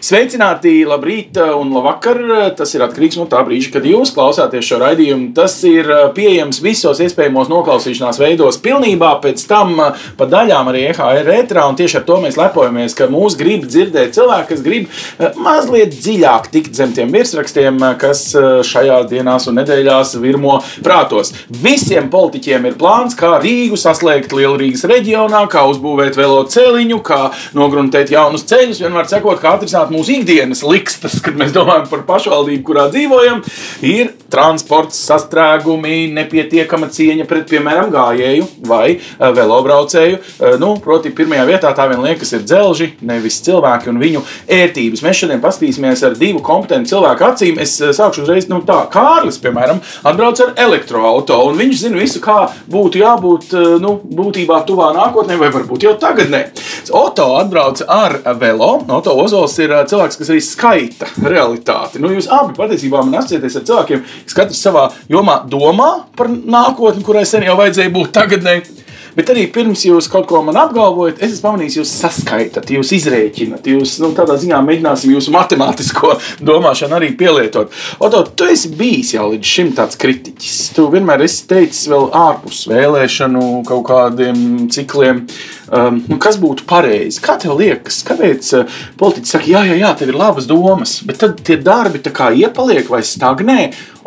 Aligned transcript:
Sveicināti, 0.00 0.78
labrīt 0.88 1.36
un 1.36 1.74
labvakar. 1.74 2.18
Tas 2.56 2.70
ir 2.72 2.80
atkarīgs 2.86 3.18
no 3.20 3.26
tā 3.28 3.42
brīža, 3.44 3.68
kad 3.74 3.84
jūs 3.84 4.14
klausāties 4.16 4.64
šo 4.64 4.78
raidījumu. 4.80 5.26
Tas 5.36 5.58
ir 5.68 5.90
uh, 5.92 6.06
pieejams 6.16 6.62
visos 6.64 7.02
iespējamos 7.04 7.50
noklausīšanās 7.52 8.16
veidos, 8.22 8.56
pilnībā 8.64 9.10
pēc 9.20 9.44
tam 9.50 9.74
uh, 9.76 10.06
pa 10.16 10.24
daļām 10.30 10.70
arī 10.72 10.86
EHR 10.88 11.28
ētrā. 11.34 11.66
Un 11.68 11.76
tieši 11.76 11.98
ar 12.00 12.06
to 12.08 12.16
mēs 12.24 12.38
lepojamies, 12.40 12.96
ka 12.96 13.10
mūs 13.12 13.36
grib 13.36 13.66
dzirdēt 13.68 14.16
cilvēki, 14.16 14.48
kas 14.54 14.62
grib 14.64 14.88
mazliet 15.44 15.92
dziļāk 15.98 16.48
tikt 16.54 16.80
zem 16.80 16.96
tiem 16.96 17.12
virsrakstiem, 17.12 17.76
kas 18.00 18.24
šajās 18.66 19.04
dienās 19.10 19.50
un 19.50 19.60
nedēļās 19.60 20.14
virmo 20.22 20.56
prātos. 20.80 21.34
Visiem 21.60 22.08
politiķiem 22.12 22.70
ir 22.70 22.78
plāns, 22.80 23.18
kā 23.20 23.34
Rīgu 23.44 23.76
saslēgt 23.80 24.32
Lielrīgas 24.36 24.86
reģionā, 24.88 25.44
kā 25.52 25.66
uzbūvēt 25.68 26.16
velo 26.16 26.40
celiņu, 26.48 27.02
kā 27.04 27.20
nogruntēt 27.58 28.16
jaunus 28.16 28.48
ceļus, 28.48 28.80
vienmēr 28.86 29.12
sekot, 29.12 29.40
kā 29.44 29.58
atrisināt 29.58 29.89
mazināt 29.90 29.94
mūsu 29.94 30.20
ikdienas 30.20 30.62
likstas, 30.64 31.20
kad 31.22 31.36
mēs 31.36 31.52
domājam 31.52 31.88
par 31.90 32.04
pašvaldību, 32.06 32.62
kurā 32.64 32.88
dzīvojam, 32.90 33.42
ir 33.82 34.12
transports, 34.30 34.98
sastrēgumi, 35.08 36.12
nepietiekama 36.14 36.88
cieņa 36.90 37.26
pret, 37.26 37.48
piemēram, 37.50 37.90
gājēju 37.90 38.46
vai 38.66 38.98
uh, 38.98 39.30
velobraucēju. 39.34 40.18
Uh, 40.38 40.56
nu, 40.60 40.76
proti, 40.82 41.10
pirmajā 41.10 41.46
vietā 41.48 41.72
tā 41.74 41.88
vien 41.90 42.02
liekas 42.04 42.32
ir 42.32 42.44
dzelži, 42.46 42.92
nevis 43.02 43.40
cilvēki 43.42 43.90
un 43.90 44.00
viņu 44.00 44.22
ērtības. 44.48 45.02
Mēs 45.02 45.22
šodien 45.22 45.42
paskatīsimies 45.42 46.04
ar 46.06 46.16
divu 46.18 46.42
kompetentu 46.46 46.94
cilvēku 46.94 47.26
acīm. 47.26 47.58
Es 47.62 47.76
uh, 47.82 47.90
sākšu 47.96 48.24
uzreiz 48.24 48.48
no 48.50 48.60
nu, 48.60 48.66
tā, 48.68 48.84
Kārlis, 48.92 49.40
piemēram, 49.42 49.82
atbrauc 50.06 50.40
ar 50.44 50.54
elektroautorātu, 50.66 51.50
un 51.50 51.58
viņš 51.58 51.82
zina 51.84 52.00
visu, 52.00 52.22
kā 52.22 52.38
būtu 52.70 53.02
jābūt 53.02 53.54
nu, 53.82 53.96
būtībā 54.04 54.62
tuvā 54.68 54.90
nākotnē, 54.94 55.36
vai 55.40 55.50
varbūt 55.54 55.86
jau 55.88 55.96
tagadnē. 56.00 56.44
Oto 56.96 57.26
atbrauc 57.40 57.82
ar 57.90 58.18
velo. 58.40 58.72
Oto 58.90 59.14
Ozols 59.20 59.56
ir 59.62 59.72
cilvēks, 59.88 60.18
kas 60.20 60.32
arī 60.32 60.42
skaita 60.44 61.08
realitāti. 61.24 62.00
Nu, 62.02 62.10
jūs 62.14 62.28
abi 62.32 62.56
patiesībā 62.58 63.02
man 63.04 63.20
asociēties 63.20 63.58
ar 63.60 63.66
cilvēkiem, 63.70 64.04
kas 64.26 64.36
katrs 64.36 64.62
savā 64.66 64.88
jomā 65.12 65.40
domā 65.50 65.90
par 66.18 66.30
nākotni, 66.30 67.04
kurai 67.06 67.24
sen 67.28 67.46
jau 67.46 67.56
vajadzēja 67.60 67.94
būt 67.94 68.14
tagadnē. 68.16 68.60
Bet 69.16 69.30
arī 69.32 69.46
pirms 69.52 69.82
jūs 69.86 70.08
kaut 70.10 70.28
ko 70.30 70.42
man 70.46 70.58
apgalvojat, 70.60 71.18
es 71.20 71.34
esmu 71.34 71.48
pamanījis, 71.48 71.78
jūs 71.80 71.94
saskaitat, 72.02 72.70
jūs 72.70 72.92
izrēķinat, 72.96 73.66
jūs 73.72 73.96
nu, 74.02 74.12
tādā 74.16 74.36
ziņā 74.40 74.60
mēģināsim 74.66 75.14
jūsu 75.14 75.34
matemātisko 75.34 76.14
domāšanu 76.50 76.98
arī 76.98 77.12
pielietot. 77.18 77.74
Oto, 78.02 78.22
tu 78.36 78.48
esi 78.50 78.70
bijis 78.76 79.14
jau 79.16 79.30
līdz 79.32 79.54
šim 79.54 79.72
tāds 79.78 79.98
kritiķis. 80.00 80.58
Tu 80.76 80.86
vienmēr 80.92 81.24
esi 81.26 81.46
teicis 81.50 81.88
vēl 81.90 82.10
ārpus 82.16 82.62
vēlēšanu 82.70 83.46
kaut 83.68 83.86
kādiem 83.90 84.68
cikliem. 84.72 85.24
Um, 85.70 86.00
nu, 86.10 86.18
kas 86.22 86.38
būtu 86.40 86.64
pareizi? 86.70 87.20
Kā 87.22 87.36
tev 87.38 87.54
liekas, 87.60 88.00
kāpēc 88.06 88.48
uh, 88.58 88.78
politiķi 88.98 89.30
saka, 89.30 89.46
jā, 89.52 89.62
jā, 89.68 89.76
jā, 89.78 89.92
tev 89.98 90.10
ir 90.10 90.18
labas 90.18 90.48
domas, 90.50 90.96
bet 91.06 91.20
tad 91.22 91.38
tie 91.46 91.60
darbi 91.62 92.02
tā 92.02 92.10
kā 92.14 92.32
iepaliek 92.34 92.90
vai 92.90 93.04
stagnē, 93.06 93.60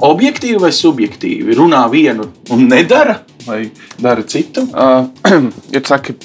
objektīvi 0.03 0.59
vai 0.59 0.73
subjektīvi? 0.75 1.55
Runā 1.55 1.85
vienu 1.93 2.27
un 2.51 2.67
nedara, 2.67 3.21
vai 3.47 3.71
dara 3.99 4.23
citu? 4.23 4.65
Uh, 4.71 5.07
ja 5.75 5.81
saka, 5.85 6.15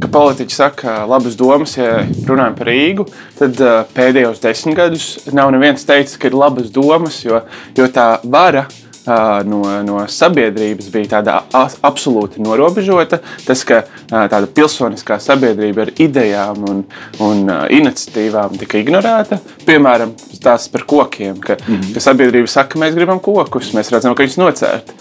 ka 0.00 0.10
politiķi 0.12 0.54
saka 0.54 1.00
labas 1.10 1.36
domas, 1.40 1.76
ja 1.78 2.04
runājam 2.28 2.56
par 2.58 2.70
Rīgu, 2.70 3.08
tad 3.38 3.60
uh, 3.62 3.82
pēdējos 3.96 4.42
desmit 4.44 4.78
gadus 4.78 5.10
nav 5.32 5.52
neviens 5.54 5.86
teicis, 5.86 6.18
ka 6.20 6.30
ir 6.30 6.38
labas 6.38 6.72
domas, 6.74 7.22
jo, 7.26 7.42
jo 7.78 7.90
tā 7.92 8.08
vara 8.24 8.66
no, 9.44 9.60
no 9.84 10.02
sabiedrības 10.08 10.88
bija 10.92 11.10
tāda 11.18 11.38
absolūti 11.84 12.42
norobežota. 12.44 13.20
Tas, 13.46 13.64
ka 13.68 13.82
tāda 14.08 14.46
pilsoniskā 14.48 15.18
sabiedrība 15.22 15.86
ar 15.86 15.92
idejām 16.00 16.64
un, 16.70 16.84
un 17.24 17.42
iniciatīvām 17.74 18.56
tika 18.60 18.80
ignorēta. 18.80 19.40
Piemēram, 19.66 20.14
tās 20.44 20.68
par 20.72 20.86
kokiem, 20.88 21.36
ka, 21.40 21.58
mm 21.60 21.74
-hmm. 21.74 21.92
ka 21.94 22.00
sabiedrība 22.00 22.50
saka, 22.50 22.74
ka 22.74 22.84
mēs 22.84 22.96
gribam 22.96 23.20
kokus, 23.20 23.74
mēs 23.76 23.92
redzam, 23.92 24.14
ka 24.14 24.24
viņus 24.24 24.40
nocērt 24.40 24.94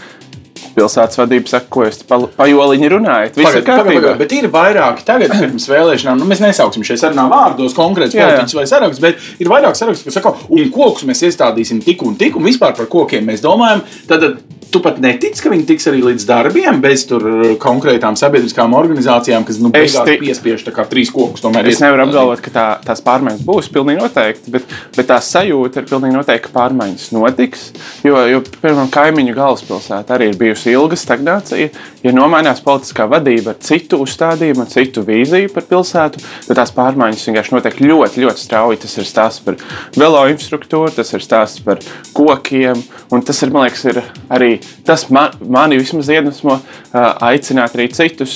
pilsētas 0.76 1.20
vadība 1.22 1.52
saka, 1.52 1.70
ko 1.74 1.86
jūs 1.88 2.02
pa, 2.10 2.20
pa 2.38 2.48
joliņu 2.50 2.90
runājat. 2.96 3.38
Viss 3.40 3.60
ir 3.60 3.66
kārtībā. 3.68 4.16
Bet 4.20 4.36
ir 4.38 4.50
vairāki 4.54 5.06
tagad 5.08 5.36
pirms 5.38 5.68
vēlēšanām, 5.72 6.22
nu 6.22 6.30
mēs 6.30 6.44
nesauksim 6.44 6.86
šeit 6.88 7.02
sarunā 7.02 7.28
vārdos 7.32 7.76
konkrēts 7.78 8.18
politiķus 8.18 8.58
vai 8.60 8.66
sarakstus, 8.70 9.04
bet 9.04 9.44
ir 9.44 9.52
vairāk 9.52 9.78
sarakstu, 9.80 10.10
kas 10.10 10.20
saka, 10.20 10.36
un 10.50 10.74
kokus 10.74 11.08
mēs 11.10 11.24
iestādīsim 11.30 11.84
tik 11.86 12.04
un 12.08 12.18
tik, 12.20 12.38
un 12.40 12.48
vispār 12.48 12.76
par 12.78 12.90
kokiem 12.92 13.30
mēs 13.30 13.44
domājam. 13.46 13.86
Tad 14.10 14.28
tu 14.74 14.82
pat 14.84 14.98
netici, 15.02 15.42
ka 15.44 15.52
viņi 15.54 15.68
tiks 15.70 15.88
arī 15.92 16.02
līdz 16.08 16.26
darbiem 16.28 16.80
bez 16.84 17.06
tur 17.10 17.24
konkrētām 17.62 18.18
sabiedriskām 18.20 18.74
organizācijām, 18.78 19.46
kas 19.46 19.60
nu, 19.62 19.70
beigās 19.74 20.08
ti... 20.08 20.18
piespiež 20.24 20.66
trīs 20.90 21.12
kokus. 21.14 21.46
Es 21.70 21.82
nevaru 21.84 22.08
apgalvot, 22.08 22.42
ka 22.44 22.54
tā, 22.54 22.66
tās 22.88 23.04
pārmaiņas 23.06 23.46
būs 23.46 23.70
pilnīgi 23.74 24.02
noteikti, 24.02 24.54
bet, 24.54 24.74
bet 24.98 25.10
tā 25.12 25.20
sajūta 25.24 25.84
ir 25.84 25.90
pilnīgi 25.90 26.18
noteikti, 26.18 26.48
ka 26.48 26.56
pārmaiņas 26.58 27.08
notiks. 27.16 27.68
Jo, 28.06 28.24
jo 28.30 28.42
piemēram, 28.48 28.90
kaimiņu 28.94 29.36
galvaspilsēta 29.38 30.18
arī 30.18 30.32
ir 30.32 30.40
bijusi 30.40 30.74
ilga 30.74 30.98
stagnācija. 31.00 31.70
Ja 32.04 32.16
nomainās 32.16 32.64
politiskā 32.66 33.06
vadība 33.12 33.54
ar 33.54 33.62
citu 33.64 34.02
uzstādījumu, 34.04 34.66
ar 34.66 34.72
citu 34.74 35.06
vīziju 35.08 35.54
par 35.54 35.68
pilsētu, 35.70 36.24
tad 36.50 36.60
tās 36.60 36.74
pārmaiņas 36.76 37.28
vienkārši 37.30 37.56
notiek 37.56 37.80
ļoti, 37.84 38.26
ļoti 38.26 38.44
strauji. 38.44 38.82
Tas 38.84 38.98
ir 39.00 39.08
stāsts 39.08 39.46
par 39.46 39.60
velo 39.96 40.26
infrastruktūru, 40.34 40.92
tas 40.98 41.14
ir 41.16 41.24
stāsts 41.24 41.64
par 41.64 41.80
kokiem, 42.18 42.84
un 43.14 43.24
tas 43.24 43.40
ir, 43.46 43.54
man 43.56 43.68
liekas, 43.68 43.86
ir 43.94 44.02
arī 44.34 44.52
tas 44.86 45.06
man, 45.14 45.34
mani 45.42 45.78
vismaz 45.80 46.10
iedvesmo 46.12 46.58
aicināt 46.94 47.76
arī 47.78 47.88
citus 47.96 48.36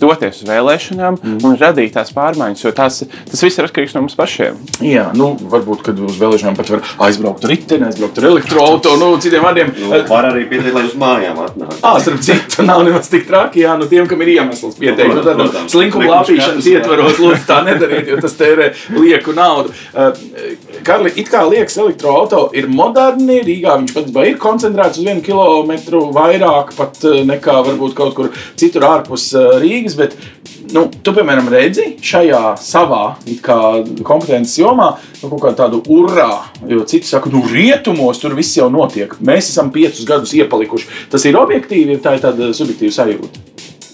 doties 0.00 0.42
uz 0.42 0.48
vēlēšanām 0.48 1.18
mm. 1.18 1.38
un 1.44 1.56
radīt 1.60 1.94
tās 1.96 2.12
pārmaiņas, 2.16 2.64
jo 2.64 2.72
tās, 2.76 3.02
tas 3.30 3.42
viss 3.44 3.58
ir 3.58 3.68
atkarīgs 3.68 3.96
no 3.96 4.04
mums 4.04 4.16
pašiem. 4.18 4.58
Jā, 4.84 5.08
nu, 5.18 5.32
varbūt, 5.52 5.82
kad 5.88 6.00
uz 6.06 6.18
vēlēšanām 6.20 6.56
pat 6.58 6.72
var 6.72 6.84
aizbraukt 7.08 7.44
ar 7.44 7.52
riteni, 7.52 7.88
aizbraukt 7.88 8.20
ar 8.20 8.28
elektroautorātu, 8.30 9.00
nu, 9.02 9.10
citiem 9.22 9.44
vārdiem. 9.44 9.74
Nu, 9.82 9.90
var 10.08 10.30
arī 10.30 10.46
pieteikt, 10.50 10.76
lai 10.76 10.84
uz 10.88 10.96
mājām 10.98 11.42
atnāk. 11.44 11.74
Ah, 11.82 11.98
starp 12.02 12.22
citu, 12.24 12.64
nav 12.68 12.84
nemaz 12.86 13.10
tik 13.12 13.26
traki. 13.28 13.64
Jā, 13.66 13.76
nu 13.80 13.88
tiem, 13.90 14.08
kam 14.10 14.22
ir 14.24 14.32
iemesls 14.36 14.78
pieteikt, 14.78 15.14
nu, 15.18 15.24
tad 15.26 15.40
nu, 15.40 15.48
slinkuma 15.70 16.08
lāpīšanas 16.14 16.70
ietvaros, 16.72 17.20
lūdzu, 17.20 17.42
tā 17.48 17.60
nedariet, 17.66 18.08
jo 18.12 18.20
tas 18.22 18.36
tērē 18.38 18.70
lieku 18.96 19.34
naudu. 19.36 19.74
Karli, 20.86 21.12
it 21.20 21.30
kā 21.32 21.44
liekas, 21.48 21.78
elektroautorāts 21.82 22.56
ir 22.58 22.68
moderni. 22.72 23.40
Rīgā 23.48 23.78
viņš 23.80 23.94
pats 23.96 24.18
ir 24.28 24.38
koncentrēts 24.40 25.00
uz 25.00 25.06
vienu 25.06 25.24
kilometru 25.24 25.67
vairāk 26.14 26.74
pat 26.78 27.00
uh, 27.04 27.20
nekā 27.28 27.58
varbūt 27.66 27.96
kaut 27.98 28.16
kur 28.16 28.30
citur 28.58 28.86
ārpus 28.88 29.30
uh, 29.36 29.58
Rīgas. 29.62 29.96
Bet, 29.98 30.16
nu, 30.74 30.86
tu, 31.02 31.14
piemēram, 31.16 31.50
redzi 31.52 31.90
šajā 32.04 32.56
savā 32.62 33.02
kompetences 34.06 34.58
jomā 34.60 34.90
nu, 35.22 35.28
kaut 35.28 35.42
kādu 35.44 35.58
tādu 35.62 35.82
urā, 35.94 36.30
jo 36.68 36.84
citi 36.88 37.08
saka, 37.08 37.32
nu, 37.32 37.44
rietumos 37.50 38.22
tur 38.22 38.36
viss 38.38 38.58
jau 38.58 38.70
notiek. 38.72 39.14
Mēs 39.24 39.52
esam 39.52 39.72
piecus 39.74 40.06
gadus 40.08 40.34
iepalikuši. 40.38 40.90
Tas 41.12 41.28
ir 41.28 41.38
objektīvi, 41.40 41.96
ir 41.96 42.04
tā 42.04 42.16
ir 42.16 42.24
tāda 42.24 42.52
subjektīva 42.56 42.94
sajūta. 43.00 43.48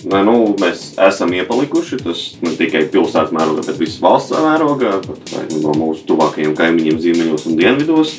Nē, 0.05 0.21
nu, 0.27 0.35
mēs 0.61 0.93
esam 1.01 1.33
iepalikuši. 1.33 1.99
Tas 2.05 2.23
ne 2.45 2.53
tikai 2.59 2.85
pilsētas 2.93 3.33
mērogā, 3.35 3.65
bet 3.65 3.81
visas 3.81 4.01
valsts 4.05 4.37
mērogā, 4.37 4.99
pat 5.07 5.35
no 5.55 5.75
mūsu 5.79 6.05
tuvākajiem 6.11 6.57
kaimiņiem, 6.59 7.01
ziemeļos 7.01 7.47
un 7.49 7.61
dienvidos. 7.61 8.17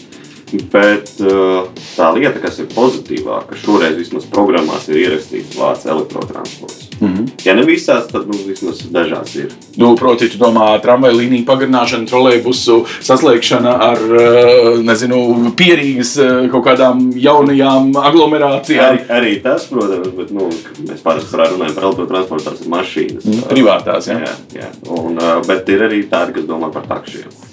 Bet 0.53 1.09
uh, 1.25 1.65
tā 1.95 2.11
lieta, 2.13 2.37
kas 2.43 2.59
ir 2.61 2.67
pozitīvāka, 2.69 3.57
šoreiz 3.63 3.95
vismaz 3.97 4.27
programmās 4.29 4.85
ir 4.91 4.99
ierakstīts 5.01 5.57
vārds 5.57 5.87
elektrotransports. 5.89 6.89
Mm 6.99 7.13
-hmm. 7.13 7.29
Ja 7.43 7.55
ne 7.55 7.63
visās, 7.65 8.07
tad 8.11 8.27
nu, 8.27 8.37
vismaz 8.47 8.83
dažās 8.91 9.35
ir. 9.35 9.47
Nu, 9.75 9.95
proti, 9.95 10.29
tu 10.29 10.37
domā, 10.37 10.81
tramvaja 10.81 11.13
līniju 11.13 11.45
pagarināšana, 11.45 12.07
trolēļbusu 12.07 12.85
saslēgšana 13.01 13.73
ar 13.89 13.97
uh, 13.97 14.79
nezinu, 14.83 15.51
pierīgas 15.57 16.15
uh, 16.17 16.51
kaut 16.51 16.65
kādām 16.65 17.11
jaunajām 17.15 17.91
aglomerācijām. 17.95 18.85
Arī, 18.85 19.01
arī 19.09 19.41
tas, 19.41 19.65
protams, 19.65 20.07
bet 20.17 20.31
nu, 20.31 20.49
mēs 20.87 21.01
parasti 21.03 21.35
runājam 21.35 21.73
par 21.73 21.83
elektrotransportu, 21.83 22.49
tās 22.49 22.61
ir 22.61 22.69
mašīnas. 22.69 23.25
Mm, 23.25 23.41
privātās, 23.49 24.07
jā. 24.07 24.19
jā, 24.19 24.35
jā. 24.61 24.69
Un, 24.89 25.19
bet 25.47 25.69
ir 25.69 25.83
arī 25.89 26.05
tādi, 26.09 26.33
kas 26.33 26.45
domā 26.45 26.71
par 26.71 26.87
takšiem. 26.87 27.44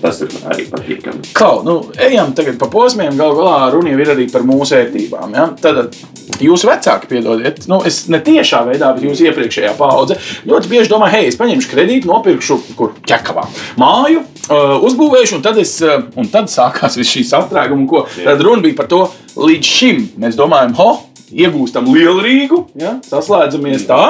Tas 0.00 0.22
ir 0.24 0.32
arī 0.48 0.64
patīkami. 0.70 1.32
Klau, 1.36 1.60
nu, 1.66 1.74
ejam 2.00 2.32
tagad 2.36 2.56
pa 2.60 2.70
posmiem. 2.72 3.12
Galu 3.18 3.36
galā 3.42 3.68
runa 3.74 3.92
ir 3.92 4.12
arī 4.14 4.26
par 4.32 4.46
mūsu 4.48 4.78
ērtībām. 4.78 5.34
Ja? 5.36 5.50
Tad 5.60 5.92
jūsu 6.40 6.70
vecāki, 6.70 7.10
piedodiet, 7.10 7.66
nu, 7.68 7.82
es 7.86 8.06
ne 8.12 8.20
tiešā 8.24 8.62
veidā, 8.68 8.94
bet 8.96 9.04
jūsu 9.04 9.26
iepriekšējā 9.28 9.74
paudze 9.76 10.16
ļoti 10.48 10.70
bieži 10.72 10.92
domā, 10.92 11.10
hei, 11.12 11.26
es 11.28 11.36
paņemšu 11.40 11.72
kredītu, 11.72 12.08
nopirkšu 12.08 12.58
kur 12.78 12.94
ķekavā 13.04 13.44
māju, 13.80 14.22
uh, 14.22 14.78
uzbūvēšu, 14.88 15.36
un 15.36 15.44
tad, 15.44 15.60
es, 15.60 15.76
uh, 15.84 16.06
un 16.20 16.30
tad 16.32 16.48
sākās 16.52 16.96
viss 17.00 17.12
šīs 17.18 17.34
aptrēguma. 17.36 18.06
Tad 18.22 18.40
runa 18.46 18.64
bija 18.64 18.78
par 18.78 18.88
to, 18.88 19.04
līdz 19.36 19.74
šim 19.76 20.02
mēs 20.22 20.38
domājam, 20.38 20.72
ho, 20.80 20.90
iegūstam 21.30 21.92
lielu 21.92 22.24
Rīgu, 22.24 22.64
ja? 22.80 22.96
saslēdzamies 23.10 23.86
tā 23.90 24.02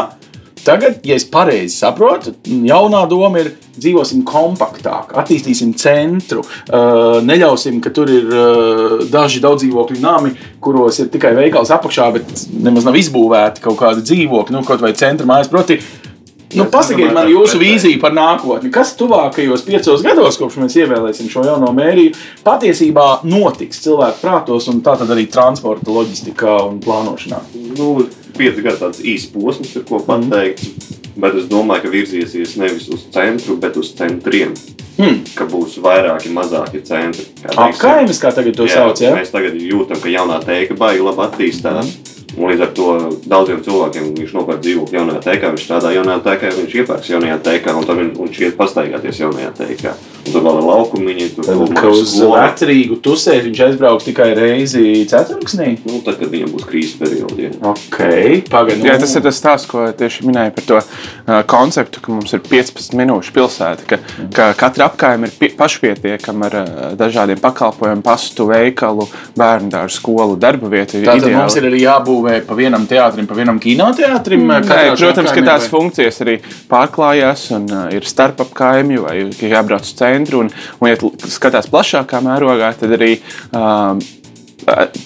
Tagad, 0.65 1.01
ja 1.09 1.17
es 1.17 1.25
pareizi 1.25 1.79
saprotu, 1.79 2.35
jaunā 2.45 3.01
doma 3.09 3.41
ir 3.41 3.55
dzīvosim 3.81 4.25
kompaktāk, 4.29 5.15
attīstīsim 5.21 5.73
centru, 5.81 6.43
uh, 6.45 7.21
neļausim, 7.25 7.79
ka 7.81 7.93
tur 7.97 8.13
ir 8.13 8.29
uh, 8.29 8.97
daži 9.11 9.41
daudzdzīvokļu 9.45 10.03
nami, 10.03 10.35
kuros 10.61 11.01
ir 11.01 11.09
tikai 11.13 11.33
veikals 11.39 11.73
apakšā, 11.73 12.11
bet 12.19 12.45
nemaz 12.53 12.85
nav 12.89 12.99
izbūvēti 13.01 13.65
kaut 13.65 13.81
kādi 13.81 14.05
dzīvokļi, 14.05 14.57
nu, 14.59 14.65
kaut 14.69 14.85
vai 14.85 14.93
centra 14.99 15.29
mājas. 15.29 15.49
Proti, 15.53 15.81
Nu, 16.51 16.65
pasakiet 16.67 17.13
man 17.15 17.29
jūsu 17.31 17.61
vīziju 17.61 18.01
par 18.03 18.15
nākotni. 18.15 18.73
Kas 18.75 18.97
tuvākajos 18.99 19.63
piecos 19.67 20.03
gados, 20.03 20.39
kopš 20.41 20.57
mēs 20.59 20.77
ievēlēsim 20.81 21.29
šo 21.31 21.45
jauno 21.47 21.71
mēriju, 21.77 22.17
patiesībā 22.47 23.07
notiks 23.31 23.85
cilvēku 23.85 24.19
prātos 24.25 24.67
un 24.73 24.81
tā 24.83 24.97
tad 24.99 25.13
arī 25.15 25.29
transporta, 25.31 25.93
loģistikā 25.95 26.57
un 26.67 26.81
plānošanā? 26.83 27.39
Nu, 27.79 27.93
pieci 28.37 28.65
gadi 28.65 28.83
tāds 28.83 29.03
īsts 29.03 29.33
posms, 29.35 29.75
ir 29.77 29.87
ko 29.89 30.03
pateikt. 30.07 30.65
Mm. 30.67 30.99
Bet 31.21 31.35
es 31.37 31.49
domāju, 31.51 31.85
ka 31.85 31.91
virziesies 31.93 32.55
nevis 32.61 32.87
uz 32.93 33.03
centru, 33.13 33.57
bet 33.61 33.77
uz 33.81 33.91
centriem. 33.99 34.55
Hmm. 35.01 35.23
Ka 35.35 35.47
būs 35.49 35.79
vairāki 35.81 36.31
mazāki 36.35 36.83
centri. 36.85 37.25
Apkaimes, 37.51 38.21
kā 38.21 38.33
tagad 38.37 38.57
to 38.59 38.67
sauc, 38.69 39.01
ja? 39.01 39.15
Mēs 39.17 39.33
tagad 39.33 39.57
jūtam, 39.57 40.01
ka 40.03 40.13
jaunā 40.13 40.39
teika 40.45 40.77
baigi 40.79 41.05
labi 41.05 41.25
attīstās. 41.25 41.95
Mm. 41.97 42.11
Un 42.39 42.53
līdz 42.53 42.63
ar 42.63 42.71
to 42.77 42.87
daudziem 43.27 43.59
cilvēkiem 43.65 44.13
viņš 44.15 44.35
nopērk 44.37 44.63
dzīvokli 44.63 44.99
jaunajā 45.01 45.23
teikā, 45.25 45.51
viņš 45.51 45.65
strādā 45.67 45.91
jaunajā 45.97 46.21
teikā, 46.29 46.53
viņš 46.61 46.77
iepērks 46.83 47.11
jaunajā 47.11 47.39
teikā, 47.49 47.75
un 47.75 47.89
tad 47.89 47.99
viņš, 47.99 48.41
iet 48.47 48.57
pastaigāties 48.61 49.21
jaunajā 49.25 49.51
teikā. 49.59 49.95
Un 50.21 50.35
tur 50.35 50.45
vēl 50.45 50.59
ir 50.61 50.67
laukumiņi, 50.69 51.27
tur 51.35 51.47
Tad, 51.49 51.61
ka 51.81 51.91
uz 51.91 52.13
vecrīgu 52.21 52.99
tusēt 53.03 53.47
viņš 53.47 53.63
aizbrauks 53.67 54.07
tikai 54.07 54.29
reizi 54.37 54.83
ceturksnī? 55.11 55.71
Nu, 55.89 56.03
tad, 56.05 56.19
kad 56.21 56.31
viņam 56.31 56.53
būs 56.55 56.67
krīzes 56.69 56.99
periodi. 57.01 57.49
Ja. 57.49 57.73
Ok, 57.73 57.99
pagaidām. 58.53 58.85
Jā, 58.85 58.99
tas 59.01 59.17
ir 59.17 59.25
tas 59.25 59.41
stāsts, 59.41 59.69
ko 59.71 59.87
tieši 59.97 60.27
minēja 60.29 60.53
par 60.55 60.67
to 60.69 60.79
uh, 60.79 61.41
konceptu, 61.51 62.03
ka 62.05 62.13
mums 62.13 62.37
ir 62.37 62.45
15 62.45 62.95
minūšu 63.01 63.35
pilsēta, 63.35 63.87
ka, 63.89 64.01
ka 64.37 64.51
katra 64.61 64.91
apgājuma 64.91 65.31
ir 65.31 65.35
pie, 65.41 65.51
pašpietiekama 65.57 66.51
ar 66.51 66.59
uh, 66.61 66.69
dažādiem 67.01 67.41
pakalpojumiem, 67.41 68.05
pastu, 68.05 68.51
veikalu, 68.53 69.09
bērnu 69.41 69.73
dārzu, 69.73 70.03
skolu, 70.03 70.37
darba 70.41 70.69
vietu. 70.69 71.01
ir 71.01 71.09
Tātad 71.09 71.25
ideāli. 71.25 71.41
mums 71.41 71.57
ir 71.57 71.71
arī 71.73 71.81
jābūvē 72.21 72.47
pa 72.47 72.57
vienam 72.57 72.87
teātrim, 72.89 73.27
pa 73.27 73.35
vienam 73.35 73.59
kinoteātrim. 73.61 74.45
Nē, 74.49 74.61
katrā 74.67 74.95
protams, 74.99 75.33
ka 75.33 75.43
tās 75.45 75.67
vai- 75.67 75.73
funkcijas 75.73 76.21
arī 76.25 76.37
pārklājās 76.71 77.51
un 77.57 77.67
uh, 77.71 77.89
ir 77.95 78.05
starp 78.05 78.41
apkaimju 78.45 79.05
vai 79.07 79.17
jābrauc 79.31 79.83
uz 79.83 79.95
centru. 79.95 80.45
Un, 80.45 80.51
un 80.81 80.89
ja 80.91 80.97
skatās 81.29 81.71
plašākā 81.71 82.21
mērogā, 82.25 82.73
tad 82.79 82.97
arī 82.97 83.21
um, 83.53 84.01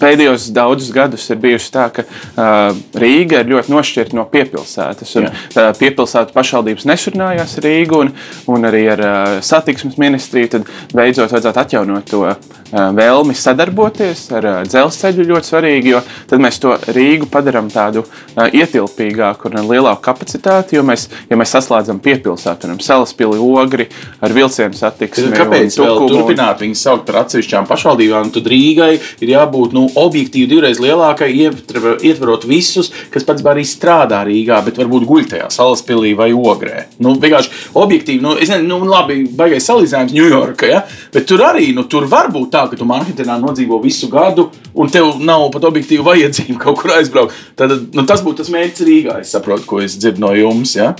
pēdējos 0.00 0.48
daudzus 0.54 0.90
gadus 0.94 1.26
ir 1.32 1.38
bijusi 1.42 1.70
tā, 1.74 1.86
ka 1.94 2.04
uh, 2.06 2.76
Rīga 2.98 3.42
ir 3.42 3.50
ļoti 3.52 3.72
nošķirta 3.74 4.16
no 4.18 4.26
piepilsētas. 4.32 5.14
Un, 5.20 5.28
uh, 5.30 5.70
piepilsētu 5.78 6.34
pašvaldības 6.36 6.86
nesurnājās 6.90 7.56
ar 7.60 7.66
Rīgu 7.68 8.00
un, 8.04 8.12
un 8.54 8.68
arī 8.70 8.84
ar 8.94 9.04
uh, 9.04 9.38
satiksmes 9.44 9.98
ministriju. 10.00 10.52
Tad 10.56 10.68
beidzot 10.94 11.32
vajadzētu 11.34 11.62
atjaunot 11.64 12.08
to 12.10 12.22
uh, 12.26 12.36
vēlmi 12.74 13.36
sadarboties 13.38 14.26
ar 14.34 14.48
uh, 14.50 14.60
dzelzceļu 14.68 15.28
ļoti 15.30 15.50
svarīgi, 15.52 15.94
jo 15.94 16.02
tad 16.30 16.42
mēs 16.44 16.60
to 16.62 16.74
Rīgu 16.94 17.28
padarām 17.32 17.70
tādu 17.72 18.04
uh, 18.04 18.46
ietilpīgāku 18.50 19.50
un 19.52 19.68
lielāku 19.70 20.02
kapacitāti. 20.08 20.78
Jo 20.78 20.84
mēs, 20.86 21.08
ja 21.30 21.38
mēs 21.40 21.54
saslēdzam 21.54 22.00
piepilsētu, 22.04 22.64
piemēram, 22.64 22.82
salaspili 22.84 23.38
ogri 23.40 23.88
ar 24.24 24.34
vilcienu 24.34 24.76
satiksmi. 24.78 25.30
Tad 25.30 25.38
Kāpēc 25.44 25.78
un 25.78 25.86
vēl 25.86 25.94
Tukumu 25.94 26.08
un- 26.08 26.14
turpināt 26.24 26.62
viņus 26.64 26.82
saukt 26.88 27.06
par 27.08 27.20
atsevišķām 27.24 27.68
pašvaldībām? 27.70 28.32
Tad 28.34 28.48
Rīgai 28.50 28.92
ir 29.22 29.34
jābūt 29.44 29.75
nu, 29.76 29.87
objektīvi 30.00 30.49
divreiz 30.50 30.81
lielākai, 30.82 31.31
ietver- 31.44 32.00
ietverot 32.02 32.46
visus, 32.49 32.91
kas 33.11 33.25
pats 33.25 33.44
arī 33.44 33.64
strādā 33.69 34.23
Rīgā, 34.26 34.61
bet 34.64 34.79
varbūt 34.81 35.06
guļ 35.08 35.29
tajā 35.31 35.49
salaspīlī 35.52 36.14
vai 36.17 36.32
ogrē. 36.32 36.87
Nu, 36.99 37.14
vienkārši 37.20 37.75
objektīvi, 37.75 38.20
nu, 38.25 38.35
es 38.37 38.50
nezinu, 38.50 38.81
nu, 38.81 38.91
labi, 38.91 39.25
baigais 39.29 39.67
salīdzinājums 39.69 40.14
Ņujorka, 40.14 40.69
ja? 40.70 40.82
bet 41.12 41.26
tur 41.31 41.44
arī 41.46 41.73
nu, 41.75 41.87
tur 41.91 42.08
var 42.11 42.31
būt 42.35 42.50
tā, 42.55 42.67
ka 42.70 42.79
tu 42.81 42.88
Manhetenā 42.88 43.38
nodzīvo 43.41 43.81
visu 43.82 44.11
gadu, 44.12 44.50
un 44.75 44.93
tev 44.93 45.19
nav 45.20 45.50
pat 45.55 45.69
objektīvi 45.70 46.05
vajadzība 46.05 46.61
kaut 46.67 46.82
kur 46.82 46.96
aizbraukt. 46.99 47.35
Tad, 47.58 47.75
nu, 47.94 48.06
tas 48.08 48.25
būtu 48.25 48.43
tas 48.43 48.52
mērķis 48.55 48.87
Rīgā, 48.88 49.19
es 49.25 49.35
saprotu, 49.35 49.69
ko 49.69 49.82
es 49.85 49.99
dzirdu 49.99 50.25
no 50.25 50.35
jums. 50.37 50.79
Ja? 50.79 50.94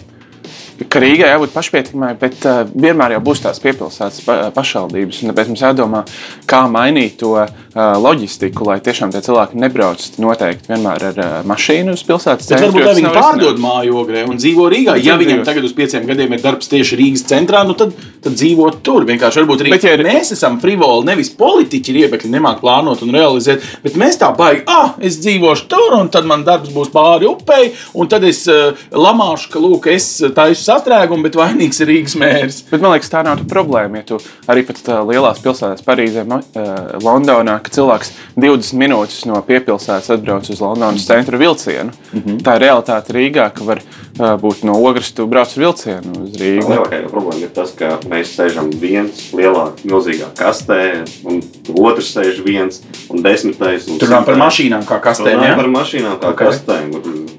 ka 0.91 1.01
Rīgai 1.03 1.31
jābūt 1.31 1.55
pašpietiekamai, 1.55 2.13
bet 2.19 2.45
uh, 2.49 2.65
vienmēr 2.67 3.17
jau 3.17 3.21
būs 3.29 3.43
tās 3.45 3.61
piepilsētas 3.63 4.25
pa, 4.27 4.39
pašvaldības. 4.55 5.23
Tāpēc 5.31 5.51
mums 5.53 5.63
jādomā, 5.63 6.03
kā 6.51 6.65
mainīt 6.71 7.19
to 7.23 7.35
uh, 7.39 7.53
loģistiku, 7.75 8.65
lai 8.69 8.79
tiešām 8.85 9.11
tie 9.11 9.21
cilvēki 9.25 9.59
nebrauc 9.59 10.05
noteikti 10.23 10.71
vienmēr 10.71 11.07
ar 11.11 11.17
uh, 11.19 11.33
mašīnu 11.49 11.97
uz 11.97 12.05
pilsētas 12.07 12.47
centru, 12.47 12.71
varbūt 12.71 13.01
viņi 13.01 13.11
pārdod 13.15 13.57
risinājums. 13.57 13.65
māju 13.65 13.97
ogrē 14.03 14.23
un 14.31 14.39
dzīvo 14.39 14.69
Rīgā. 14.71 14.95
Ja 15.03 15.17
dzīvo. 15.19 15.45
tagad 15.49 15.67
uz 15.67 15.75
pieciem 15.75 16.07
gadiem 16.07 16.37
ir 16.37 16.43
darbs 16.45 16.71
tieši 16.71 16.99
Rīgas 17.01 17.25
centrā, 17.27 17.65
nu 17.67 17.75
tad, 17.75 17.95
tad 18.23 18.37
dzīvo 18.39 18.69
tur. 18.87 19.07
Vienkārši 19.09 19.43
varbūt 19.43 19.65
arī 19.65 19.75
Bet, 19.75 19.85
ja 19.89 19.95
ir- 19.99 20.05
mēs 20.07 20.31
esam 20.37 20.61
frivoli, 20.63 21.09
nevis 21.11 21.33
politiķi 21.35 21.97
riebekļi 21.99 22.31
nemāk 22.31 22.61
plānot 22.63 23.03
un 23.03 23.11
realizēt, 23.11 23.63
bet 23.83 23.99
mēs 23.99 24.21
tā 24.23 24.31
baigi, 24.37 24.63
ah, 24.71 24.95
es 25.01 25.19
dzīvošu 25.19 25.67
tur, 25.69 25.99
un 25.99 26.09
tad 26.09 26.25
man 26.31 26.45
darbs 26.45 26.71
būs 26.71 26.93
pāri 26.95 27.27
upei, 27.27 27.73
un 27.95 28.09
tad 28.09 28.23
es 28.25 28.47
uh, 28.47 28.71
lamāšu, 28.93 29.51
ka, 29.51 29.59
lūk, 29.59 29.91
es 29.93 30.23
taisu 30.35 30.63
sastrēgumu, 30.63 31.27
bet 31.27 31.35
vainīgs 31.35 31.81
ir 31.83 31.91
Rīgas 31.91 32.17
mērs. 32.21 32.63
Bet 32.71 32.81
man 32.81 32.95
liekas, 32.95 33.11
tā 33.11 33.25
nav 33.27 33.43
problēma. 33.51 34.03
Ja 34.03 34.15
tu 34.15 34.21
arī 34.47 34.65
pat 34.67 34.81
uh, 34.89 35.03
lielās 35.09 35.43
pilsētās, 35.43 35.83
Parīzē, 35.85 36.25
uh, 36.25 36.99
Londonā, 37.03 37.59
ka 37.65 37.73
cilvēks 37.75 38.13
20 38.37 38.79
minūtes 38.81 39.25
no 39.29 39.41
piepilsētas 39.47 40.13
atbrauc 40.15 40.49
uz 40.51 40.61
Londonas 40.63 41.07
centra 41.07 41.39
vilcienu. 41.41 41.93
Mm 42.13 42.21
-hmm. 42.21 42.43
Tā 42.45 42.57
ir 42.57 42.65
realitāte 42.67 43.15
Rīgā, 43.17 43.51
ka 43.55 43.65
var 43.65 43.81
uh, 43.81 44.35
būt 44.41 44.65
no 44.65 44.77
ogres, 44.83 45.13
tu 45.13 45.27
brauc 45.27 45.49
ar 45.57 45.65
vilcienu 45.65 46.13
uz 46.25 46.37
Rīgu. 46.41 46.69
Lielākā 46.69 47.03
jau 47.03 47.11
problēma 47.11 47.43
ir 47.43 47.53
tas, 47.55 47.73
ka 47.79 47.99
mēs 48.11 48.35
sēžam 48.37 48.71
viens 48.81 49.33
lielā, 49.33 49.71
milzīgā 49.85 50.31
kastē, 50.39 51.05
un 51.25 51.43
otrs 51.75 52.15
sēž 52.17 52.43
viens, 52.45 52.83
un 53.11 53.23
desmitais. 53.23 53.89
Un 53.89 53.99
Tur 53.99 54.09
nav 54.09 54.25
par 54.25 54.37
mašīnām 54.37 54.85
kā 54.85 55.01
kastēm. 55.01 55.43
Ja? 55.43 55.57
par 55.57 55.69
mašīnām, 55.69 56.19
kā 56.19 56.29
Ok. 56.29 56.35
okay. 56.35 56.47
kastēm. 56.47 56.91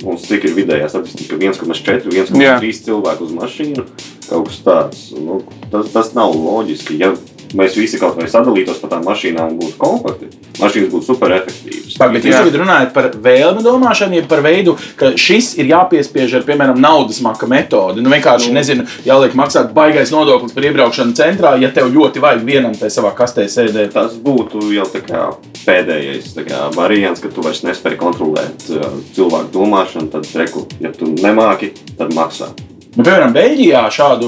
Mums 0.03 0.27
cik 0.27 0.43
ir 0.43 0.53
vidējā 0.53 0.89
statistika, 0.89 1.35
1,4, 1.35 2.13
Jā. 2.13 2.59
1,3 2.59 2.83
cilvēku 2.85 3.23
uz 3.23 3.31
mašīnu. 3.31 3.85
Kaut 4.29 4.47
kas 4.47 4.59
tāds. 4.65 4.99
Nu, 5.17 5.41
tas, 5.71 5.89
tas 5.93 6.13
nav 6.13 6.35
loģiski. 6.35 6.99
Ja 6.99 7.13
mēs 7.57 7.75
visi 7.79 7.99
kaut 8.01 8.17
vai 8.19 8.27
sadalītos 8.31 8.81
pa 8.81 8.89
tām 8.91 9.05
mašīnām 9.07 9.55
būtu 9.59 9.77
kompakti, 9.81 10.29
mašīnas 10.59 10.91
būtu 10.91 11.07
super 11.07 11.33
efektīvas. 11.37 11.95
Pag, 11.99 12.13
bet 12.15 12.27
jūs 12.27 12.35
tagad 12.35 12.57
runājat 12.59 12.93
par 12.95 13.09
vēlmu 13.23 13.63
domāšanu, 13.65 14.19
ja 14.19 14.25
par 14.29 14.43
veidu, 14.45 14.75
ka 14.99 15.13
šis 15.19 15.53
ir 15.61 15.69
jāpiespiež 15.71 16.37
ar, 16.39 16.45
piemēram, 16.47 16.79
naudas 16.81 17.21
maka 17.23 17.47
metodi. 17.47 18.03
Nu, 18.03 18.11
vienkārši, 18.13 18.51
Nu. 18.51 18.59
nezinu, 18.59 18.85
jāliek 19.07 19.33
maksāt 19.35 19.71
baigais 19.73 20.11
nodoklis 20.11 20.53
par 20.53 20.67
iebraukšanu 20.67 21.15
centrā, 21.15 21.55
ja 21.61 21.71
tev 21.71 21.89
ļoti 21.95 22.21
vajag 22.23 22.43
vienam 22.45 22.75
te 22.75 22.91
savā 22.91 23.13
kastē 23.15 23.47
sēdēt. 23.47 23.93
Tas 23.95 24.13
būtu 24.19 24.73
jau 24.75 24.85
tā 24.91 25.01
kā 25.05 25.25
pēdējais 25.65 26.35
tā 26.35 26.45
kā 26.45 26.67
variants, 26.75 27.21
ka 27.23 27.31
tu 27.33 27.41
vairs 27.45 27.63
nespēji 27.65 27.97
kontrolēt 27.97 28.69
uh, 28.75 28.99
cilvēku 29.15 29.51
domāšanu. 29.55 30.11
Tad, 30.11 30.29
reku, 30.35 30.67
ja 30.83 30.91
tu 30.91 31.09
nemāki, 31.15 31.71
tad 31.97 32.13
maksā. 32.13 32.51
Nu, 32.95 33.03
piemēram, 33.03 33.33
Beļģijā 33.35 33.81
šādu 33.91 34.27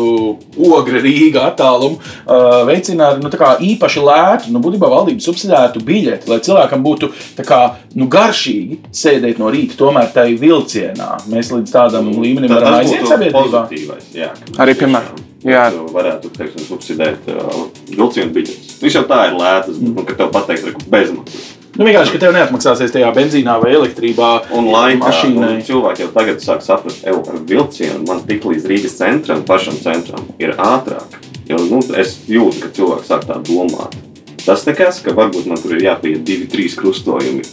ogri 0.67 1.00
Rīgā 1.03 1.45
attālumu 1.53 1.97
uh, 2.01 2.65
veicina 2.67 3.13
ar 3.13 3.21
nu, 3.24 3.29
tā 3.31 3.39
kā 3.39 3.53
īpaši 3.63 4.01
lētu, 4.03 4.51
nu, 4.51 4.59
būtībā 4.63 4.89
valdības 4.91 5.24
subsidētu 5.29 5.79
biļeti, 5.88 6.27
lai 6.27 6.39
cilvēkam 6.43 6.83
būtu 6.83 7.09
tā 7.38 7.45
kā, 7.47 7.62
nu, 7.95 8.09
garšīgi 8.12 8.81
sēdēt 8.91 9.39
no 9.39 9.47
rīta 9.53 9.77
tomēr 9.79 10.12
tai 10.15 10.33
vilcienā. 10.41 11.13
Mēs 11.31 11.53
līdz 11.55 11.71
tādam 11.74 12.12
līmenim 12.19 12.51
Tā- 12.51 12.59
varam 12.59 12.79
aiziet 12.81 13.07
sabiedrībā. 13.07 13.45
pozitīvais, 13.47 14.12
Jā, 14.17 14.31
Arī, 14.59 14.75
piemēram, 14.83 15.24
jā. 15.47 15.63
būtu- 15.71 15.93
varētu 15.95 16.33
teiksim, 16.36 16.67
subsidēt 16.67 17.31
uh, 17.31 17.67
vilcienu 17.95 18.33
biļetes. 18.36 18.81
Viņš 18.83 19.00
jau 19.00 19.05
tā 19.09 19.21
ir 19.29 19.38
lētas, 19.39 19.79
bet 19.79 19.95
nu, 19.95 20.03
kad 20.03 20.17
tev 20.17 20.33
pateiks, 20.36 20.67
ka 20.67 20.89
bezmaksas. 20.91 21.53
Nu, 21.77 21.86
vienkārši, 21.86 22.15
ka 22.15 22.19
tev 22.24 22.31
neatmaksāsies 22.34 22.89
tajā 22.89 23.12
benzīnā 23.13 23.60
vai 23.62 23.75
elektrībā. 23.77 24.29
Un 24.57 24.72
laikā 24.74 24.98
mašīnai. 25.03 25.50
un 25.60 25.65
cilvēki 25.65 26.07
jau 26.07 26.07
tagad 26.15 26.41
sāk 26.41 26.63
saprast, 26.65 27.03
ka 27.05 27.13
ar 27.13 27.41
vilcienu 27.51 28.00
man 28.07 28.24
tik 28.25 28.48
līdz 28.50 28.63
Rīgas 28.72 28.96
centram, 28.98 29.43
pašam 29.46 29.77
centram, 29.84 30.24
ir 30.41 30.55
ātrāk. 30.57 31.19
Jo, 31.46 31.60
nu, 31.69 31.84
es 32.01 32.15
jūtu, 32.25 32.63
ka 32.63 32.72
cilvēki 32.74 33.05
sāk 33.05 33.27
tā 33.29 33.38
domāt. 33.46 33.93
Tas 34.41 34.65
nekas, 34.65 35.03
ka 35.05 35.13
varbūt 35.13 35.46
man 35.51 35.62
tur 35.62 35.75
ir 35.75 35.86
jāpieiet 35.86 36.24
divi, 36.25 36.48
trīs 36.50 36.74
krustojumi. 36.79 37.46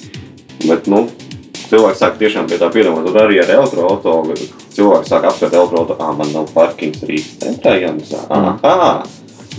Bet, 0.65 0.89
nu, 0.89 1.03
cilvēki 1.67 2.01
sāk 2.01 2.17
tiešām 2.23 2.49
pie 2.49 2.57
tā 2.63 2.71
piedomāt. 2.73 3.11
Un 3.11 3.19
arī 3.21 3.43
ar 3.43 3.53
elektroautorātu 3.59 4.49
cilvēki 4.73 5.11
sāk 5.11 5.27
apskatīt 5.29 5.59
elektroautorātu, 5.59 6.01
ah, 6.01 6.15
man 6.17 6.33
nav 6.33 6.49
parkings 6.57 7.05
Rīgas 7.05 7.37
centrā 7.45 7.77
jāmaksā. 7.83 8.25
Aha! 8.33 8.95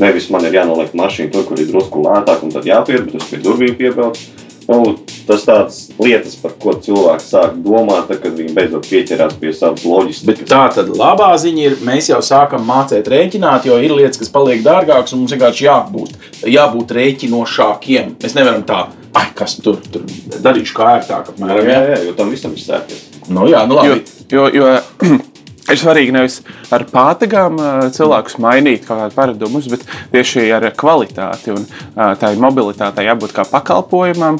Nevis 0.01 0.25
man 0.33 0.43
ir 0.49 0.57
jānoliek 0.57 0.97
mašīna 0.97 1.31
tur, 1.31 1.45
kur 1.47 1.61
ir 1.61 1.69
drusku 1.69 2.01
lētāk, 2.03 2.41
un 2.43 2.51
tad 2.51 2.65
jāpiet, 2.67 3.05
bet 3.05 3.21
uz 3.21 3.29
pie 3.29 3.39
durvīm 3.45 3.77
piebrauc. 3.77 4.17
Nu, 4.65 4.95
tas 5.27 5.43
tāds 5.45 5.75
lietas, 6.01 6.33
par 6.41 6.55
ko 6.61 6.73
cilvēki 6.81 7.21
sāk 7.21 7.57
domāt, 7.61 8.07
tad, 8.09 8.17
kad 8.23 8.33
viņi 8.33 8.53
beidzot 8.55 8.87
pieķerās 8.89 9.35
pie 9.37 9.51
savas 9.53 9.83
loģistikas. 9.85 10.25
Bet 10.25 10.49
tā 10.49 10.63
tad 10.73 10.89
labā 10.97 11.27
ziņa 11.41 11.65
ir, 11.67 11.75
mēs 11.85 12.09
jau 12.09 12.17
sākam 12.25 12.65
mācīt 12.65 13.05
rēķināt, 13.13 13.67
jo 13.69 13.77
ir 13.77 13.93
lietas, 13.93 14.17
kas 14.21 14.33
paliek 14.33 14.63
dārgākas, 14.65 15.13
un 15.13 15.21
mums 15.21 15.35
vienkārši 15.35 15.67
jābūt, 15.67 16.15
jābūt 16.49 16.95
rēķinošākiem. 16.97 18.15
Mēs 18.23 18.37
nevaram 18.37 18.65
tā, 18.65 18.79
ah, 19.13 19.29
kas 19.37 19.57
tur, 19.61 19.77
tur 19.91 20.05
darīšu 20.41 20.77
kā 20.77 20.95
ērtāk. 20.97 21.29
Apmēram, 21.35 21.61
jā, 21.69 21.77
ja? 21.77 21.93
jā, 21.93 22.01
jo 22.09 22.17
tam 22.17 22.33
visam 22.33 22.57
ir 22.57 22.65
sēkļi. 22.65 22.99
Nu, 23.35 23.45
jā, 23.49 23.63
nu 23.69 23.77
Jo, 23.85 23.93
labi. 23.93 24.03
jo, 24.33 24.49
jo 24.53 24.73
Ir 25.65 25.79
svarīgi 25.81 26.13
nevis 26.13 26.39
ar 26.73 26.83
pātagām 26.91 27.57
cilvēkus 27.95 28.37
mainīt 28.43 28.83
kaut 28.85 28.99
kādus 28.99 29.15
paradumus, 29.17 29.69
bet 29.71 29.85
tieši 30.13 30.45
ar 30.53 30.67
kvalitāti. 30.77 31.55
Un, 31.55 31.65
tā 31.95 32.33
ir 32.35 32.41
mobilitāte 32.43 33.05
jābūt 33.05 33.33
kā 33.33 33.47
pakalpojumam, 33.49 34.37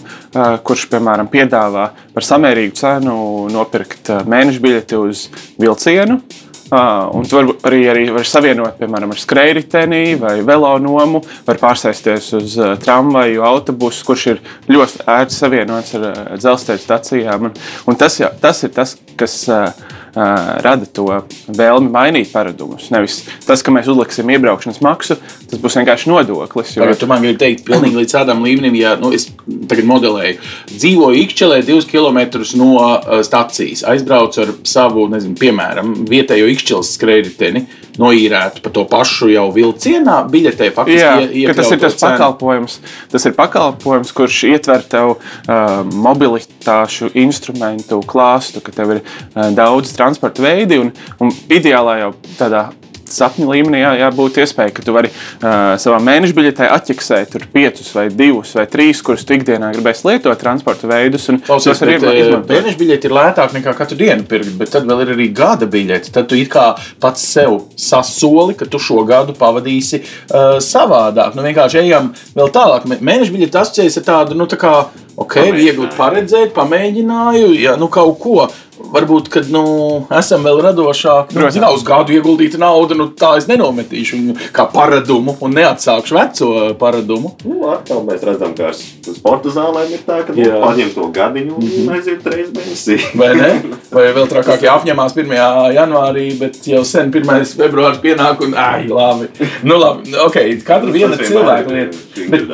kurš, 0.66 0.86
piemēram, 0.94 1.32
piedāvā 1.34 1.88
par 2.14 2.28
samērīgu 2.30 2.78
cenu 2.78 3.16
nopirkt 3.54 4.14
mēneša 4.30 4.62
biļeti 4.68 5.02
uz 5.02 5.28
vilcienu. 5.58 6.20
Un 6.76 7.26
tu 7.30 7.38
vari 7.38 7.54
arī, 7.70 7.82
arī 7.90 8.06
var 8.14 8.26
savienot, 8.26 8.78
piemēram, 8.80 9.12
ar 9.14 9.20
skrejriteni 9.22 10.16
vai 10.22 10.40
velonomu, 10.46 11.22
var 11.46 11.60
pārsēsties 11.62 12.30
uz 12.38 12.56
tramvaju, 12.82 13.44
autobusu, 13.46 14.06
kurš 14.08 14.24
ir 14.34 14.42
ļoti 14.74 15.06
ērti 15.14 15.38
savienots 15.38 15.94
ar 15.98 16.08
dzelzceļa 16.38 16.82
stacijām. 16.82 17.50
Un, 17.50 17.60
un 17.86 18.02
tas, 18.02 18.18
jā, 18.22 18.32
tas 18.42 18.66
ir 18.66 18.74
tas, 18.78 18.98
kas 19.18 19.38
rada 20.16 20.88
to 20.88 21.08
vēlmi 21.48 21.92
mainīt 21.92 22.32
paradumus. 22.32 22.88
Nevis 22.94 23.22
tas, 23.46 23.64
ka 23.66 23.74
mēs 23.76 23.90
uzliksim 23.92 24.30
iebraukšanas 24.36 24.82
maksu, 24.86 25.18
tas 25.52 25.62
būs 25.62 25.78
vienkārši 25.80 26.12
nodoklis. 26.12 26.76
Jo... 26.78 26.86
Tagad 26.86 27.02
tu 27.02 27.10
man 27.12 27.24
gribi 27.26 27.40
teikt, 27.42 27.66
pilnīgi 27.68 28.02
līdz 28.02 28.18
tādam 28.18 28.44
līmenim, 28.46 28.78
ja 28.80 28.96
nu, 29.02 29.12
es 29.16 29.28
tagad 29.70 29.88
modelēju, 29.90 30.40
dzīvoju 30.72 31.24
Ikšķelē 31.26 31.62
divus 31.68 31.90
kilometrus 31.90 32.56
no 32.60 32.78
stacijas, 33.28 33.84
aizbraucu 33.92 34.46
ar 34.46 34.54
savu, 34.68 35.10
nezinu, 35.12 35.38
piemēram, 35.42 35.98
vietējo 36.10 36.48
Ikšķeles 36.56 36.96
skrējēju 36.96 37.36
noīrētu 38.02 38.64
pa 38.66 38.72
to 38.76 38.86
pašu 38.90 39.30
jau 39.32 39.48
vilcienā, 39.56 40.20
biļetē 40.32 40.70
faktiski 40.76 41.02
Jā, 41.02 41.16
ie, 41.26 41.46
tas 41.56 41.72
ir 41.72 41.82
tas 41.82 41.98
cenu. 41.98 42.16
pakalpojums. 42.16 42.80
Tas 43.12 43.28
ir 43.28 43.36
pakalpojums, 43.38 44.14
kurš 44.16 44.42
ietver 44.52 44.86
tev 44.90 45.16
uh, 45.16 45.20
mobilitāšu 46.08 47.12
instrumentu 47.26 48.02
klāstu, 48.08 48.64
ka 48.66 48.76
tev 48.76 48.98
ir 48.98 49.04
uh, 49.04 49.50
daudz 49.56 49.94
transporta 49.96 50.44
veidi 50.46 50.82
un, 50.82 50.92
un 51.20 51.32
ideālā 51.50 52.00
jau 52.04 52.12
tādā 52.40 52.68
sapņu 53.16 53.50
līmenī 53.52 53.82
jā, 53.82 53.92
jābūt 54.06 54.40
iespējai, 54.44 54.74
ka 54.76 54.86
tu 54.86 54.96
vari 54.96 55.12
uh, 55.12 55.76
savā 55.82 56.00
mēneša 56.04 56.38
biļetē 56.38 56.70
atķeksēt 56.76 57.32
tur 57.34 57.48
piecus 57.54 57.92
vai 57.96 58.08
divus 58.14 58.56
vai 58.58 58.68
trīs, 58.72 59.02
kurus 59.06 59.26
tu 59.28 59.38
ikdienā 59.38 59.72
gribēsi 59.76 60.08
lietot 60.10 60.40
transporta 60.42 60.90
veidus. 60.90 61.28
Klausies, 61.46 61.82
bet, 61.82 62.04
izmantot. 62.04 62.52
mēneša 62.52 62.80
biļete 62.82 63.10
ir 63.10 63.16
lētāka 63.16 63.58
nekā 63.58 63.76
katru 63.78 64.00
dienu 64.00 64.28
pirkt, 64.30 64.54
bet 64.60 64.74
tad 64.76 64.88
vēl 64.90 65.06
ir 65.06 65.14
arī 65.16 65.30
gada 65.36 65.70
biļete. 65.70 66.14
Tad 66.16 66.30
tu 66.32 66.40
kā 66.52 66.68
pats 67.02 67.24
sev 67.36 67.58
sasoli, 67.80 68.56
ka 68.58 68.68
tu 68.70 68.80
šo 68.82 69.04
gadu 69.08 69.36
pavadīsi 69.38 70.02
uh, 70.02 70.58
savādāk. 70.64 71.36
Nu, 71.36 71.46
vienkārši 71.46 71.82
ejam 71.84 72.12
vēl 72.36 72.52
tālāk. 72.56 72.88
Mēneša 72.96 73.34
biļete 73.34 73.62
asociējas 73.62 74.00
ar 74.02 74.08
tādu, 74.10 74.38
nu, 74.40 74.48
tā 74.50 74.60
kā, 74.62 74.74
ok, 75.22 75.40
viegli 75.56 75.90
paredzēt, 75.98 76.54
pamēģināju, 76.56 77.52
ja, 77.60 77.76
nu, 77.80 77.90
kaut 77.92 78.20
ko 78.24 78.48
varbūt, 78.94 79.30
kad 79.34 79.50
nu, 79.54 79.64
esam 80.16 80.46
vēl 80.46 80.62
radošāki, 80.66 81.36
nu, 81.38 81.48
zinā, 81.54 81.70
uz 81.76 81.84
gadu 81.88 82.16
ieguldīta 82.16 82.60
nauda, 82.62 82.98
nu, 82.98 83.08
tā 83.18 83.36
es 83.40 83.48
nenometīšu 83.50 84.20
viņu 84.20 84.36
kā 84.56 84.68
paradumu 84.72 85.36
un 85.46 85.56
neatsākšu 85.58 86.18
veco 86.18 86.50
paradumu. 86.80 87.34
Nu, 87.46 87.60
atkal 87.74 88.04
mēs 88.08 88.26
redzam, 88.28 88.56
ka 88.58 88.70
ar 88.72 88.78
sporta 88.78 89.54
zālēm 89.54 89.94
ir 89.96 90.04
tā, 90.08 90.22
ka 90.28 90.36
nu, 90.36 90.48
paņem 90.64 90.94
to 90.96 91.10
gadiņu 91.16 91.56
un 91.56 91.64
mm 91.64 91.74
-hmm. 91.76 91.94
aiziet 91.96 92.28
reiz 92.34 92.52
mēnesī. 92.56 93.00
Vai 93.16 93.32
ne? 93.36 93.52
Vai 93.92 94.08
vēl 94.18 94.30
trakāk 94.32 94.66
jāapņemās 94.66 95.18
1. 95.18 95.36
janvārī, 95.76 96.26
bet 96.40 96.62
jau 96.68 96.84
sen 96.86 97.12
1. 97.14 97.46
februārs 97.58 98.02
pienāk 98.04 98.42
un, 98.46 98.56
ai, 98.58 98.88
labi. 98.88 99.30
Nu, 99.64 99.78
labi, 99.80 100.16
ok, 100.26 100.38
katra 100.66 100.92
viena 100.92 101.18
cilvēka 101.18 101.74
lieta. 101.74 101.98
Bet, 102.30 102.48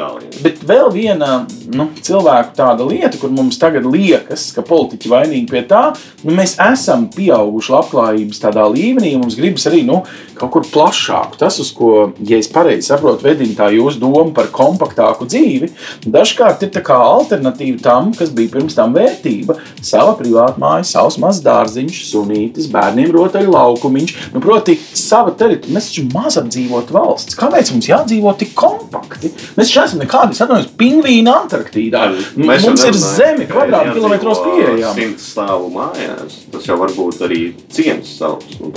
bet 0.44 0.64
vēl 0.68 0.92
viena 0.94 1.46
nu, 1.76 1.88
cilvēku 2.02 2.56
tāda 2.58 2.86
lieta, 2.88 3.18
kur 3.22 3.32
mums 3.34 3.60
tagad 3.62 3.86
liekas, 3.86 4.52
ka 4.56 4.64
politiķi 4.66 5.12
vainīgi 5.12 5.50
pie 5.52 5.64
tā, 5.70 5.92
nu, 6.26 6.36
mēs 6.38 6.58
esam 6.62 7.08
pieauguši 7.14 7.74
labklājības 7.76 8.42
tādā 8.44 8.66
līmenī, 8.72 9.16
un 9.16 9.26
mums 9.26 9.38
gribas 9.40 9.68
arī 9.70 9.84
nu, 9.88 10.02
kaut 10.38 10.52
kur 10.56 10.66
plašāku. 10.66 11.38
Tas, 11.42 11.60
uz 11.62 11.72
ko, 11.76 12.12
ja 12.28 12.40
es 12.42 12.50
pareizi 12.52 12.90
saprotu, 12.90 13.26
vedina 13.28 13.58
tā 13.58 13.70
jūsu 13.76 14.02
doma 14.02 14.30
par 14.36 14.50
kompaktāku 14.54 15.28
dzīvi, 15.30 15.72
dažkārt 16.06 16.66
ir 16.66 16.74
tā 16.74 16.82
alternatīva 16.98 17.82
tam, 17.84 18.12
kas 18.18 18.34
bija 18.36 18.56
pirms 18.56 18.78
tam 18.78 18.96
vērtība. 18.98 19.58
Sava 19.86 20.16
privāta 20.20 20.62
māja, 20.62 20.88
savs 20.88 21.20
mazs 21.22 21.44
dārziņš, 21.46 22.02
sunītis, 22.10 22.70
bērniem 22.74 23.12
rotaļu 23.16 23.54
laukumiņš. 23.54 24.16
Nu, 24.34 24.42
proti, 24.44 24.78
sava 24.98 25.34
teritorija. 25.38 25.76
Mēs 25.76 25.92
taču 25.92 26.08
maz 26.14 26.38
apdzīvot 26.42 26.92
valsts. 26.96 27.38
Kāpēc 27.40 27.74
mums 27.76 27.90
jādzīvot 27.90 28.42
tik 28.42 28.56
kompakti? 28.58 29.32
Mēs 29.58 29.70
taču 29.70 29.84
esam 29.86 30.02
nekādi, 30.04 30.36
es 30.36 30.44
atvainojos, 30.44 30.72
pingvīni 30.80 31.32
Antarktīdā. 31.32 32.08
Mēs 32.40 32.66
mums 32.68 32.86
ir 32.88 32.98
zeme 32.98 33.48
kvadrātkilometros 33.50 34.42
pieejama. 34.46 34.94
Simt 34.98 35.24
stāvu 35.24 35.70
mājās. 36.02 36.42
Tas 36.52 36.68
jau 36.68 36.78
var 36.80 36.92
būt 36.96 37.22
arī 37.26 37.42
ciems 37.72 38.18
savs 38.18 38.60
un 38.62 38.74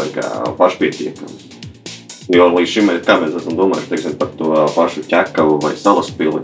pašpietiekams. 0.59 1.51
Jo 2.33 2.49
līdz 2.49 2.71
šim 2.71 2.93
kā 3.05 3.19
mēs 3.21 3.37
esam 3.37 3.57
domājuši 3.59 3.91
teiksim, 3.91 4.17
par 4.17 4.31
to 4.39 4.53
pašu 4.75 5.05
ķekavu 5.09 5.59
vai 5.63 5.75
salas 5.77 6.11
pili. 6.11 6.41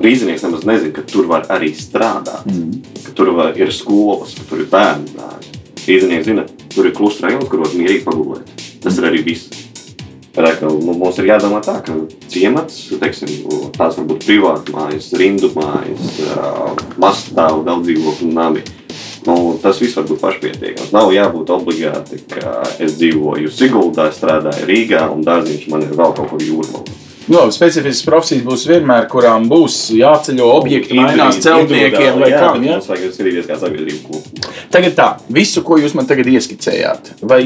Rīznieks 0.00 0.42
nemaz 0.46 0.64
nezina, 0.66 0.94
ka 0.94 1.02
tur 1.06 1.26
var 1.28 1.46
arī 1.52 1.72
strādāt, 1.76 2.46
mm. 2.46 3.02
ka 3.04 3.14
tur 3.14 3.32
var, 3.36 3.56
ir 3.58 3.70
skolas, 3.74 4.34
ka 4.34 4.46
tur 4.48 4.62
ir 4.62 4.68
bērnu 4.70 5.14
dārzi. 5.14 5.54
Rīznieks 5.86 6.26
zina, 6.26 6.46
tur 6.72 6.88
ir 6.88 6.94
klusa 6.96 7.26
rajons, 7.26 7.48
kur 7.50 7.62
var 7.64 7.74
mierīgi 7.74 8.04
pagulēt. 8.06 8.54
Tas 8.82 8.98
ir 8.98 9.10
arī 9.10 9.22
viss. 9.26 9.50
Tā, 10.30 10.52
ka, 10.56 10.70
nu, 10.70 10.94
mums 10.94 11.18
ir 11.18 11.28
jādomā 11.28 11.58
tā, 11.62 11.76
ka 11.84 11.94
ciemats, 12.30 12.84
teiksim, 13.02 13.30
tās 13.74 13.98
var 13.98 14.06
būt 14.10 14.26
privāti 14.26 14.74
mājas, 14.74 15.10
rindu 15.18 15.50
mājas, 15.56 16.20
mazstāvu 17.02 17.66
daudz 17.66 17.90
dzīvokļu 17.90 18.30
nami. 18.34 18.62
Nu, 19.26 19.58
tas 19.60 19.80
viss 19.82 19.98
var 19.98 20.06
būt 20.08 20.22
pašpietiekams. 20.22 20.94
Nav 20.96 21.10
jābūt 21.12 21.52
obligāti, 21.52 22.22
ka 22.30 22.62
es 22.80 22.96
dzīvoju 22.96 23.52
Siguldā, 23.52 24.08
strādāju 24.16 24.68
Rīgā 24.70 25.04
un 25.12 25.26
dārziņš 25.26 25.68
man 25.72 25.84
ir 25.84 25.92
vēl 25.98 26.16
kaut 26.16 26.32
kur 26.32 26.44
jūrmalā. 26.44 26.98
No, 27.30 27.44
nu, 27.46 27.52
specifiskas 27.54 28.02
profesijas 28.08 28.42
būs 28.42 28.64
vienmēr, 28.66 29.04
kurām 29.10 29.44
būs 29.50 29.76
jāceļo 29.94 30.46
objekti, 30.50 30.96
mainās 30.98 31.38
celtniekiem 31.44 32.16
vai 32.18 32.30
kā. 32.32 32.48
Jā, 32.64 32.78
tas 32.80 32.88
vajag 32.90 33.12
skatīties 33.14 33.46
kā 33.46 33.58
sabiedrība 33.60 34.00
kopumā. 34.08 34.54
Tagad 34.74 34.96
tā, 34.98 35.08
visu, 35.30 35.62
ko 35.66 35.78
jūs 35.78 35.94
man 35.94 36.08
tagad 36.10 36.26
ieskicējāt, 36.32 37.12
vai 37.22 37.44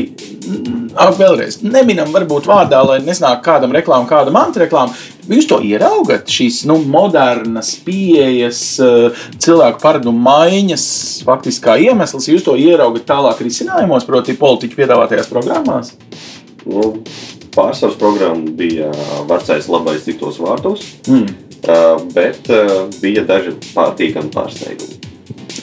vēlreiz, 0.94 1.60
neminam 1.66 2.12
varbūt 2.14 2.46
vārdā, 2.50 2.80
lai 2.86 3.00
nesnāk 3.04 3.42
kādam 3.46 3.74
reklāmam, 3.74 4.08
kādam 4.10 4.38
antireklāmam, 4.40 4.94
Jūs 5.24 5.46
to 5.48 5.56
ieraugat, 5.64 6.28
šīs 6.28 6.64
nu, 6.68 6.76
modernas 6.90 7.70
pieejas, 7.84 8.60
eh, 8.84 9.22
cilvēku 9.40 9.80
paradumu 9.80 10.20
maiņas, 10.20 10.84
faktiski 11.24 11.64
kā 11.64 11.76
iemesls. 11.80 12.28
Jūs 12.28 12.44
to 12.44 12.56
ieraugat 12.60 13.06
tālāk 13.08 13.40
risinājumos, 13.40 14.04
proti, 14.04 14.36
politiķu 14.36 14.76
piedāvātajās 14.76 15.30
programmās? 15.32 15.94
Nu, 16.66 16.90
pārsvars 17.56 17.96
programma 17.96 18.52
bija 18.58 18.90
vecais 19.28 19.68
labais 19.68 20.04
citos 20.04 20.36
vārtos, 20.42 20.84
mm. 21.08 21.26
bet 22.12 22.48
bija 23.00 23.24
daži 23.24 23.54
patīkami 23.72 24.32
pārsteigumi. 24.34 25.00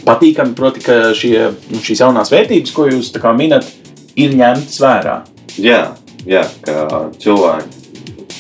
Patīkami, 0.06 0.56
proti, 0.58 0.82
ka 0.82 1.12
šie, 1.18 1.36
nu, 1.70 1.82
šīs 1.84 2.02
jaunās 2.02 2.32
vērtības, 2.34 2.74
ko 2.74 2.88
jūs 2.90 3.12
minat, 3.38 3.68
ir 4.16 4.36
ņemtas 4.40 4.82
vērā. 4.82 5.20
Jā, 5.62 5.84
jā 6.26 6.44
ka 6.66 7.06
cilvēki 7.22 7.82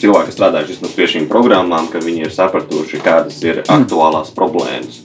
cilvēki 0.02 0.34
strādājuši 0.34 0.92
pie 0.96 1.08
šīm 1.14 1.30
programmām, 1.30 1.90
ka 1.92 2.02
viņi 2.02 2.26
ir 2.26 2.34
sapratuši, 2.34 3.02
kādas 3.06 3.38
ir 3.46 3.62
mm. 3.62 3.70
aktuālās 3.76 4.34
problēmas. 4.34 5.02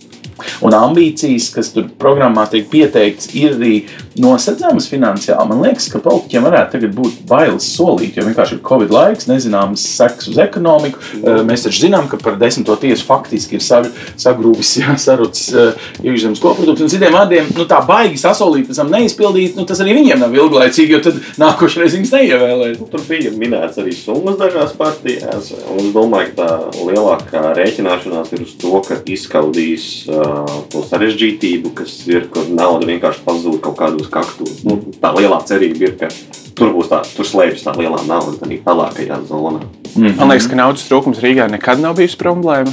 Un 0.65 0.77
ambīcijas, 0.77 1.49
kas 1.55 1.71
tur 1.73 1.89
programmā 2.01 2.45
tiek 2.53 2.67
pieteikts, 2.73 3.31
ir 3.37 3.57
arī 3.57 3.75
nosedzamas 4.23 4.89
finansiāli. 4.91 5.49
Man 5.51 5.63
liekas, 5.65 5.89
ka 5.93 6.01
politiķiem 6.05 6.47
varētu 6.47 6.91
būt 6.97 7.23
bailes 7.29 7.67
solīt, 7.77 8.17
jo 8.17 8.27
vienkārši 8.27 8.57
ir 8.57 8.63
Covid 8.67 8.93
laiks, 8.95 9.29
nezināms 9.31 9.85
seks 9.97 10.31
uz 10.33 10.41
ekonomiku. 10.43 11.01
Mm. 11.21 11.47
Mēs 11.49 11.67
taču 11.67 11.87
zinām, 11.87 12.09
ka 12.11 12.19
par 12.23 12.39
desmito 12.41 12.77
tiesu 12.81 13.07
faktiski 13.09 13.59
ir 13.59 13.65
sagrūvis, 13.65 14.73
sarucis 15.07 15.51
eh, 15.55 15.87
iekšzemes 16.05 16.43
koprodukts. 16.43 16.85
Un 16.85 16.93
citiem 16.93 17.15
vārdiem, 17.15 17.51
nu, 17.57 17.67
tā 17.69 17.81
baigi 17.87 18.21
sasolīt, 18.21 18.69
pēc 18.71 18.81
tam 18.81 18.93
neizpildīt, 18.95 19.57
nu, 19.59 19.67
tas 19.69 19.81
arī 19.85 19.97
viņiem 20.01 20.23
nav 20.23 20.35
ilglaicīgi, 20.37 20.97
jo 20.97 21.03
tad 21.05 21.21
nākošais 21.41 21.97
viņus 21.99 22.15
neievēlēs. 22.17 22.81
Nu, 22.81 22.89
tur 22.93 23.05
bija 23.09 23.33
minēts 23.37 23.81
arī 23.83 23.95
summas 23.97 24.39
dažās 24.41 24.75
partijās, 24.79 25.53
un 25.75 25.83
es 25.85 25.93
domāju, 25.95 26.33
ka 26.37 26.47
tā 26.47 26.83
lielākā 26.87 27.43
rēķināšanās 27.59 28.33
ir 28.37 28.45
uz 28.47 28.55
to, 28.61 28.75
ka 28.87 28.99
izskaudīs 29.17 29.87
uh, 30.11 30.45
to 30.73 30.83
sarežģītību, 30.87 31.73
kas 31.77 31.99
ir, 32.11 32.29
kur 32.33 32.49
nauda 32.53 32.89
vienkārši 32.89 33.25
pazūd 33.27 33.61
kaut 33.65 33.79
kādos 33.81 34.06
kaktos. 34.13 34.63
Nu, 34.67 34.79
tā 35.03 35.13
lielā 35.17 35.41
cerība 35.49 35.89
ir, 35.89 35.97
ka 36.01 36.11
tur 36.57 36.73
būs 36.75 36.91
tā, 36.91 37.03
tur 37.17 37.29
slēpjas 37.29 37.67
tā 37.67 37.75
lielā 37.77 38.01
nauda, 38.09 38.39
tā 38.41 38.49
pelēkajā 38.65 39.21
zonā. 39.29 39.63
Mm. 39.97 40.17
Man 40.19 40.31
liekas, 40.31 40.47
ka 40.51 40.59
naudas 40.59 40.85
trūkums 40.89 41.21
Rīgā 41.23 41.47
nekad 41.49 41.81
nav 41.81 41.97
bijis 41.97 42.17
problēma. 42.21 42.73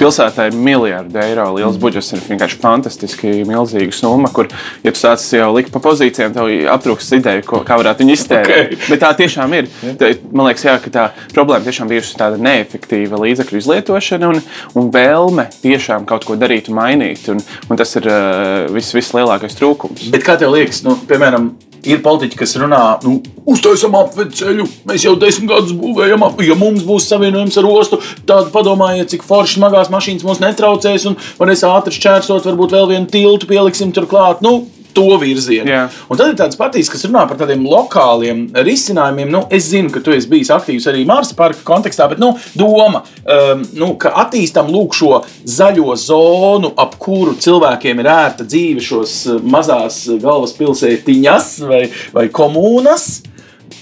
Pilsētā 0.00 0.48
ir 0.48 0.56
miljardi 0.56 1.20
eiro 1.20 1.50
liels 1.56 1.76
mm. 1.76 1.82
budžets, 1.82 2.12
ir 2.14 2.22
vienkārši 2.24 2.60
fantastiski 2.62 3.32
milzīga 3.48 3.92
summa, 3.96 4.30
kur, 4.32 4.48
ja 4.84 4.92
tu 4.94 5.00
sāc 5.00 5.24
jau 5.36 5.50
likt 5.56 5.72
pa 5.74 5.82
pozīcijām, 5.84 6.32
tev 6.36 6.48
aptrūks 6.72 7.10
ideja, 7.18 7.44
ko, 7.44 7.60
kā 7.66 7.76
varētu 7.80 8.04
viņu 8.04 8.16
iztērēt. 8.16 8.72
Okay. 8.74 8.80
Bet 8.88 9.02
tā 9.04 9.12
tiešām 9.18 9.56
ir. 9.58 9.68
Tā, 10.00 10.12
man 10.32 10.48
liekas, 10.48 10.64
jā, 10.68 10.76
ka 10.84 10.94
tā 10.94 11.06
problēma 11.34 11.68
tiešām 11.68 11.90
bijusi 11.92 12.16
tāda 12.20 12.40
neefektīva 12.40 13.20
līdzekļu 13.24 13.60
izlietošana 13.60 14.32
un, 14.32 14.40
un 14.78 14.90
vēlme 14.94 15.48
tiešām 15.60 16.08
kaut 16.08 16.24
ko 16.28 16.38
darīt 16.40 16.72
un 16.72 16.78
mainīt. 16.80 17.28
Un, 17.32 17.44
un 17.68 17.80
tas 17.80 17.92
ir 18.00 18.08
uh, 18.08 18.72
viss, 18.72 18.96
vislielākais 18.96 19.60
trūkums. 19.60 20.08
Bet 20.14 20.24
kā 20.24 20.38
tev 20.40 20.54
liekas, 20.56 20.80
nu, 20.86 20.96
piemēram, 21.08 21.52
ir 21.88 22.02
politiķi, 22.04 22.38
kas 22.40 22.56
runā, 22.60 22.82
nu, 23.04 23.18
uztaisām 23.50 23.94
apveidu 23.98 24.38
ceļu, 24.38 24.66
mēs 24.88 25.06
jau 25.06 25.14
desmit 25.20 25.50
gadus 25.50 25.74
būvējam, 25.78 26.24
ap, 26.26 26.40
ja 26.44 26.56
mums 26.58 26.84
būs 26.86 27.08
savienojums 27.10 27.58
ar 27.60 27.68
ostu, 27.70 28.00
tad 28.28 28.50
padomājiet, 28.54 29.12
cik 29.14 29.26
foršas 29.26 29.58
smagās 29.58 29.92
mašīnas 29.94 30.26
mums 30.26 30.42
netraucēs 30.44 31.08
un 31.10 31.18
varēs 31.40 31.64
ātri 31.68 31.96
šķērsot, 31.98 32.48
varbūt 32.50 32.76
vēl 32.76 32.90
vienu 32.94 33.10
tiltu 33.12 33.50
pieliksim 33.50 33.92
turklāt. 33.94 34.42
Nu, 34.44 34.62
to 34.94 35.18
virzienu. 35.20 35.70
Jā. 35.70 35.84
Un 36.08 36.20
tad 36.20 36.32
ir 36.32 36.38
tāds 36.38 36.58
patīs, 36.60 36.90
kas 36.92 37.04
runā 37.08 37.24
par 37.28 37.38
tādiem 37.40 37.64
lokāliem 37.68 38.46
risinājumiem. 38.66 39.32
Nu, 39.32 39.44
es 39.54 39.68
zinu, 39.72 39.92
ka 39.94 40.02
tu 40.04 40.14
esi 40.14 40.30
bijis 40.30 40.52
aktīvs 40.54 40.88
arī 40.90 41.04
Marsa 41.08 41.36
parka 41.38 41.64
kontekstā, 41.66 42.08
bet 42.10 42.22
nu, 42.22 42.32
doma, 42.58 43.04
um, 43.24 43.64
nu, 43.78 43.92
ka 44.00 44.14
attīstam 44.24 44.70
lūk 44.72 44.96
šo 44.96 45.20
zaļo 45.56 45.96
zonu, 46.00 46.72
ap 46.80 46.98
kuru 47.02 47.36
cilvēkiem 47.40 48.02
ir 48.02 48.10
ērta 48.14 48.46
dzīve, 48.48 48.84
šos 48.84 49.16
uh, 49.32 49.42
mazās 49.54 50.04
galvaspilsētiņas 50.22 51.50
vai, 51.68 51.84
vai 52.14 52.28
komunas. 52.34 53.08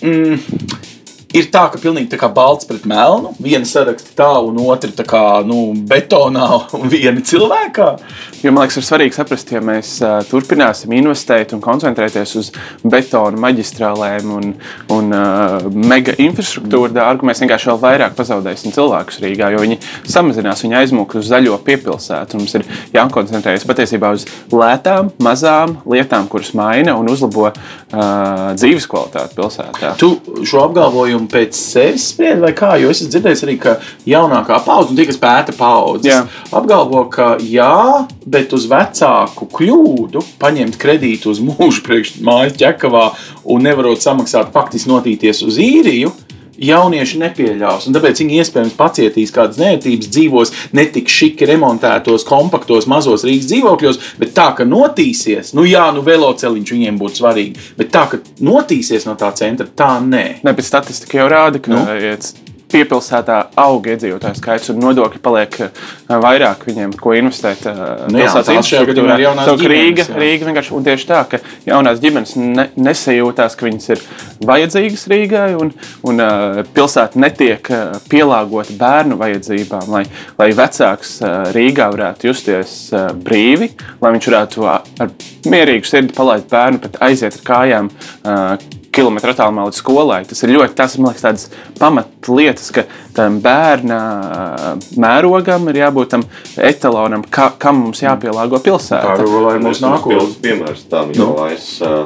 Mm, 0.03 0.39
ir 1.37 1.49
tā, 1.53 1.67
ka 1.73 1.81
pilnīgi 1.81 2.11
tā 2.13 2.19
kā 2.21 2.29
balts 2.33 2.69
pret 2.69 2.85
melnu. 2.89 3.33
Viena 3.43 3.69
saraksta 3.69 4.15
tā, 4.19 4.31
un 4.45 4.59
otra 4.63 4.93
tā 4.95 5.07
kā 5.09 5.23
nu, 5.47 5.73
betonā, 5.89 6.49
un 6.79 6.93
viena 6.93 7.23
cilvēkā. 7.25 7.89
Jo 8.43 8.51
man 8.51 8.67
liekas, 8.67 8.81
ir 8.81 8.87
svarīgi 8.87 9.17
saprast, 9.17 9.53
ja 9.55 9.63
mēs 9.65 9.95
uh, 10.03 10.19
turpināsim 10.27 10.93
investēt 10.97 11.55
un 11.55 11.63
koncentrēties 11.63 12.35
uz 12.41 12.51
betonu 12.83 13.39
maģistrālēm 13.43 14.33
un, 14.35 14.49
un 14.95 15.15
uh, 15.15 15.69
mega 15.71 16.15
infrastruktūru 16.19 16.91
dārgu, 16.97 17.29
mēs 17.29 17.43
vienkārši 17.45 17.71
vēl 17.71 17.81
vairāk 17.85 18.17
pazaudēsim 18.19 18.75
cilvēkus 18.75 19.21
Rīgā, 19.23 19.53
jo 19.55 19.63
viņi 19.63 19.79
samazinās, 20.11 20.65
viņi 20.67 20.79
aizmūk 20.81 21.17
uz 21.21 21.31
zaļo 21.31 21.61
piepilsētu. 21.67 22.41
Mums 22.41 22.57
ir 22.59 22.67
jākoncentrējas 22.97 23.67
patiesībā 23.69 24.11
uz 24.17 24.27
lētām, 24.51 25.13
mazām 25.23 25.79
lietām, 25.89 26.27
kuras 26.33 26.51
maina 26.59 26.97
un 26.99 27.11
uzlabo 27.13 27.49
uh, 27.53 27.55
dzīves 28.59 28.91
kvalitāti 28.91 29.39
pilsētā. 29.39 29.95
Tu 30.03 30.11
šo 30.49 30.67
apgalvojumu 30.67 31.22
pēc 31.31 31.57
sevis 31.59 32.09
spriedzi, 32.13 32.41
vai 32.43 32.53
kā? 32.57 32.73
Jo 32.81 32.91
es 32.93 33.03
esmu 33.03 33.13
dzirdējis 33.15 33.45
arī, 33.47 33.57
ka 33.63 33.77
jaunākā 34.09 34.59
paudze, 34.67 34.93
un 34.93 34.99
tie, 34.99 35.07
kas 35.09 35.21
pēta 35.23 35.55
paudzes, 35.57 36.09
Jā. 36.11 36.23
apgalvo, 36.55 37.05
ka 37.13 37.37
jā, 37.43 38.07
bet 38.27 38.55
uz 38.57 38.67
vecāku 38.71 39.49
kļūdu 39.59 40.25
paņemt 40.43 40.79
kredītu 40.81 41.33
uz 41.33 41.43
mūžu 41.45 41.85
priekš 41.87 42.17
mājas 42.25 42.59
ķekavā 42.61 43.07
un 43.53 43.67
nevarot 43.67 44.03
samaksāt, 44.03 44.53
faktiski 44.55 44.93
notīties 44.93 45.43
uz 45.47 45.59
īriju. 45.63 46.13
Jaunieši 46.61 47.21
nepieļaus, 47.23 47.87
un 47.89 47.97
tāpēc 47.97 48.21
viņi 48.23 48.41
iespējams 48.43 48.77
pacietīs 48.77 49.33
kādas 49.35 49.61
nērtības, 49.61 50.11
dzīvos 50.13 50.53
ne 50.77 50.85
tik 50.93 51.09
šiki 51.09 51.49
remontētos, 51.49 52.27
kompaktos, 52.29 52.89
mazos 52.91 53.25
Rīgas 53.27 53.49
dzīvokļos, 53.51 54.01
bet 54.21 54.35
tā, 54.37 54.51
ka 54.59 54.67
notīsies, 54.69 55.55
nu 55.57 55.65
jā, 55.69 55.87
nu 55.97 56.05
veloceliņš 56.07 56.75
viņiem 56.77 57.01
būtu 57.01 57.23
svarīgi, 57.23 57.69
bet 57.79 57.93
tā, 57.95 58.05
ka 58.13 58.21
notīsies 58.45 59.09
no 59.09 59.17
tā 59.19 59.33
centra, 59.39 59.67
tā 59.67 59.95
nē. 60.05 60.27
Ne, 60.45 60.57
bet 60.57 60.69
statistika 60.69 61.23
jau 61.23 61.31
rāda, 61.33 61.63
ka 61.63 61.73
Nu? 61.73 62.42
Piepilsētā 62.73 63.39
aug 63.63 63.87
iedzīvotāju 63.93 64.39
skaits 64.39 64.73
un 64.73 64.81
nodokļi 64.83 65.21
paliek 65.23 65.59
eh, 65.67 65.83
vairāk 66.23 66.65
viņiem, 66.69 66.95
ko 67.01 67.15
investēt 67.19 67.67
eh, 67.71 67.81
Nu 68.13 68.21
jā, 68.21 68.33
tās 68.35 68.69
šajā 68.69 68.89
gadījumā 68.91 69.17
ir 69.19 69.25
jaunās 69.27 69.49
Savukārt 69.51 69.75
ģimenes, 69.75 70.11
Rīga. 70.11 70.21
Rīga 70.23 70.49
vienkārši 70.49 70.75
un 70.77 70.87
tieši 70.89 71.09
tā, 71.09 71.21
ka 71.31 71.41
jaunās 71.69 72.03
ģimenes 72.03 72.35
ne, 72.41 72.67
nesajūtās, 72.89 73.57
ka 73.59 73.69
viņas 73.69 73.89
ir 73.95 74.05
vajadzīgas 74.49 75.07
Rīgai 75.13 75.49
un, 75.61 75.73
un 76.09 76.25
uh, 76.25 76.61
pilsēta 76.75 77.21
netiek 77.23 77.73
pielāgota 78.11 78.77
bērnu 78.81 79.19
vajadzībām, 79.21 79.89
lai, 79.93 80.05
lai 80.41 80.51
vecāks 80.57 81.19
Rīgā 81.55 81.89
varētu 81.95 82.31
justies 82.31 82.77
brīvi, 83.23 83.73
lai 84.03 84.15
viņš 84.17 84.31
varētu 84.33 84.69
ar 84.69 85.17
mierīgu 85.53 85.89
sirdi 85.89 86.17
palaist 86.17 86.49
bērnu, 86.53 86.83
pat 86.83 87.03
aiziet 87.09 87.41
ar 87.41 87.51
kājām. 87.53 87.93
Kilometru 88.93 89.33
attālumā 89.33 89.65
līdz 89.69 89.79
skolai. 89.81 90.19
Tas 90.29 90.43
ir 90.45 90.53
ļoti 90.53 90.77
tas, 90.77 90.97
man 91.01 91.13
liekas, 91.13 91.23
tādas 91.25 91.47
pamatlietas, 91.81 92.71
ka 92.77 92.85
tam 93.17 93.39
bērna 93.45 94.01
mērogam 95.01 95.69
ir 95.73 95.81
jābūt 95.83 96.13
tam 96.13 96.25
etalonam, 96.61 97.25
ka, 97.25 97.51
kam 97.63 97.81
mums 97.87 98.03
jāpielāgo 98.05 98.61
pilsēta. 98.65 99.15
Pārvalē 99.17 99.57
ir 99.57 99.63
Es 99.63 99.67
mūsu 99.67 99.81
jums 99.81 99.87
nākotne. 99.87 100.19
pilns 100.19 100.37
piemērs 100.45 100.85
tam, 100.93 101.13
jo 101.17 101.31
es 101.49 101.69
uh, 101.87 102.05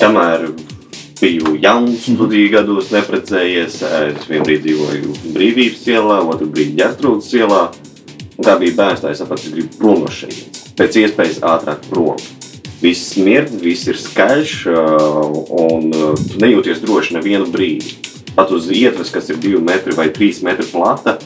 kamēr 0.00 0.46
biju 1.20 1.56
jauns, 1.60 2.06
studiju 2.06 2.52
gados 2.54 2.88
neprecējies, 2.94 3.80
es 3.82 4.28
vienu 4.30 4.46
brīdi 4.46 4.70
dzīvoju 4.70 5.16
Brīvības 5.34 5.82
ielā, 5.92 6.20
otru 6.32 6.48
brīdi 6.54 6.78
Ģertrūdas 6.80 7.34
ielā. 7.36 7.62
Un 8.40 8.46
kā 8.46 8.54
bija 8.62 8.76
bērns, 8.78 9.02
tā 9.02 9.10
es 9.12 9.20
sapratu, 9.20 9.50
es 9.50 9.52
gribu 9.52 9.74
prom 9.82 9.98
no 10.06 10.12
šejienes. 10.16 10.62
Pēc 10.78 10.96
iespējas 11.02 11.42
ātrāk 11.44 11.82
prom. 11.90 12.16
Viss 12.80 13.10
smird, 13.12 13.52
viss 13.60 13.88
ir 13.90 13.98
skaļš, 14.00 14.54
uh, 14.72 15.34
un 15.60 15.90
uh, 15.92 16.14
tu 16.16 16.40
nejūties 16.40 16.80
droši 16.80 17.18
nevienu 17.18 17.50
brīdi. 17.52 17.98
Pat 18.36 18.52
uz 18.56 18.70
ietves, 18.72 19.12
kas 19.12 19.28
ir 19.28 19.40
divi 19.42 19.60
metri 19.60 19.92
vai 19.96 20.08
trīs 20.14 20.40
metri 20.46 20.64
plata, 20.70 21.18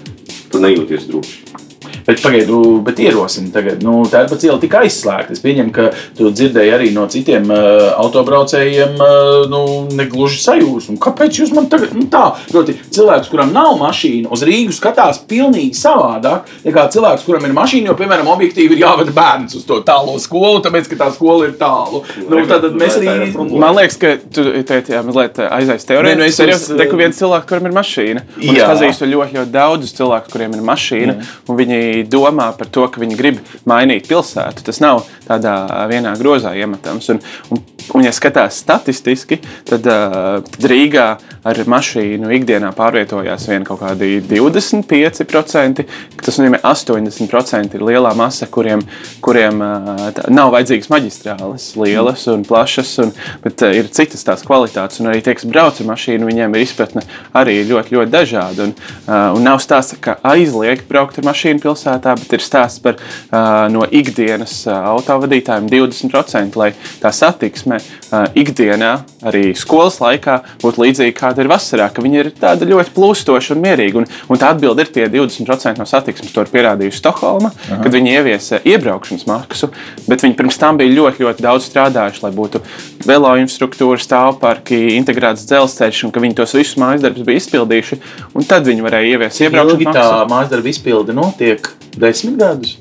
tu 0.51 0.63
nejūties 0.63 1.07
droši. 1.13 1.64
Bet 2.07 2.21
pagaidu, 2.23 2.61
bet 2.85 3.01
ierosina 3.01 3.51
tagad. 3.55 3.83
Nu, 3.85 4.03
tā 4.11 4.25
ir 4.25 4.31
pat 4.31 4.45
iela 4.45 4.59
tika 4.61 4.83
aizslēgta. 4.85 5.33
Es 5.33 5.43
pieņemu, 5.45 5.73
ka 5.75 5.89
tu 6.19 6.29
dzirdēji 6.31 6.75
arī 6.77 6.91
no 6.95 7.07
citiem 7.11 7.49
uh, 7.51 7.95
autobraucējiem, 8.03 8.99
uh, 9.01 9.47
nu, 9.51 9.63
negluži 9.97 10.43
sajūsmu. 10.45 10.99
Kāpēc 11.03 11.41
jūs 11.41 11.55
man 11.57 11.71
tagad 11.73 11.95
nu, 11.97 12.07
tā? 12.13 12.27
Proti, 12.51 12.77
cilvēks, 12.95 13.31
kuram 13.33 13.55
nav 13.57 13.79
mašīna, 13.81 14.31
uz 14.35 14.45
Rīgu 14.47 14.77
skatās 14.77 15.23
pilnīgi 15.31 15.79
savādāk 15.81 16.51
nekā 16.67 16.87
cilvēks, 16.95 17.25
kuram 17.27 17.49
ir 17.49 17.57
mašīna, 17.57 17.91
jo, 17.91 17.97
piemēram, 17.99 18.29
objektīvi 18.35 18.77
ir 18.77 18.85
jāvada 18.85 19.15
bērns 19.17 19.57
uz 19.59 19.65
to 19.69 19.81
tālo 19.87 20.19
skolu, 20.23 20.61
tāpēc, 20.65 20.93
ka 20.93 21.01
tā 21.07 21.11
skola 21.17 21.49
ir 21.49 21.57
tālu. 21.61 22.05
Nu, 22.29 22.45
tad 22.51 22.69
mēs 22.77 23.01
arī. 23.01 23.31
Man 23.55 23.79
liekas, 23.79 23.99
ka 24.01 24.15
tu 24.35 24.45
teici, 24.69 24.93
jā, 24.95 25.01
mazliet 25.07 25.41
aizaist 25.49 25.89
Nē, 25.89 25.95
teoriju. 25.95 26.21
nu 26.21 26.29
es 26.29 26.35
Es 26.45 26.69
jau 26.69 26.77
teiktu, 26.79 26.99
viens 26.99 27.19
cilvēks, 27.19 27.47
kuram 27.49 27.69
ir 27.69 27.75
mašīna. 27.75 28.23
Un 28.37 28.51
es 28.53 28.61
Jā. 28.61 28.69
pazīstu 28.69 29.09
ļoti, 29.09 29.37
ļoti 29.39 29.53
daudzus 29.55 29.95
cilvēkus, 29.97 30.33
kuriem 30.33 30.57
ir 30.57 30.65
mašīna, 30.67 31.15
un 31.49 31.59
viņi 31.59 31.79
domā 32.03 32.51
par 32.59 32.71
to, 32.73 32.87
ka 32.91 33.03
viņi 33.03 33.19
grib 33.19 33.41
mainīt 33.69 34.09
pilsētu. 34.11 34.65
Tas 34.67 34.81
nav 34.83 35.05
tādā 35.29 35.55
vienā 35.91 36.15
grozā 36.21 36.55
iemetams. 36.59 37.09
Un, 37.15 37.21
un, 37.55 37.63
un 37.95 38.05
ja 38.07 38.13
skatās 38.15 38.59
statistiski, 38.63 39.41
tad, 39.69 39.87
uh, 39.87 40.41
tad 40.45 40.69
Rīgā 40.71 41.07
ar 41.45 41.61
mašīnu 41.69 42.31
ikdienā 42.39 42.71
pārvietojās 42.77 43.47
vien 43.51 43.67
kaut 43.67 43.83
kādi 43.83 44.19
25%. 44.25 45.85
Tas 46.25 46.41
nozīmē, 46.41 46.61
ka 46.63 46.73
80% 46.73 47.77
ir 47.77 47.85
lielā 47.85 48.15
masa, 48.17 48.49
kuriem, 48.51 48.85
kuriem 49.25 49.61
uh, 49.65 50.23
nav 50.33 50.55
vajadzīgas 50.55 50.91
maģistrāles, 50.93 51.69
lielas 51.81 52.27
un 52.33 52.45
plašas, 52.49 52.95
un, 53.05 53.13
bet 53.45 53.65
uh, 53.65 53.75
ir 53.77 53.91
citas 53.95 54.25
tās 54.27 54.45
kvalitātes. 54.47 55.03
Un 55.03 55.13
arī 55.13 55.25
tie, 55.25 55.37
kas 55.37 55.49
brauc 55.49 55.81
ar 55.81 55.91
mašīnu, 55.93 56.29
viņiem 56.31 56.57
ir 56.57 56.65
izpratne 56.65 57.05
arī 57.37 57.61
ļoti, 57.69 57.97
ļoti 57.99 58.15
dažāda. 58.15 58.69
Un, 58.69 58.75
uh, 59.05 59.37
un 59.37 59.45
nav 59.45 59.61
stāsts, 59.65 59.99
ka 60.01 60.17
aizliegt 60.25 60.89
braukt 60.89 61.21
ar 61.21 61.29
mašīnu 61.29 61.63
pilsētā, 61.65 61.84
bet 61.85 62.37
ir 62.37 62.45
stāsts 62.45 62.83
par 62.85 62.99
uh, 62.99 63.67
no 63.73 63.85
ikdienas 63.91 64.57
uh, 64.69 64.77
autovadītājiem 64.95 65.69
20%, 65.71 66.59
lai 66.61 66.73
tā 67.03 67.13
satiksme 67.15 67.79
uh, 67.81 68.27
ikdienā, 68.39 68.93
arī 69.29 69.53
skolas 69.59 70.01
laikā, 70.03 70.41
būtu 70.63 70.85
līdzīga 70.85 71.17
kāda 71.19 71.45
ir 71.45 71.51
vasarā, 71.53 71.89
ka 71.93 72.05
viņi 72.05 72.21
ir 72.21 72.31
tāda 72.41 72.69
ļoti 72.69 72.95
plūstoša 72.97 73.55
un 73.55 73.63
mierīga. 73.65 74.03
Un, 74.03 74.09
un 74.31 74.41
tā 74.41 74.53
atbilde 74.55 74.85
ir 74.85 74.93
tie 74.95 75.07
20% 75.13 75.81
no 75.81 75.89
satiksmes. 75.89 76.33
To 76.35 76.45
ir 76.45 76.51
pierādījusi 76.53 77.01
Stokholma, 77.01 77.53
Aha. 77.69 77.81
kad 77.85 77.95
viņi 77.95 78.15
ieviesa 78.17 78.61
iebraukšanas 78.67 79.27
maksu, 79.29 79.71
bet 80.09 80.25
viņi 80.25 80.39
pirms 80.39 80.59
tam 80.61 80.81
bija 80.81 80.95
ļoti, 80.95 81.25
ļoti 81.25 81.45
daudz 81.45 81.69
strādājuši, 81.71 82.25
lai 82.25 82.33
būtu 82.35 82.63
velo 83.07 83.33
infrastruktūra, 83.41 84.01
stāvparki, 84.01 84.81
integrēts 84.99 85.47
dzelzceļš, 85.49 86.05
un 86.07 86.15
ka 86.15 86.23
viņi 86.25 86.39
tos 86.41 86.55
visus 86.57 86.79
mājas 86.81 87.05
darbus 87.05 87.27
bija 87.27 87.43
izpildījuši. 87.43 88.01
Un 88.35 88.49
tad 88.49 88.67
viņi 88.69 88.85
varēja 88.85 89.17
ieviest 89.17 89.45
iebraukšanas 89.45 89.91
tā 89.91 90.05
maksu. 90.05 90.31
mājas 90.33 90.53
darba 90.53 90.73
izpilde 90.73 91.17
notiek 91.17 91.74
desmit 92.01 92.41
gadus. 92.41 92.79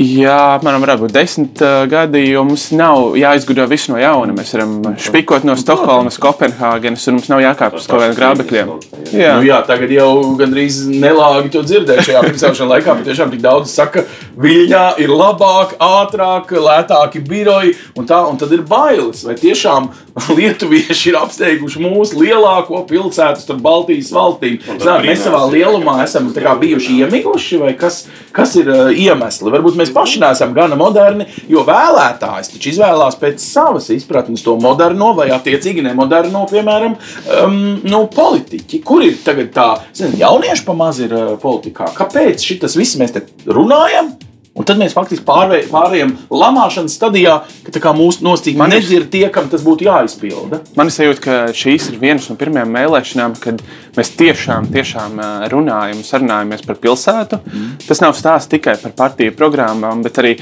Jā, 0.00 0.56
apmēram 0.56 0.82
varētu 0.82 1.04
būt 1.04 1.14
desmit 1.14 1.60
uh, 1.62 1.82
gadi, 1.90 2.22
jo 2.32 2.42
mums 2.46 2.64
nav 2.74 3.14
jāizgudro 3.18 3.66
viss 3.70 3.90
no 3.92 3.98
jauna. 4.00 4.34
Mēs 4.34 4.52
varam 4.56 4.72
špikot 5.00 5.44
no 5.46 5.54
Stokholmas, 5.58 6.18
Kopenhāgenes, 6.22 7.04
un 7.08 7.18
mums 7.18 7.28
nav 7.30 7.42
jākāp 7.44 7.76
uz 7.78 7.86
kaut 7.90 8.00
kādiem 8.00 8.16
grābekļiem. 8.16 8.72
Jā. 9.12 9.36
Nu, 9.36 9.46
jā, 9.46 9.60
tagad 9.68 9.92
jau 9.92 10.08
gandrīz 10.40 10.80
nelāgi 10.88 11.52
to 11.54 11.62
dzirdēt 11.66 12.02
šajā 12.08 12.24
pirmsākšanas 12.26 12.72
laikā. 12.72 12.96
bet 12.98 13.10
Tiešām 13.10 13.34
tik 13.34 13.44
daudz 13.44 13.74
saka, 13.74 14.06
Viļņā 14.42 14.84
ir 15.04 15.12
labāk, 15.12 15.76
ātrāk, 15.82 16.54
lētāki 16.56 17.22
biroji, 17.28 17.76
un, 18.00 18.08
tā, 18.08 18.22
un 18.30 18.40
tad 18.40 18.54
ir 18.56 18.64
bailes. 18.68 19.26
Vai 19.28 19.36
tiešām 19.38 19.90
lietuvieši 20.36 21.10
ir 21.10 21.16
apsteiguši 21.20 21.80
mūsu 21.82 22.20
lielāko 22.20 22.82
pilsētu 22.88 23.42
starp 23.42 23.62
Baltijas 23.64 24.10
valstīm? 24.12 24.58
Zināt, 24.80 25.06
mēs 25.06 25.22
savā 25.24 25.42
lielumā 25.52 25.98
esam 26.04 26.30
bijuši 26.32 26.98
iemiguši, 27.00 27.60
vai 27.62 27.72
kas, 27.78 28.02
kas 28.36 28.54
ir 28.60 28.68
uh, 28.72 28.90
iemesli? 28.92 29.52
Varbūt 29.52 29.78
mēs 29.80 29.92
paši 29.94 30.20
neesam 30.22 30.52
gana 30.56 30.76
moderni, 30.78 31.28
jo 31.50 31.64
vēlētājs 31.68 32.52
taču 32.52 32.72
izvēlās 32.74 33.16
pēc 33.20 33.40
savas 33.44 33.88
izpratnes 33.94 34.44
to 34.44 34.56
moderno 34.60 35.12
vai 35.16 35.30
attiecīgi 35.34 35.84
nemoderno, 35.86 36.44
piemēram, 36.50 36.98
um, 37.42 37.62
nu, 37.86 38.04
politiķi. 38.12 38.82
Kur 38.84 39.06
ir 39.06 39.16
tagad 39.24 39.54
tā, 39.56 39.70
zin, 39.96 40.18
jaunieši 40.20 40.68
pamaz 40.68 41.00
ir 41.04 41.16
uh, 41.16 41.32
politikā? 41.40 41.88
Kāpēc 41.96 42.44
šitas 42.52 42.76
viss 42.78 43.00
mēs 43.00 43.16
te 43.16 43.24
runājam? 43.48 44.12
Un 44.52 44.66
tad 44.68 44.76
mēs 44.76 44.92
faktiski 44.92 45.24
pārvē, 45.24 45.62
pārējām 45.70 46.10
lamāšanas 46.28 46.92
stadijā, 46.98 47.38
ka 47.80 47.92
mūsu 47.96 48.20
ir- 48.68 48.74
nedzird 48.74 49.08
tie, 49.10 49.24
kam 49.32 49.48
tas 49.48 49.62
būtu 49.64 49.86
jāizpilda. 49.88 50.60
Man 50.76 50.86
ir 50.86 50.92
sajūta, 50.92 51.20
ka 51.20 51.30
šīs 51.56 51.88
ir 51.88 51.98
vienas 51.98 52.28
no 52.28 52.36
pirmajām 52.36 52.76
vēlēšanām, 52.76 53.40
kad 53.40 53.62
mēs 53.96 54.10
tiešām, 54.16 54.68
tiešām 54.72 55.18
runājam 55.52 55.98
un 56.00 56.06
sarunājamies 56.06 56.64
par 56.66 56.78
pilsētu. 56.82 57.40
Mm. 57.44 57.70
Tas 57.88 58.00
nav 58.04 58.14
stāsts 58.16 58.48
tikai 58.52 58.76
par 58.82 58.94
partiju 58.96 59.34
programmām, 59.36 60.02
bet 60.06 60.20
arī 60.22 60.36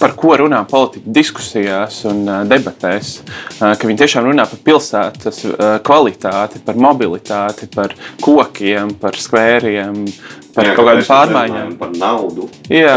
par 0.00 0.12
ko 0.18 0.34
runā 0.42 0.58
politiķi 0.68 1.12
diskusijās 1.16 2.02
un 2.10 2.24
debatēs. 2.50 3.14
Ka 3.58 3.78
viņi 3.88 4.02
tiešām 4.02 4.26
runā 4.28 4.44
par 4.50 4.60
pilsētas 4.66 5.44
kvalitāti, 5.86 6.60
par 6.66 6.76
mobilitāti, 6.76 7.70
par 7.74 7.94
kokiem, 8.20 8.92
par 9.00 9.16
skvēriem, 9.16 10.02
par 10.56 10.64
Jā, 10.64 10.72
kaut 10.76 10.86
ka 10.88 10.92
kādām 10.96 11.06
pārmaiņām. 11.08 11.72
Par 11.80 11.90
naudu. 12.00 12.46
Jā. 12.72 12.94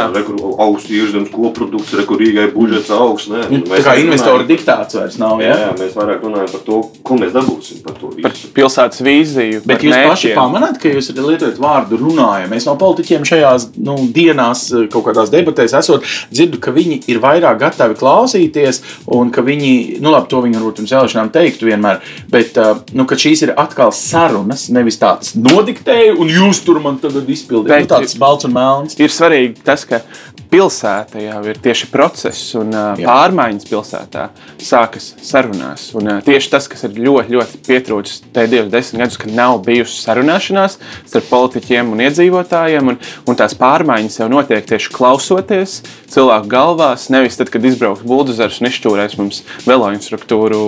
Augsts 0.64 0.92
iekšzemes 0.96 1.32
koprodukts, 1.34 1.92
rekurīgai 2.00 2.46
budžets 2.54 2.92
augsts. 2.96 3.28
Nu, 3.32 3.60
Tā 3.68 3.82
kā 3.84 3.96
runājam 3.96 4.04
investoru 4.06 4.44
par- 4.46 4.48
diktāts 4.52 4.96
vairs 4.96 5.18
nav. 5.20 5.42
Jā, 5.44 5.50
Ja? 5.50 5.58
jā, 5.68 5.74
mēs 5.82 5.92
vairāk 5.98 6.24
runājam 6.24 6.52
par 6.54 6.62
to, 6.68 6.78
ko 7.04 7.18
mēs 7.20 7.34
dabūsim 7.36 7.82
par 7.84 7.98
to 8.00 8.12
Par 8.22 8.32
visu. 8.32 8.48
pilsētas 8.56 9.02
vīziju, 9.04 9.62
Bet 9.66 9.76
par 9.76 9.84
jūs 10.04 10.12
paši 10.12 10.30
mērķiem. 10.30 10.40
pamanāt, 10.40 10.80
ka 10.82 10.92
jūs 10.92 11.10
lietojat 11.16 11.60
vārdu 11.62 12.00
runājam. 12.02 12.50
Mēs 12.54 12.68
no 12.70 12.76
politiķiem 12.80 13.28
šajās 13.28 13.68
nu, 13.78 13.98
dienās, 14.16 14.66
eh, 14.74 14.88
kaut 14.92 15.08
kādās 15.10 15.32
debatēs, 15.34 15.76
esot 15.80 16.08
dzirdu, 16.32 16.60
ka 16.64 16.74
viņi 16.76 17.02
ir 17.12 17.22
vairāk 17.24 17.60
gatavi 17.60 17.98
klausīties, 18.00 18.82
un 19.16 19.32
ka 19.32 19.44
viņi, 19.46 20.00
nu, 20.02 20.14
labi, 20.14 20.30
to 20.32 20.42
viņi 20.46 20.60
varbūt 20.60 20.82
pirms 20.82 20.96
vēlēšanām 20.98 21.32
teiktu 21.36 21.70
vienmēr, 21.70 22.02
bet 22.32 22.58
eh, 22.58 22.74
nu, 22.94 23.06
ka 23.10 23.20
šīs 23.20 23.46
ir 23.48 23.56
atkal 23.58 23.94
sarunas, 23.96 24.70
nevis 24.74 25.00
tāds 25.02 25.36
nodiktēju, 25.36 26.18
un 26.20 26.34
jūs 26.34 26.64
tur 26.66 26.82
man 26.84 27.00
tagad 27.02 27.30
izpildījāt. 27.30 27.88
Nu, 27.88 27.94
tāds 27.98 28.18
balts 28.20 28.48
un 28.50 28.56
melns. 28.56 29.00
ir 29.00 29.14
svarīgi 29.14 29.64
tas, 29.66 29.86
ka 29.86 30.04
pilsēta 30.50 31.22
jau 31.22 31.42
ir 31.50 31.60
tieši 31.62 31.90
process 31.92 32.56
un 32.58 32.74
uh, 32.74 32.92
pārmaiņas 33.00 33.68
pilsētā 33.70 34.26
sākas 34.64 35.12
sarunās. 35.26 35.90
Un, 35.98 36.10
uh, 36.16 36.24
tieši 36.26 36.52
tas, 36.54 36.68
kas 36.72 36.86
ir 36.88 36.98
ļoti, 36.98 37.36
ļoti 37.36 37.62
pietrūcis 37.68 38.24
pēdējos 38.36 38.72
desmit 38.74 39.04
gadus, 39.04 39.20
ka 39.22 39.32
nav 39.34 39.60
bijusi 39.68 40.02
sarunāšanās 40.04 40.80
starp 41.04 41.30
politiķiem 41.30 41.94
un 41.94 42.04
iedzīvotājiem, 42.08 42.94
un, 42.94 43.00
un 43.30 43.40
tās 43.40 43.56
pārmaiņas 43.60 44.22
jau 44.22 44.30
notiek 44.32 44.66
tieši 44.70 44.94
klausoties 44.96 45.80
cilvēku 46.10 46.50
galvās, 46.50 47.08
nevis 47.14 47.38
tad, 47.40 47.52
kad 47.54 47.66
izbrauks 47.66 48.04
buldozers 48.08 48.60
un 48.62 48.70
izšķūrēs 48.70 49.18
mums 49.20 49.44
veloinstruktūru 49.68 50.62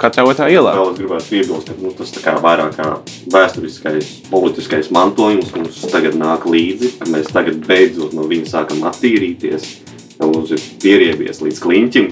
katrā 0.00 0.24
otrā 0.28 0.48
ielā. 0.52 0.74
Vēl 0.78 0.92
es 0.94 1.00
gribētu 1.02 1.28
piebilst, 1.32 1.72
ka 1.72 1.84
nu, 1.84 1.92
tas 1.98 2.14
kā 2.24 2.36
vairāk 2.42 2.78
kā 2.78 2.88
vēsturiskais, 3.34 4.12
politiskais 4.32 4.90
mantojums 4.94 5.52
mums 5.56 5.82
tagad 5.92 6.16
nāk 6.18 6.48
līdzi, 6.48 6.94
ka 7.00 7.10
mēs 7.12 7.28
tagad 7.34 7.60
beidzot 7.68 8.16
no 8.16 8.24
viņa 8.30 8.52
sākam 8.54 8.86
attīrīties. 8.88 9.17
Ka 9.18 10.26
Mums 10.26 10.50
ir 10.50 10.62
pieriebies 10.82 11.42
līdz 11.44 11.60
kliņķim. 11.62 12.08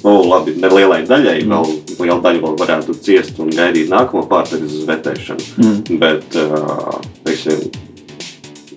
Nu, 0.00 0.12
labi, 0.30 0.54
nelielai 0.56 1.02
daļai 1.04 1.40
vēl, 1.44 1.72
liela 1.98 2.20
daļa 2.24 2.40
vēl 2.44 2.54
varētu 2.62 2.94
ciest 3.04 3.40
un 3.42 3.50
gaidīt 3.52 3.90
nākamo 3.92 4.22
pārtagas 4.30 4.78
uz 4.78 4.86
vetēšanu. 4.88 5.48
Mm. 5.60 5.98
Bet, 6.00 6.38
teiksim, 7.26 7.66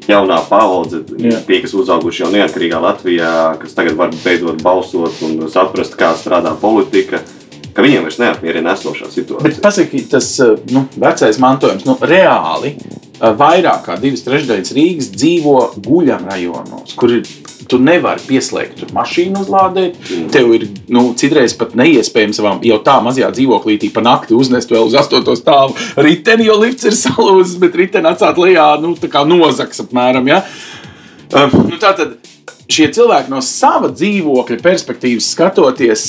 jaunā 0.09 0.41
paudze, 0.49 0.99
Jā. 1.21 1.39
tie, 1.47 1.61
kas 1.63 1.75
uzauguši 1.79 2.25
jau 2.25 2.31
neatkarīgā 2.33 2.81
Latvijā, 2.83 3.31
kas 3.61 3.77
tagad 3.77 3.95
var 4.01 4.11
beidzot 4.25 4.59
balsot 4.65 5.21
un 5.29 5.45
saprast, 5.53 5.95
kā 5.99 6.11
strādā 6.19 6.51
politika, 6.59 7.21
ka 7.73 7.85
viņiem 7.85 8.09
vairs 8.09 8.19
neapmierina 8.19 8.75
esošā 8.75 9.07
Bet 9.07 9.15
situācija. 9.15 9.63
pasakiet, 9.63 10.09
tas 10.11 10.33
nu, 10.73 10.83
vecais 10.99 11.39
mantojums, 11.39 11.87
nu, 11.87 11.95
reāli 12.03 12.75
vairāk 13.23 13.85
kā 13.87 13.95
divas 14.01 14.25
trešdaļas 14.25 14.73
Rīgas 14.75 15.09
dzīvo 15.15 15.57
guļam 15.85 16.29
rajonos, 16.31 16.95
kur 16.99 17.19
ir. 17.19 17.33
Tu 17.71 17.77
nevari 17.79 18.19
pieslēgt 18.27 18.81
tur 18.81 18.89
mašīnu, 18.91 19.39
uzlādēt. 19.45 19.95
Mm. 19.95 20.25
Tev 20.33 20.49
ir 20.51 20.65
nu, 20.91 21.05
citreiz 21.17 21.53
pat 21.55 21.71
neiespējams 21.79 22.35
savām 22.35 22.59
jau 22.67 22.75
tā 22.83 22.97
mazajā 23.01 23.29
dzīvoklītī 23.37 23.87
pa 23.95 24.03
nakti 24.03 24.35
uznest 24.35 24.73
vēl 24.73 24.89
uz 24.89 24.97
astoto 24.99 25.31
stāvu 25.39 25.71
riteni, 26.03 26.49
jo 26.49 26.57
lifts 26.59 26.89
ir 26.89 26.97
salūzis, 26.99 27.55
bet 27.63 27.77
riteni 27.79 28.11
atstāt 28.11 28.41
lejā 28.43 28.67
nu, 28.83 28.91
tā 28.99 29.07
kā 29.09 29.23
nozaks 29.23 29.79
apmēram. 29.85 30.27
Ja? 30.27 30.41
Uh, 31.31 31.55
nu, 31.71 31.79
tātad 31.79 32.17
šie 32.71 32.89
cilvēki 32.95 33.31
no 33.33 33.41
sava 33.43 33.89
dzīvokļa 33.93 34.59
perspektīvas 34.63 35.29
skatoties, 35.35 36.05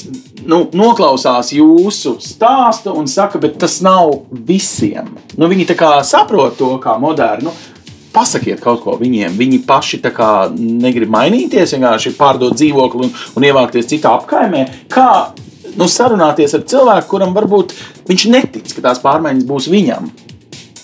nu, 0.47 0.64
noklausās 0.77 1.53
jūsu 1.57 2.17
stāstu 2.23 2.95
un 2.95 3.09
saka, 3.11 3.40
bet 3.43 3.59
tas 3.62 3.81
nav 3.85 4.21
visiem. 4.31 5.11
Nu, 5.38 5.49
viņi 5.51 5.69
tā 5.73 5.79
kā 5.79 5.95
saprot 6.07 6.59
to 6.61 6.75
kā 6.83 6.99
modernu. 7.01 7.51
Nu, 7.51 7.73
Pasakiet 8.14 8.61
kaut 8.62 8.85
ko 8.85 8.93
viņiem. 8.95 9.35
Viņi 9.35 9.57
paši 9.67 9.99
tā 10.05 10.12
kā 10.14 10.29
negrib 10.55 11.11
mainīties, 11.11 11.73
vienkārši 11.75 12.12
pārdot 12.14 12.55
dzīvokli 12.55 13.09
un, 13.09 13.11
un 13.11 13.47
ievākties 13.49 13.88
citā 13.90 14.12
apkaimē. 14.14 14.61
Kā 14.93 15.35
nu, 15.75 15.88
sarunāties 15.90 16.55
ar 16.55 16.62
cilvēku, 16.71 17.09
kuram 17.11 17.35
varbūt 17.35 17.75
viņš 18.07 18.27
netic, 18.31 18.71
ka 18.77 18.85
tās 18.87 19.03
pārmaiņas 19.03 19.49
būs 19.49 19.67
viņam? 19.73 20.12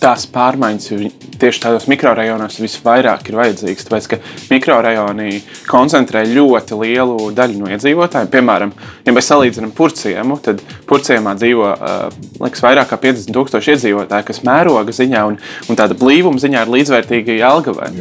Tās 0.00 0.26
pārmaiņas 0.32 0.90
tieši 1.40 1.62
tādos 1.62 1.86
mikrorajonos 1.90 2.58
visvairāk 2.60 3.30
ir 3.30 3.38
vajadzīgas. 3.38 3.86
Tāpēc, 3.88 4.08
ka 4.10 4.18
mikrorajoni 4.50 5.40
koncentrē 5.68 6.24
ļoti 6.28 6.78
lielu 6.80 7.30
daļu 7.36 7.60
no 7.62 7.70
iedzīvotājiem. 7.74 8.30
Piemēram, 8.32 8.72
ja 9.06 9.14
mēs 9.16 9.30
salīdzinām 9.32 9.74
purciemu, 9.76 10.38
tad 10.44 10.62
purciemā 10.90 11.34
dzīvo 11.40 11.72
liekas, 12.40 12.64
vairāk 12.64 12.92
kā 12.92 13.00
50,000 13.08 13.74
iedzīvotāji, 13.74 14.28
kas 14.30 14.42
mēroga 14.46 14.96
ziņā 14.96 15.26
un, 15.32 15.38
un 15.68 15.80
tāda 15.80 15.98
blīvuma 15.98 16.40
ziņā 16.42 16.64
ir 16.64 16.74
līdzvērtīgi 16.78 17.40
Jālgavai. 17.40 17.92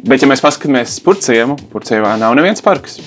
Bet, 0.00 0.22
ja 0.22 0.28
mēs 0.30 0.40
paskatāmies 0.44 0.96
uz 0.96 1.04
purciemu, 1.04 1.60
purciemā 1.72 2.16
nav 2.20 2.36
neviens 2.38 2.64
parks. 2.64 2.98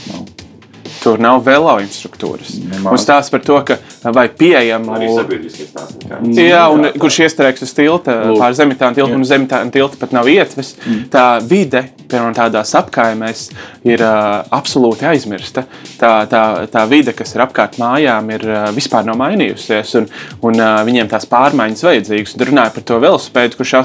Tur 1.04 1.20
nav 1.20 1.42
velo 1.44 1.74
instruktūras. 1.84 2.54
Nemaz. 2.64 2.94
Un 2.94 3.02
stāsts 3.02 3.32
par 3.34 3.42
to, 3.44 3.58
ka 3.68 3.78
vai 4.16 4.30
pieejama 4.32 4.96
Arī 4.98 5.10
sabiedriskie 5.12 5.66
stāsti. 5.68 6.08
kā. 6.08 6.20
Jā, 6.40 6.62
un 6.72 6.88
kurš 7.00 7.18
iestrēgs 7.26 7.66
uz 7.66 7.74
tilta, 7.76 8.16
Lūk. 8.30 8.40
pāri 8.40 8.56
zemitāna 8.56 8.96
tiltam, 8.96 9.18
un 9.20 9.26
uz 9.28 9.32
zemitāna 9.34 9.72
tilta 9.74 10.00
pat 10.00 10.16
nav 10.16 10.30
ietves. 10.32 10.76
Mm. 10.88 11.02
Tā 11.12 11.26
vide, 11.44 11.84
piemēram, 12.14 12.36
tādās 12.38 12.74
apkaimēs, 12.78 13.48
ir 13.88 14.04
uh, 14.06 14.44
absolūti 14.54 15.08
aizmirsta. 15.10 15.66
Tā, 16.00 16.12
tā, 16.32 16.44
tā 16.72 16.86
vide, 16.90 17.14
kas 17.18 17.36
ir 17.36 17.44
apkārt 17.46 17.80
mājām, 17.82 18.30
ir 18.36 18.46
uh, 18.48 18.68
vispār 18.76 19.06
nav 19.08 19.18
mainījusies, 19.20 19.94
un, 20.00 20.08
un 20.46 20.60
uh, 20.60 20.80
viņiem 20.88 21.10
tās 21.12 21.28
pārmaiņas 21.32 21.86
vajadzīgas. 21.88 22.36
Un 22.38 22.46
runāja 22.50 22.74
par 22.76 22.88
to 22.88 23.00
velospēdu, 23.04 23.60
kurš 23.60 23.76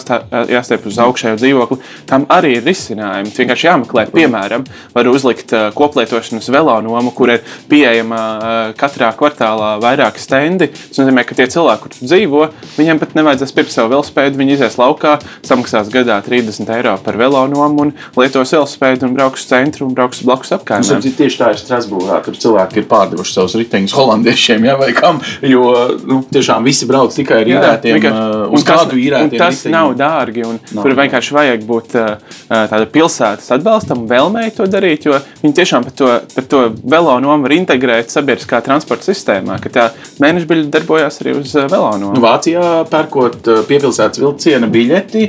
jāstiep 0.53 0.89
uz 0.89 1.01
augšējo 1.05 1.41
dzīvokli. 1.41 1.81
Tam 2.09 2.27
arī 2.33 2.57
ir 2.59 2.67
risinājumi. 2.69 3.35
Vienkārši 3.39 3.69
jāmeklē, 3.69 4.07
piemēram, 4.15 4.67
var 4.95 5.11
uzlikt 5.11 5.55
uh, 5.57 5.69
koplietošanas 5.77 6.51
velonomu, 6.53 7.13
kur 7.17 7.35
ir 7.35 7.45
pieejama 7.71 8.21
uh, 8.21 8.57
katrā 8.79 9.11
kvartālā 9.19 9.75
vairāki 9.83 10.23
stendi. 10.23 10.71
Tas 10.75 11.01
nozīmē, 11.03 11.25
ka 11.27 11.37
tie 11.39 11.49
cilvēki, 11.51 11.83
kur 11.85 11.95
tur 11.95 12.11
dzīvo, 12.11 12.45
viņiem 12.79 13.01
pat 13.03 13.17
nevajadzēs 13.19 13.55
pirkt 13.57 13.75
savu 13.75 13.95
velospēdu. 13.95 14.39
Viņi 14.39 14.57
izies 14.59 14.79
laukā, 14.81 15.19
samaksās 15.47 15.91
gadā 15.93 16.19
30 16.25 16.73
eiro 16.77 16.97
par 17.05 17.19
velonomu 17.21 17.87
un 17.87 17.95
lietos 18.19 18.53
velospēdu 18.55 19.07
un 19.09 19.15
brauks 19.17 19.45
uz 19.45 19.49
centru 19.51 19.87
un 19.89 19.95
brauks 19.97 20.23
blakus 20.27 20.53
apkārtnē. 20.57 20.99
ir 21.05 21.15
tieši 21.19 21.39
tā 21.41 21.51
ir 21.55 21.61
Strasbūrā. 21.63 22.19
Tur 22.25 22.35
cilvēki 22.35 22.83
ir 22.83 22.87
pārdevuši 22.91 23.33
savus 23.39 23.55
riteņus 23.61 23.95
holandiešiem, 23.99 24.65
ja, 24.69 24.77
vai 24.81 24.93
kam. 24.97 25.21
Jo 25.43 25.63
nu, 26.07 26.21
tiešām 26.33 26.65
visi 26.67 26.87
brauc 26.89 27.15
tikai 27.15 27.41
ar 27.45 27.51
īrētiem, 27.55 27.99
uh, 28.11 28.49
un 28.49 28.57
uz 28.59 28.65
tas- 28.65 28.83
kādu 28.85 28.99
īrētiem. 29.01 29.39
Tas 29.39 29.63
riteņiem. 29.63 29.73
nav 29.77 29.95
dārgi. 29.99 30.45
Un 30.49 30.59
Nav, 30.75 30.83
tur 30.85 30.95
vienkārši 30.99 31.33
vajag 31.39 31.65
būt 31.69 31.95
uh, 31.99 32.17
tādam 32.51 32.87
pilsētas 32.93 33.51
atbalstam, 33.59 34.07
vēlmei 34.11 34.51
to 34.57 34.67
darīt, 34.67 35.07
jo 35.09 35.19
viņi 35.43 35.55
tiešām 35.61 35.85
par 35.89 35.93
to, 35.93 36.11
par 36.35 36.45
to 36.45 36.63
velonomu 36.85 37.43
var 37.47 37.55
integrēt 37.57 38.11
sabiedriskā 38.13 38.63
transporta 38.65 39.05
sistēmā, 39.13 39.61
ka 39.63 39.69
tā 39.69 39.87
mēneša 40.21 40.47
biļete 40.51 40.71
darbojas 40.79 41.21
arī 41.23 41.37
uz 41.41 41.55
uh, 41.57 41.67
Nu, 41.69 41.73
velonomu. 41.77 42.21
Vācijā 42.23 42.85
pērkot 42.91 43.49
uh, 43.49 43.63
piepilsētas 43.69 44.19
vilciena 44.23 44.67
biļeti, 44.73 45.29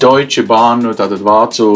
Deutsche 0.00 0.42
Bahn, 0.46 0.82
nu, 0.84 0.92
tātad 0.98 1.20
vācu 1.24 1.68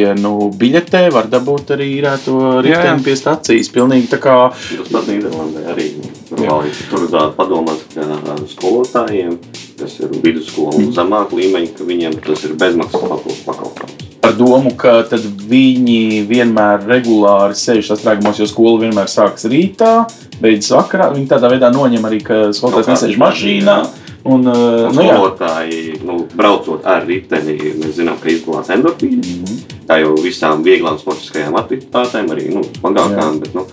vilcienu 0.00 0.50
biļetē, 0.58 1.02
var 1.12 1.28
dabūt 1.30 1.74
arī 1.76 1.88
īrēto 1.98 2.60
riteni 2.64 3.04
pie 3.04 3.16
stācijas. 3.18 3.70
Pilnīgi 3.72 4.10
tā 4.10 4.20
kā 4.22 4.36
Tas 4.50 4.90
pats 4.90 5.08
Nīderlandē 5.10 5.64
arī 5.72 5.88
vēl 6.30 6.68
ir 6.68 6.82
tur 6.90 7.06
tāda 7.10 7.32
padomāts, 7.36 7.84
ka 7.94 8.36
skolotājiem, 8.50 9.36
kas 9.80 9.98
ir 10.00 10.14
vidusskola 10.22 10.76
un 10.78 10.92
zemāk 10.96 11.34
līmeņa, 11.36 11.74
ka 11.76 11.88
viņiem 11.88 12.20
tas 12.24 12.44
ir 12.48 12.56
bezmaksas 12.60 13.44
pakalpojums. 13.46 14.06
ar 14.22 14.34
domu, 14.36 14.74
ka 14.76 15.00
tad 15.08 15.24
viņi 15.48 16.26
vienmēr 16.28 16.84
regulāri 16.86 17.56
sēž 17.56 17.88
sastrēgumos, 17.88 18.38
jo 18.40 18.46
skola 18.46 18.84
vienmēr 18.84 19.08
sākas 19.08 19.48
rītā, 19.48 20.04
beidzas 20.40 20.76
vakarā. 20.76 21.10
Viņi 21.14 21.30
tādā 21.30 21.50
veidā 21.52 21.72
noņem 21.72 22.04
arī, 22.04 22.20
ka 22.24 22.44
skolotājs 22.52 22.86
Nu, 22.86 22.92
kā 22.92 22.98
nesēž 22.98 23.18
mašīnā. 23.20 23.80
Un, 23.80 23.98
Un 24.20 24.44
nu, 24.44 24.52
skolotāji, 24.92 25.94
nu, 26.04 26.18
braucot 26.36 26.84
ar 26.84 27.06
riteni, 27.08 27.54
mēs 27.80 27.94
zinām, 27.96 28.18
ka 28.20 28.28
izdalās 28.28 28.68
endorfīni. 28.74 29.16
Mm 29.16 29.44
-hmm. 29.44 29.59
Tā 29.90 29.96
jau 29.98 30.12
visām 30.22 30.60
vieglām 30.62 31.00
sportiskajām 31.00 31.56
aktivitātēm, 31.58 32.28
arī 32.30 32.44
nu, 32.54 32.60
smagākām. 32.76 33.40
Bet, 33.42 33.56
nu, 33.58 33.64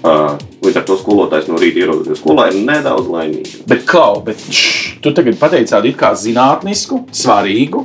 uh, 0.00 0.30
līdz 0.64 0.78
ar 0.80 0.86
to 0.88 0.94
skolotājs 0.96 1.50
no 1.50 1.58
rīta 1.60 1.82
ierodoties 1.82 2.22
skolā 2.22 2.46
ir 2.48 2.62
nedaudz 2.64 3.10
laimīgs. 3.12 3.58
Bet, 3.68 3.82
Klau, 3.90 4.22
bet 4.24 4.40
šš, 4.48 4.94
tu 5.04 5.12
tagad 5.12 5.36
pateici 5.36 5.74
tādu 5.74 5.90
it 5.90 5.98
kā 6.00 6.14
zinātnisku, 6.16 7.02
svarīgu, 7.12 7.84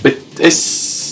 bet 0.00 0.40
es 0.48 0.62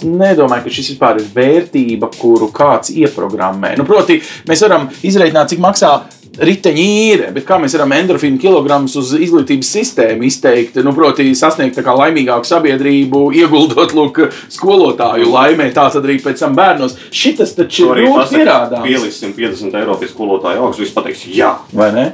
nedomāju, 0.09 0.65
ka 0.65 0.73
šis 0.79 0.95
vispār 0.95 1.21
ir 1.21 1.29
vērtība, 1.37 2.09
kuru 2.17 2.49
kāds 2.57 2.95
ieprogrammē. 2.97 3.75
Nu, 3.77 3.85
proti, 3.85 4.17
mēs 4.49 4.65
varam 4.65 4.89
izreikināt, 5.05 5.53
cik 5.53 5.61
maksā 5.61 5.93
riteņa 6.41 6.83
īre, 6.83 7.29
bet 7.35 7.45
kā 7.49 7.59
mēs 7.61 7.75
varam 7.77 7.93
endorfīnu 7.97 8.41
kilogramus 8.41 8.95
uz 9.01 9.13
izglītības 9.19 9.73
sistēmu 9.77 10.27
izteikt, 10.29 10.79
nu, 10.85 10.95
proti, 10.97 11.27
sasniegt 11.37 11.77
tā 11.77 11.85
kā 11.85 11.95
laimīgāku 11.99 12.49
sabiedrību, 12.49 13.25
ieguldot 13.43 13.95
lūk, 13.97 14.23
skolotāju 14.53 15.29
laimē, 15.33 15.69
tā 15.77 15.89
tad 15.93 16.07
arī 16.09 16.19
pēc 16.25 16.45
tam 16.45 16.57
bērnos. 16.59 16.97
Šitas 17.13 17.57
taču 17.59 17.91
ir 17.93 18.07
grūti 18.07 18.39
pierādāms. 18.39 18.87
Pieliksim 18.89 19.37
50 19.37 19.81
eiro 19.83 19.99
pie 20.01 20.11
skolotāja 20.11 20.63
augsts, 20.63 20.83
viņš 20.85 20.95
pateiks, 20.97 21.27
jā. 21.37 21.55
Vai 21.77 21.91
ne? 21.97 22.09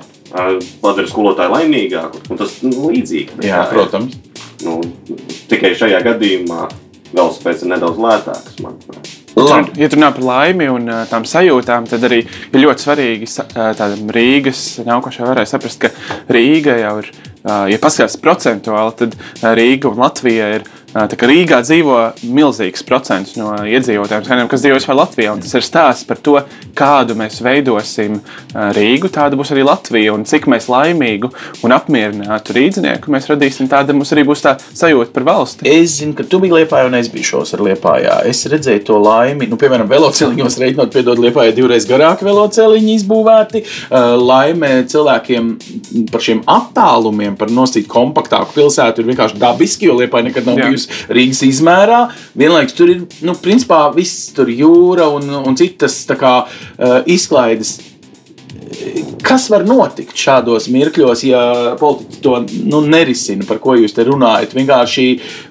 Padara 0.82 1.08
skolotāju 1.08 1.54
laimīgāku, 1.54 2.26
un 2.28 2.40
tas 2.40 2.58
nu, 2.66 2.90
līdzīgi. 2.90 3.40
Jā, 3.48 3.62
protams. 3.70 4.18
Nu, 4.66 4.80
tikai 5.48 5.72
šajā 5.78 6.02
gadījumā 6.04 6.66
velospēds 7.14 7.64
ir 7.64 7.72
nedaudz 7.72 8.02
lētāks, 8.02 8.58
manuprāt. 8.64 9.14
Ja 9.78 9.90
runā 9.92 10.10
par 10.14 10.24
laimi 10.24 10.68
un 10.72 10.88
uh, 10.90 11.04
tām 11.10 11.26
sajūtām, 11.28 11.86
tad 11.90 12.06
arī 12.08 12.22
ir 12.24 12.62
ļoti 12.64 12.86
svarīgi 12.86 13.28
uh, 13.28 13.70
tādam 13.78 14.10
Rīgas 14.14 14.62
nākošajai 14.86 15.28
varai 15.30 15.46
saprast, 15.48 15.84
ka 15.84 15.92
Rīga 16.34 16.78
jau 16.82 16.94
ir, 17.02 17.12
uh, 17.44 17.66
ja 17.70 17.78
paskatās 17.82 18.18
procentuāli, 18.22 18.96
tad 18.98 19.16
Rīga 19.58 19.92
un 19.92 20.02
Latvija 20.02 20.50
ir 20.58 20.66
Rīgā 20.88 21.58
dzīvo 21.62 21.96
milzīgs 22.32 22.82
procents 22.86 23.34
no 23.36 23.52
iedzīvotājiem, 23.68 24.48
kas 24.48 24.62
dzīvo 24.64 24.78
vispār 24.78 24.96
Latvijā. 24.96 25.34
Tas 25.42 25.54
ir 25.58 25.64
stāsts 25.66 26.06
par 26.08 26.16
to, 26.24 26.38
kādu 26.78 27.14
mēs 27.18 27.42
veidosim 27.44 28.20
Rīgu, 28.54 29.10
tāda 29.12 29.36
būs 29.36 29.52
arī 29.52 29.66
Latvija. 29.68 30.14
Un 30.16 30.24
cik 30.28 30.48
mēs 30.48 30.70
laimīgu 30.72 31.28
un 31.66 31.74
apmierinātu 31.76 32.56
rīznieku 32.56 33.12
mēs 33.12 33.28
radīsim, 33.28 33.68
tāda 33.68 33.92
mums 33.92 34.14
arī 34.16 34.24
būs 34.28 34.44
tā 34.46 34.54
sajūta 34.62 35.12
par 35.12 35.26
valsti. 35.28 35.68
Es 35.68 35.98
zinu, 36.00 36.14
ka 36.16 36.24
tu 36.24 36.40
biji 36.40 36.56
Lietpā 36.56 36.80
un 36.88 36.96
es 36.96 37.10
biju 37.12 37.28
šos 37.34 37.52
ar 37.58 37.64
Lietpājā. 37.66 38.16
Es 38.30 38.40
redzēju 38.48 38.86
to 38.88 38.98
laimi. 39.02 39.50
Nu, 39.50 39.60
piemēram, 39.60 39.90
veloceliņos 39.92 40.58
reiķinot, 40.64 40.92
piedod 40.94 41.20
Lietpājā 41.20 41.52
divreiz 41.56 41.86
garāki 41.88 42.26
veloceliņi 42.28 42.96
izbūvēti. 43.02 43.64
Laime 44.24 44.72
cilvēkiem 44.88 45.52
par 46.12 46.24
šiem 46.24 46.42
attālumiem, 46.48 47.36
par 47.38 47.52
nosīt 47.52 47.86
kompaktāku 47.90 48.56
pilsētu 48.56 49.04
ir 49.04 49.12
vienkārši 49.12 49.40
dabiski, 49.42 49.90
jo 49.90 49.98
Lietpā 50.00 50.24
nekad 50.24 50.48
nav 50.48 50.56
bijusi 50.62 50.77
Rīgas, 50.78 51.06
Rīgas 51.10 51.44
izmērā. 51.46 52.06
Vienlaikus 52.38 52.76
tur 52.78 52.92
ir, 52.92 53.04
nu, 53.26 53.36
principā 53.42 53.88
viss 53.94 54.32
tur 54.36 54.48
jūra 54.52 55.08
un, 55.16 55.28
un 55.42 55.56
citas 55.58 56.04
kā, 56.18 56.40
uh, 56.46 57.00
izklaides. 57.06 57.78
Kas 59.24 59.48
var 59.50 59.64
notikt 59.66 60.16
šādos 60.16 60.68
mirkļos, 60.72 61.22
ja 61.26 61.40
politiķi 61.80 62.20
to 62.24 62.34
nu, 62.68 62.80
nerisina, 62.84 63.44
par 63.48 63.58
ko 63.62 63.74
jūs 63.76 63.94
te 63.96 64.04
runājat? 64.06 64.54
Vienkārši 64.56 65.06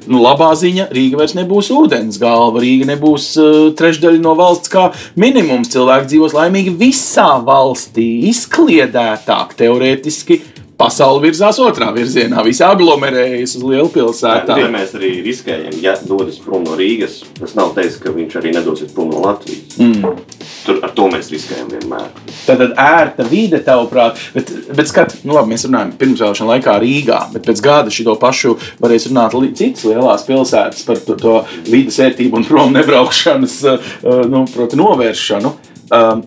nu, 0.07 0.21
labā 0.23 0.51
ziņa, 0.57 0.87
Rīga 0.95 1.19
vairs 1.19 1.35
nebūs 1.37 1.69
ūdens 1.75 2.19
galva, 2.21 2.61
Rīga 2.63 2.87
nebūs 2.93 3.29
uh, 3.41 3.57
trešdaļa 3.77 4.21
no 4.23 4.35
valsts 4.37 4.71
kā 4.73 4.89
minimums. 5.19 5.71
Cilvēki 5.73 6.13
dzīvos 6.13 6.37
laimīgi 6.37 6.75
visā 6.79 7.29
valstī, 7.45 8.07
izkliedētāk, 8.31 9.57
teorētiski 9.59 10.41
pasaule 10.77 11.21
virzās 11.25 11.57
otrā 11.61 11.89
virzienā. 11.95 12.43
Visi 12.45 12.63
aglomerējas 12.65 13.55
uz 13.57 13.65
lielu 13.65 13.89
pilsētu. 13.93 14.57
Ja 14.61 14.69
mēs 14.71 14.93
arī 14.97 15.11
riskējam, 15.25 15.73
ja 15.81 15.95
dodas 16.05 16.37
prom 16.43 16.65
no 16.67 16.77
Rīgas, 16.77 17.23
tas 17.39 17.55
nav 17.57 17.73
teiks, 17.77 17.97
ka 18.01 18.13
viņš 18.13 18.37
arī 18.39 18.53
nedosies 18.55 18.93
prom 18.93 19.09
no 19.13 19.23
Latvijas. 19.25 19.79
Mm. 19.81 20.21
Tur 20.67 20.81
ar 20.85 20.93
to 20.95 21.07
mēs 21.11 21.31
riskējam 21.33 21.71
vienmēr. 21.71 22.07
Tad 22.45 22.63
ērta 22.67 23.25
vide, 23.27 23.61
tavuprāt, 23.65 24.21
bet, 24.35 24.51
bet 24.77 24.91
skat, 24.91 25.17
nu 25.27 25.37
labi, 25.37 25.53
mēs 25.55 25.65
runājam 25.67 25.93
pirmsvēlēšana 25.99 26.53
laikā 26.53 26.77
Rīgā, 26.83 27.21
bet 27.33 27.47
pēc 27.47 27.63
gada 27.63 27.93
šo 27.93 28.17
pašu 28.21 28.55
varēs 28.83 29.09
runāt 29.09 29.37
citas 29.57 29.87
lielās 29.87 30.27
pilsētas 30.27 30.85
par 30.87 31.01
to, 31.03 31.17
to 31.17 31.37
vidas 31.71 31.97
ērtību 32.03 32.41
un 32.41 32.47
prom 32.47 32.75
nebraukšanas 32.75 33.59
uh, 33.65 33.91
nu, 34.29 34.45
proti, 34.53 34.79
novēršanu. 34.79 35.53
Um, 35.97 36.25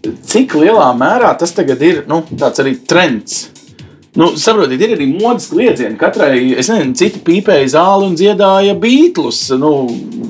cik 0.00 0.54
lielā 0.56 0.90
mērā 0.96 1.34
tas 1.38 1.52
tagad 1.52 1.82
ir 1.84 2.04
nu, 2.08 2.22
tāds 2.30 2.62
arī 2.62 2.78
trends? 2.88 3.48
Nu, 4.18 4.32
saprotiet, 4.34 4.80
ir 4.82 4.96
arī 4.96 5.04
modes 5.06 5.46
kliedzieni. 5.52 5.94
Katrai, 5.98 6.40
es 6.58 6.66
nezinu, 6.66 6.96
citi 6.98 7.20
pīpēja 7.22 7.68
zāli 7.76 8.08
un 8.08 8.16
dziedāja 8.18 8.72
beiglas, 8.82 9.38
nu, 9.54 9.70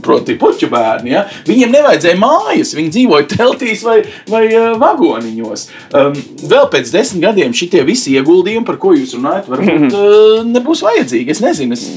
proti, 0.05 0.37
puķu 0.40 0.69
bērni. 0.69 1.14
Ja? 1.14 1.23
Viņiem 1.49 1.73
nevajadzēja 1.73 2.19
mājas, 2.21 2.75
viņi 2.77 2.93
dzīvoja 2.93 3.29
teltīs 3.33 3.85
vai, 3.87 4.03
vai 4.29 4.43
uh, 4.51 4.75
vagoniņos. 4.81 5.64
Um, 5.97 6.19
vēl 6.51 6.69
pēc 6.75 6.93
desmit 6.93 7.25
gadiem 7.25 7.57
šie 7.57 7.81
visi 7.88 8.12
ieguldījumi, 8.21 8.66
par 8.69 8.77
ko 8.83 8.93
jūs 8.99 9.14
runājat, 9.16 9.49
varbūt 9.49 9.97
uh, 9.97 10.43
nebūs 10.55 10.85
vajadzīgi. 10.85 11.33
Es 11.33 11.40
nezinu, 11.40 11.79
es 11.79 11.88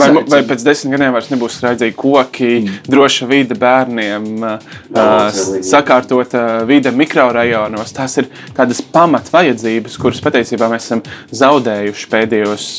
vai, 0.00 0.08
vai 0.32 0.40
pēc 0.48 0.64
desmit 0.64 0.96
gadiem 0.96 1.12
vairs 1.18 1.28
nebūs 1.34 1.60
vajadzīgi 1.66 1.96
koki, 2.00 2.50
mm. 2.62 2.80
droša 2.88 3.28
vide 3.28 3.60
bērniem, 3.60 4.30
uh, 4.40 5.44
sakārtota 5.68 6.46
vide 6.64 6.96
mikrorajonos. 6.96 7.92
Tās 8.00 8.16
ir 8.22 8.32
tādas 8.56 8.80
pamatvajadzības, 8.96 10.00
kuras 10.00 10.24
patiesībā 10.24 10.72
mēs 10.72 10.88
esam 10.88 11.04
zaudējuši 11.42 12.10
pēdējos 12.12 12.70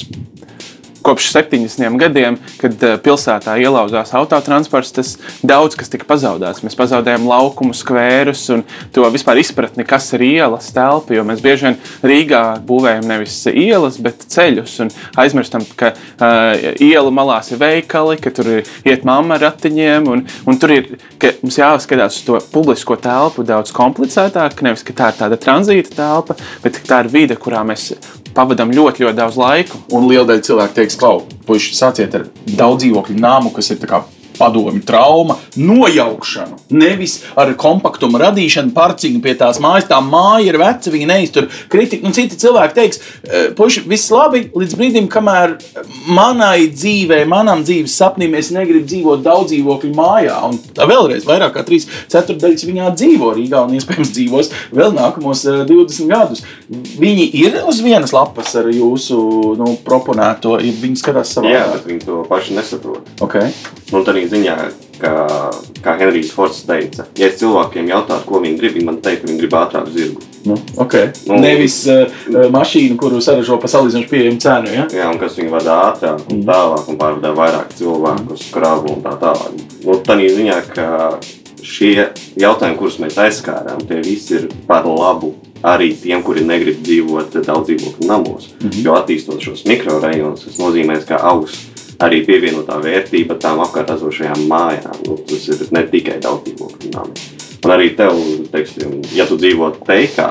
kopš 1.08 1.32
70 1.32 1.98
gadiem, 2.02 2.36
kad 2.60 2.84
eh, 2.84 2.98
pilsētā 3.00 3.54
ielauzās 3.64 4.12
autotransports, 4.18 4.92
tas 4.92 5.14
daudz 5.46 5.78
kas 5.80 5.92
tika 5.94 6.08
pazaudēts. 6.10 6.66
Mēs 6.66 6.76
pazaudējām 6.76 7.30
laukumu, 7.30 7.76
skvērus 7.78 8.44
un 8.52 8.66
to 8.96 9.08
vispār 9.14 9.40
izpratni, 9.40 9.86
kas 9.88 10.10
ir 10.18 10.26
ielas 10.28 10.68
telpa. 10.76 11.16
Jo 11.16 11.24
mēs 11.28 11.44
bieži 11.44 11.70
vien 11.70 11.80
Rīgā 12.12 12.44
būvējam 12.68 13.08
nevis 13.08 13.40
ielas, 13.54 14.02
bet 14.04 14.28
ceļus 14.36 14.76
un 14.84 14.92
aizmirstam, 15.24 15.64
ka 15.80 15.94
uh, 15.94 16.68
iela 16.84 17.14
malās 17.14 17.54
ir 17.54 17.62
veikali, 17.62 18.20
ka 18.20 18.34
tur 18.36 18.52
iet 18.60 19.08
mamma 19.08 19.38
ar 19.38 19.48
ratiņiem. 19.48 20.12
Un, 20.12 20.28
un 20.28 20.60
tur 20.60 20.76
ir 20.76 20.92
mums 21.40 21.62
jāskatās 21.62 22.20
uz 22.20 22.28
to 22.28 22.44
publisko 22.52 23.00
telpu 23.00 23.48
daudz 23.48 23.72
komplicētāk. 23.76 24.60
Nevis 24.68 24.84
ka 24.84 24.98
tā 24.98 25.14
ir 25.14 25.22
tāda 25.24 25.40
tranzīta 25.40 25.96
telpa, 25.96 26.36
bet 26.66 26.84
tā 26.84 27.06
ir 27.06 27.14
vide, 27.16 27.40
kurā 27.40 27.64
mēs 27.68 27.94
pavadām 28.38 28.72
ļoti, 28.76 29.06
ļoti 29.06 29.18
daudz 29.18 29.40
laika. 29.40 29.82
Un 29.98 30.08
liela 30.10 30.28
daļa 30.30 30.46
cilvēku 30.48 30.78
teiks, 30.78 30.98
ka, 31.00 31.16
puiši, 31.48 31.76
sāciet 31.78 32.16
ar 32.18 32.28
daudz 32.46 32.86
dzīvokļu 32.86 33.18
nāmu, 33.20 33.54
kas 33.56 33.74
ir 33.74 33.82
padomju 34.38 34.84
trauma, 34.88 35.38
nojaukšanu. 35.56 36.60
Nevis 36.78 37.20
ar 37.38 37.54
kompaktumu 37.60 38.20
radīšanu, 38.22 38.74
parciņu 38.76 39.22
pie 39.24 39.36
tās 39.40 39.60
mājas. 39.64 39.88
Tā 39.90 40.00
māja 40.04 40.52
ir 40.52 40.60
veca, 40.62 40.94
viņa 40.94 41.08
neiztur 41.12 41.50
kritiku. 41.72 42.08
Un 42.08 42.16
citi 42.16 42.40
cilvēki 42.40 42.78
teiks, 42.78 43.02
e, 43.24 43.44
puiši, 43.58 43.84
viss 43.90 44.12
labi, 44.14 44.46
līdz 44.56 44.78
brīdim, 44.80 45.10
kamēr 45.12 45.58
manai 46.14 46.68
dzīvei, 46.74 47.24
manam 47.30 47.64
dzīves 47.66 47.96
sapnim 47.98 48.36
es 48.38 48.52
negribu 48.56 48.86
dzīvot 48.88 49.24
daudz 49.26 49.52
dzīvokļu 49.54 49.94
mājā. 49.98 50.38
Un 50.48 50.60
vēlreiz 50.78 51.28
vairāk 51.28 51.56
kā 51.58 51.66
3 51.68 51.88
ceturdaļas 52.14 52.68
viņā 52.68 52.92
dzīvo 52.98 53.34
Rīgā 53.38 53.64
un 53.66 53.76
iespējams 53.78 54.14
dzīvos 54.16 54.52
vēl 54.76 54.96
nākamos 54.98 55.46
20 55.48 56.04
e, 56.04 56.10
gadus. 56.12 56.44
Viņi 56.98 57.30
ir 57.44 57.60
uz 57.68 57.82
vienas 57.84 58.14
lapas 58.16 58.54
ar 58.60 58.70
jūsu 58.72 59.18
nu, 59.60 59.74
proponēto, 59.86 60.58
viņi 60.62 61.00
skatās 61.00 61.34
savā. 61.38 61.54
Jā, 61.54 61.66
bet 61.74 61.88
viņi 61.90 62.06
to 62.06 62.22
paši 62.30 62.58
nesaprot. 62.58 63.08
Okay. 63.24 63.52
Un 63.94 64.04
tādā 64.04 64.27
ziņā, 64.32 64.56
ka, 65.02 65.12
kā 65.84 65.96
Henrijs 66.00 66.32
Fords 66.36 66.64
teica, 66.68 67.08
ja 67.18 67.30
es 67.30 67.38
cilvēkiem 67.42 67.90
jautātu, 67.92 68.26
ko 68.28 68.42
viņi 68.44 68.60
grib, 68.60 68.76
viņi 68.78 68.90
man 68.90 69.00
teikt, 69.04 69.24
ka 69.24 69.32
viņi 69.32 69.42
grib 69.44 69.58
ātrāku 69.60 69.94
zirgu. 69.96 70.26
Nu, 70.48 70.56
okay. 70.80 71.10
nu, 71.28 71.40
Nevis 71.44 71.82
uh, 71.92 72.08
mašīnu, 72.54 72.96
kuru 73.00 73.20
saražo 73.24 73.58
par 73.60 73.72
salīdzinoši 73.72 74.12
pieejamu 74.12 74.40
cenu. 74.44 74.72
Ja? 74.72 74.86
Jā, 74.96 75.10
un 75.12 75.20
kas 75.20 75.36
viņu 75.40 75.52
vada 75.52 75.80
ātrāk 75.90 76.22
un 76.30 76.40
mm. 76.40 76.46
tālāk, 76.48 76.86
un 76.88 77.00
pārvadā 77.02 77.34
vairāk 77.36 77.74
cilvēku 77.76 78.38
uz 78.38 78.46
kravu 78.54 78.94
un 78.96 79.04
tā 79.04 79.18
tālāk. 79.20 79.60
Nu, 79.84 79.98
tādā 80.08 80.30
ziņā, 80.38 80.62
ka 80.72 80.88
šie 81.68 82.08
jautājumi, 82.40 82.80
kurus 82.80 83.00
mēs 83.04 83.20
aizskārām, 83.20 83.84
tie 83.90 84.00
visi 84.06 84.38
ir 84.40 84.48
par 84.70 84.88
labu 84.88 85.34
arī 85.68 85.90
tiem, 85.98 86.22
kuri 86.24 86.46
negrib 86.48 86.80
dzīvot 86.86 87.40
daudz 87.44 87.72
dzīvokļu 87.72 88.08
namos. 88.08 88.52
Mm 88.54 88.70
-hmm. 88.70 88.84
Jo 88.86 88.96
attīstot 89.02 89.42
šos 89.42 89.66
mikrorajonus, 89.66 90.46
tas 90.46 90.60
nozīmē, 90.62 91.00
ka 91.08 91.20
augs 91.24 91.58
arī 92.04 92.22
pievienotā 92.28 92.78
vērtība 92.84 93.38
tām 93.42 93.62
apkārt 93.66 93.96
esošajām 93.96 94.46
mājām. 94.50 95.02
Nu, 95.08 95.18
tas 95.30 95.48
ir 95.54 95.64
ne 95.74 95.84
tikai 95.90 96.20
daudzdzīvokļu 96.24 96.94
nami. 96.94 97.28
Un 97.66 97.74
arī 97.74 97.90
tev, 97.98 98.20
teiksim, 98.54 99.00
ja 99.18 99.26
tu 99.28 99.38
dzīvo 99.40 99.72
teikā, 99.88 100.28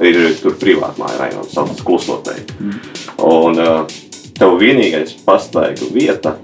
ir 0.00 0.20
tur 0.40 0.56
privāta 0.60 1.02
māja 1.02 1.18
rajonā, 1.20 1.44
saucas 1.52 1.82
kluso 1.84 2.20
teiku. 2.24 2.56
Mm. 2.58 2.78
Un 3.28 3.60
uh, 3.60 3.98
tev 4.40 4.56
vienīgais 4.60 5.18
pastaigā 5.26 5.90
vieta 5.92 6.38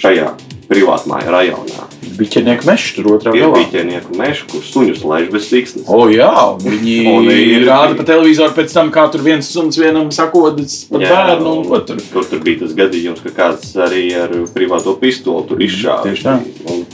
šajā 0.00 0.30
privātmāju 0.70 1.34
rajonā. 1.34 1.89
Biķenieku 2.00 2.64
mežs 2.64 2.94
tur 2.96 3.10
otrā 3.14 3.32
galā. 3.34 3.48
Ir 3.60 3.66
biķenieku 3.66 4.16
mežs, 4.16 4.44
kur 4.48 4.62
suņus 4.64 5.02
laiž 5.04 5.26
bez 5.32 5.48
siksnas. 5.50 5.88
O 5.92 6.06
jā, 6.12 6.30
viņi 6.62 6.94
ir, 7.56 7.66
rāda 7.68 7.98
pa 7.98 8.06
televizoru 8.08 8.56
pēc 8.56 8.72
tam, 8.72 8.88
kā 8.94 9.04
tur 9.12 9.24
viens 9.26 9.48
suns 9.48 9.76
vienam 9.80 10.08
sakodas 10.14 10.84
par 10.90 11.04
bērnu 11.04 11.52
un 11.58 11.66
ko 11.68 11.82
tur. 11.84 12.00
Tur, 12.12 12.24
tur 12.30 12.40
bija 12.44 12.62
tas 12.64 12.72
gadījums, 12.78 13.20
ka 13.24 13.34
kāds 13.36 13.74
arī 13.76 14.06
ar 14.16 14.32
privāto 14.54 14.96
pistoli 15.00 15.44
tur 15.50 15.60
izšāva. 15.66 16.08
Tieši 16.08 16.26
tā. 16.26 16.38
Un, 16.72 16.86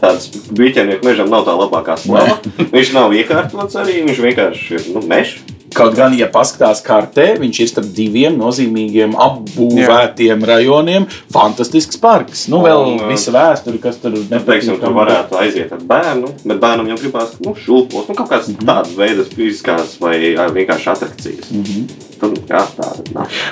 tāds 0.00 0.30
biķenieku 0.54 1.06
mežam 1.06 1.30
nav 1.32 1.44
tā 1.48 1.54
labākā 1.58 1.98
slava. 2.00 2.38
viņš 2.74 2.96
nav 2.96 3.14
iekārtots 3.18 3.78
arī, 3.80 4.00
viņš 4.08 4.24
vienkārši 4.30 4.78
ir 4.78 4.90
nu, 4.96 5.04
mežs. 5.08 5.38
Kaut 5.78 5.96
gan, 5.98 6.16
ja 6.18 6.28
paskatās 6.32 6.82
kartē, 6.84 7.28
viņš 7.40 7.60
ir 7.62 7.70
starp 7.70 7.92
diviem 7.96 8.38
nozīmīgiem 8.40 9.14
apbūvētiem 9.28 10.42
Jā. 10.42 10.50
rajoniem. 10.52 11.06
Fantastisks 11.34 12.00
parks. 12.02 12.46
Nu, 12.52 12.62
vēl 12.64 12.84
un, 12.94 13.00
visa 13.12 13.34
vēsture, 13.34 13.80
kas 13.82 14.00
tur 14.02 14.18
nepatīk. 14.18 14.74
Tur 14.82 14.96
varētu 14.96 15.38
aiziet 15.40 15.72
ar 15.74 15.84
bērnu, 15.94 16.34
bet 16.44 16.60
bērnam 16.62 16.90
jau 16.92 16.98
gribās 17.00 17.38
nu, 17.44 17.54
šūpos, 17.54 18.10
nu, 18.10 18.18
kaut 18.18 18.28
kādas 18.28 18.50
mm 18.50 18.58
-hmm. 18.58 18.68
tādas 18.72 18.98
veidas 18.98 19.32
fiziskās 19.34 19.96
vai 20.00 20.18
vienkārši 20.58 20.90
atrakcijas. 20.96 21.50
Mm 21.50 21.62
-hmm. 21.62 22.07
Tad, 22.18 22.36
jā, 22.48 22.60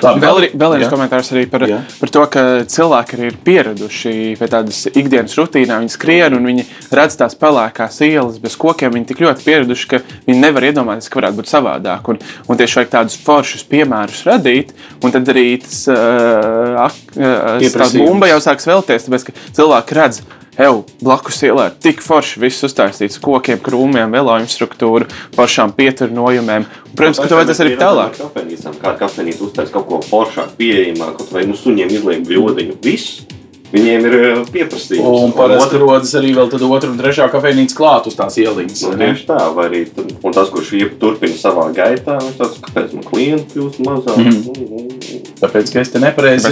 Labi, 0.03 0.21
vēl, 0.23 0.39
vēl 0.53 0.75
viens 0.77 0.91
komentārs 0.91 1.31
arī 1.33 1.45
par, 1.51 1.65
jā. 1.69 1.79
par 1.99 2.11
to, 2.13 2.23
ka 2.33 2.43
cilvēki 2.69 3.17
arī 3.17 3.29
ir 3.31 3.37
pieraduši 3.47 4.13
pie 4.39 4.49
tādas 4.51 4.83
ikdienas 4.91 5.35
rutīnā. 5.39 5.79
Viņi 5.83 5.93
skrien 5.93 6.37
un 6.37 6.47
viņi 6.49 6.65
redz 6.99 7.17
tās 7.19 7.37
pelēkās 7.39 7.99
ielas 8.07 8.39
bez 8.43 8.57
kokiem. 8.59 8.93
Viņi 8.95 9.09
tik 9.11 9.23
ļoti 9.25 9.45
pieraduši, 9.47 9.89
ka 9.93 10.01
viņi 10.27 10.39
nevar 10.41 10.67
iedomāties, 10.69 11.11
ka 11.11 11.21
varētu 11.21 11.41
būt 11.41 11.51
savādāk. 11.51 12.11
Un, 12.13 12.21
un 12.47 12.59
tieši 12.59 12.81
vajag 12.81 12.93
tādus 12.95 13.19
foršus 13.27 13.67
piemērus 13.71 14.23
radīt, 14.27 14.73
un 15.03 15.15
tad 15.15 15.29
arī 15.33 15.47
tas 15.63 15.83
uh, 15.91 16.87
uh, 17.17 17.87
bumba 17.97 18.31
jau 18.31 18.41
sāks 18.43 18.67
vēlties, 18.69 19.07
tāpēc 19.07 19.29
ka 19.29 19.37
cilvēki 19.57 19.97
redz 19.97 20.21
Eju, 20.57 20.79
blakus 21.05 21.37
ielai 21.45 21.67
tik 21.85 21.99
forši 22.01 22.39
viss 22.41 22.65
uztaisīts, 22.65 23.19
kokiem, 23.21 23.59
krūmiem, 23.61 24.09
velo 24.09 24.33
infrastruktūru, 24.41 25.05
foršām 25.37 25.75
pieturojumiem. 25.77 26.65
Protams, 26.97 27.21
ka 27.21 27.29
to 27.29 27.37
vajadzēs 27.37 27.61
arī 27.61 27.75
tālāk. 27.77 28.17
Kāda 28.17 28.95
kafejnīca 29.03 29.45
uztaisīs 29.45 29.75
kaut 29.75 29.85
ko 29.91 30.01
foršāku, 30.01 30.57
pieejamāku, 30.57 31.29
vai 31.29 31.45
nu 31.45 31.53
suņiem 31.61 31.93
izliek 31.99 32.25
bļodiņu. 32.25 32.79
Viss 32.81 33.36
Viņiem 33.71 34.05
ir 34.07 34.15
eh, 34.17 34.41
pieprasījums. 34.53 35.23
Un 35.27 35.33
parasti 35.35 35.79
rodas 35.81 36.13
arī 36.15 36.31
vēl 36.37 36.47
otrā 36.47 36.89
un 36.91 36.99
trešā 36.99 37.27
kafejnīca 37.33 37.75
klāt 37.75 38.07
uz 38.07 38.15
tās 38.15 38.37
ieliņas. 38.39 38.83
Nu, 38.87 38.99
tieši 39.01 39.25
tā, 39.27 39.39
vai 39.55 39.67
arī 39.67 39.81
un 39.97 40.35
tas, 40.35 40.51
kurš 40.53 40.71
turpina 41.01 41.35
savā 41.35 41.67
gaitā, 41.75 42.15
viņš 42.23 42.37
tāds, 42.39 42.61
kāpēc 42.63 42.95
man 42.95 43.07
klienti 43.07 43.57
kļūst 43.57 43.83
mazāk. 43.83 44.21
Mm 44.21 44.29
-hmm. 44.31 44.97
Tāpēc, 45.37 45.71
ka 45.73 45.81
es 45.83 45.91
te 45.93 45.99
nepareizi 46.01 46.49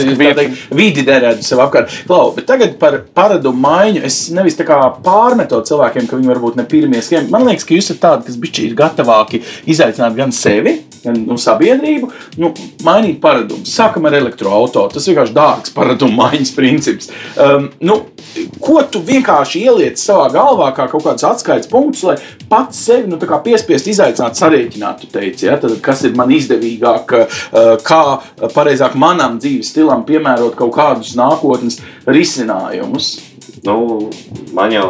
vidi 0.76 1.06
derētu 1.06 1.46
sev 1.46 1.62
apkārt. 1.64 1.94
Klau, 2.06 2.34
bet 2.36 2.46
tagad 2.46 2.76
par 2.82 3.00
paradumu 3.14 3.58
maiņu. 3.64 4.04
Es 4.06 4.30
nevis 4.30 4.58
tā 4.60 4.66
kā 4.68 4.78
pārmetu 5.06 5.62
cilvēkiem, 5.66 6.08
ka 6.10 6.20
viņi 6.20 6.32
varbūt 6.34 6.60
ne 6.60 6.66
pirmie 6.70 7.02
skrien. 7.02 7.30
Man 7.32 7.48
liekas, 7.48 7.66
ka 7.66 7.74
jūs 7.74 7.90
esat 7.90 8.02
tādi, 8.04 8.28
kas 8.28 8.38
bišķi 8.44 8.68
ir 8.68 8.76
gatavāki 8.78 9.42
izaicināt 9.66 10.16
gan 10.16 10.32
sevi, 10.36 10.76
gan 11.04 11.18
nu, 11.26 11.38
sabiedrību, 11.42 12.12
nu, 12.38 12.52
mainīt 12.86 13.20
paradumus. 13.24 13.74
Sākam 13.74 14.06
ar 14.06 14.20
elektroautorātu. 14.20 15.00
Tas 15.00 15.10
vienkārši 15.10 15.34
dārgs 15.34 15.74
paradumu 15.74 16.20
maiņas 16.22 16.54
princips 16.56 17.05
lietas. 17.06 17.38
Um, 17.38 17.70
nu, 17.80 18.06
ko 18.60 18.82
tu 18.92 19.02
vienkārši 19.06 19.64
ieliec 19.66 20.00
savā 20.00 20.30
galvā, 20.34 20.72
kā 20.76 20.88
kaut 20.92 21.04
kāds 21.06 21.24
atskaites 21.24 21.70
punkts, 21.72 22.04
lai 22.04 22.18
pats 22.50 22.86
sevi 22.86 23.10
nu, 23.10 23.20
piespiest 23.20 23.88
izaicināt, 23.88 24.38
sarēķināt, 24.40 25.08
teici, 25.12 25.48
ja? 25.48 25.58
Tad, 25.58 25.78
kas 25.82 26.04
ir 26.04 26.16
man 26.16 26.32
izdevīgāk, 26.32 27.16
uh, 27.16 27.76
kā 27.86 28.02
pareizāk 28.56 28.96
manam 28.96 29.40
dzīves 29.40 29.72
stilam 29.74 30.06
piemērot 30.06 30.56
kaut 30.56 30.76
kādus 30.76 31.16
nākotnes 31.16 31.82
risinājumus. 32.06 33.16
Nu, 33.66 34.10
man 34.54 34.74
jau 34.74 34.90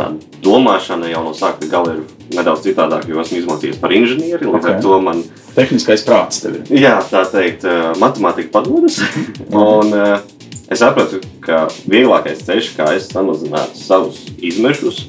tā 0.00 0.08
domāšana 0.44 1.10
jau 1.10 1.22
no 1.26 1.34
sākuma 1.36 1.70
gala 1.70 1.94
ir 1.98 2.34
nedaudz 2.34 2.64
citādāk, 2.64 3.06
jo 3.10 3.20
esmu 3.22 3.40
izmācījies 3.42 3.80
par 3.82 3.94
inženieri. 3.94 4.46
Līdz 4.46 4.58
okay. 4.58 4.76
ar 4.76 4.82
to 4.84 4.98
man 5.04 5.22
tehniskais 5.56 6.04
prāts 6.06 6.42
tev 6.44 6.60
ir. 6.60 6.74
Jā, 6.80 6.96
tā 7.10 7.24
teikt, 7.30 7.66
uh, 7.68 7.90
matemātika 8.00 8.52
padodas. 8.54 9.00
un, 9.50 9.92
uh, 9.92 10.39
Es 10.70 10.78
saprotu, 10.84 11.18
ka 11.42 11.64
vieglākais 11.90 12.44
ceļš, 12.46 12.74
kā 12.76 12.92
es 12.94 13.08
samazinātu 13.10 13.80
savus 13.80 14.20
izmešus, 14.38 15.08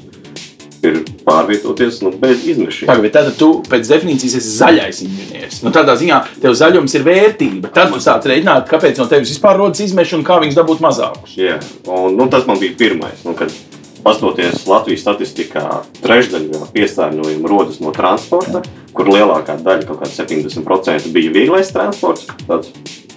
ir 0.82 1.02
pārvietoties 1.22 2.00
nu, 2.02 2.10
bez 2.18 2.42
izmešiem. 2.50 2.88
Pagaid, 2.90 3.12
tad 3.14 3.28
tu 3.38 3.50
pēc 3.70 3.90
definīcijas 3.92 4.34
esi 4.40 4.54
zaļais 4.56 5.02
inženieris. 5.06 5.60
Nu, 5.62 5.70
tādā 5.74 5.94
ziņā 6.00 6.18
tev 6.42 6.56
zaļums 6.58 6.96
ir 6.98 7.06
vērtība. 7.06 7.70
Tad 7.74 7.92
tu 7.94 8.02
sāc 8.02 8.26
rēķināt, 8.26 8.66
kāpēc 8.70 8.98
no 8.98 9.06
tevis 9.10 9.30
vispār 9.30 9.60
rodas 9.60 9.84
izmeši 9.84 10.18
un 10.18 10.26
kā 10.26 10.40
viņus 10.42 10.58
dabūt 10.58 10.82
mazākus. 10.82 11.36
Jā, 11.38 11.60
un 11.86 12.18
nu, 12.18 12.26
tas 12.32 12.48
man 12.50 12.58
bija 12.62 12.74
pirmais. 12.78 13.22
Nu, 13.26 13.36
kad 13.38 13.54
Pastoties 14.02 14.64
Latvijas 14.66 15.04
statistikā, 15.04 15.62
trešdaļa 16.02 16.72
piesārņojuma 16.74 17.50
rodas 17.50 17.78
no 17.78 17.92
transporta, 17.94 18.64
kur 18.96 19.12
lielākā 19.14 19.60
daļa, 19.62 19.86
kaut 19.86 20.02
kāda 20.02 20.24
70%, 20.24 21.12
bija 21.14 21.30
vieglais 21.38 21.70
transports. 21.70 22.26
Tāds, 22.48 22.72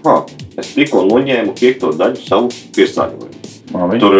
ha, 0.05 0.19
es 0.61 0.73
tikko 0.75 1.05
noņēmu 1.09 1.55
piekto 1.57 1.91
daļu 1.97 2.21
savu 2.25 2.51
piesārņojumu. 2.75 3.33
Labi. 3.75 3.99
Tur 3.99 4.13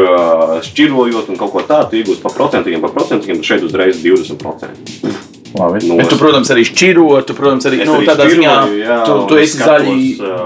šķirojot 0.65 1.29
un 1.31 1.37
kaut 1.39 1.53
ko 1.53 1.63
tādu, 1.67 2.01
iegūst 2.01 2.23
pa 2.25 2.31
procentiem, 2.33 2.81
pa 2.83 2.91
procentiem, 2.91 3.39
šeit 3.45 3.63
uzreiz 3.63 4.01
20%. 4.03 5.13
Labi. 5.55 5.79
No, 5.87 5.95
Bet 5.95 6.09
tu, 6.11 6.17
protams, 6.19 6.49
arī 6.51 6.65
šķiro, 6.67 7.05
tu, 7.23 7.35
protams, 7.37 7.67
arī, 7.69 7.79
nu, 7.87 7.93
arī 7.95 8.07
tādā 8.09 8.25
ziņā, 8.27 8.55
jā, 8.75 8.97
tu, 9.07 9.13
tu 9.29 9.37
esi 9.39 9.61
zaļi 9.61 9.93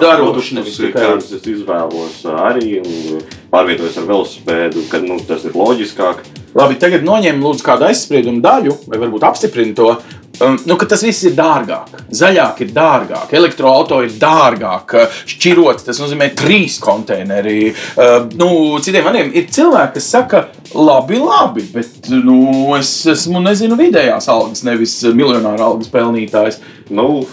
darošs, 0.03 0.51
nevis 0.59 0.77
tikai. 0.77 1.05
Kādas 1.07 1.31
es 1.33 1.47
izvēlos 1.49 2.19
arī 2.29 2.75
un 2.83 3.23
pārvietojos 3.49 3.97
ar 3.97 4.05
velospēdu, 4.11 4.85
kad, 4.91 5.07
nu, 5.09 5.17
tas 5.25 5.47
ir 5.49 5.57
loģiskāk. 5.57 6.21
Labi, 6.59 6.77
tagad 6.81 7.07
noņem 7.07 7.41
lūdzu 7.41 7.65
kādu 7.65 7.87
aizspriedumu 7.89 8.43
daļu, 8.45 8.75
vai 8.89 9.01
varbūt 9.01 9.25
apstiprini 9.31 9.73
to, 9.77 9.95
Um, 10.39 10.55
nu, 10.65 10.77
tas 10.87 11.03
viss 11.03 11.25
ir 11.27 11.35
dārgāk. 11.35 11.97
Zaļāk 12.15 12.63
ir 12.63 12.71
dārgāk, 12.75 13.33
elektroautorāta 13.35 14.07
ir 14.07 14.15
dārgāk, 14.21 14.95
šķirots 15.29 15.87
tas 15.87 15.99
nozīmē 15.99 16.29
trīs 16.39 16.77
konteineri. 16.83 17.73
Uh, 17.99 18.29
nu, 18.39 18.49
citiem 18.83 19.05
vārdiem 19.07 19.33
ir 19.35 19.49
cilvēki, 19.51 19.97
kas 19.97 20.09
saka, 20.15 20.43
labi, 20.75 21.19
labi, 21.19 21.65
bet 21.73 22.09
nu, 22.13 22.39
es 22.79 22.93
esmu 23.11 23.43
nezinu, 23.43 23.77
vidējās 23.79 24.29
algas, 24.31 24.63
nevis 24.67 24.99
miljonāra 25.11 25.67
algas 25.71 25.91
pelnītājs. 25.91 26.61
Nu, 26.89 27.25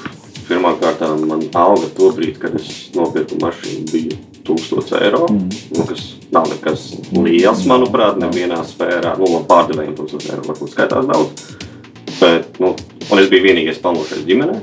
Pirmkārt, 0.47 1.01
man 1.27 1.40
alga 1.59 1.88
to 1.97 2.12
brīdi, 2.14 2.38
kad 2.38 2.55
es 2.55 2.69
nopirku 2.95 3.35
mašīnu, 3.42 3.87
bija 3.90 4.19
1000 4.47 4.92
eiro. 5.01 5.27
Mm. 5.27 5.49
Nu, 5.75 5.87
kas 5.88 6.05
nav 6.31 6.47
nekas 6.53 6.85
liels, 7.16 7.64
manuprāt, 7.66 8.21
nevienā 8.23 8.61
sfērā. 8.66 9.16
Nu, 9.19 9.40
pārdevējiem 9.51 9.97
1000 9.99 10.31
eiro 10.31 10.45
varbūt 10.47 10.77
skaitās 10.77 11.09
daudz. 11.11 11.49
Bet, 12.20 12.59
nu, 12.62 12.72
un 13.11 13.20
es 13.20 13.31
biju 13.33 13.44
vienīgais 13.48 13.81
pelnošais 13.83 14.24
ģimenē. 14.29 14.61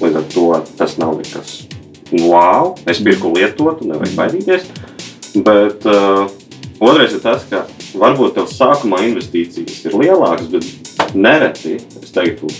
Līdz 0.00 0.20
ar 0.20 0.28
to 0.32 0.48
tas 0.78 0.98
nav 0.98 1.16
nekas 1.20 1.64
wow. 2.22 2.74
Es 2.86 3.00
pirku 3.02 3.32
lietotu, 3.34 3.88
nevajag 3.88 4.14
baidīties. 4.18 4.68
Bet 5.44 5.86
uh, 5.88 6.28
otrais 6.78 7.14
ir 7.14 7.22
tas, 7.24 7.46
ka 7.50 7.64
varbūt 7.98 8.36
tev 8.38 8.48
sākumā 8.50 9.02
investīcijas 9.08 9.82
ir 9.88 9.98
lielākas, 9.98 10.50
bet 10.52 11.14
nereti, 11.14 11.78
es 12.02 12.14
teiktu, 12.14 12.50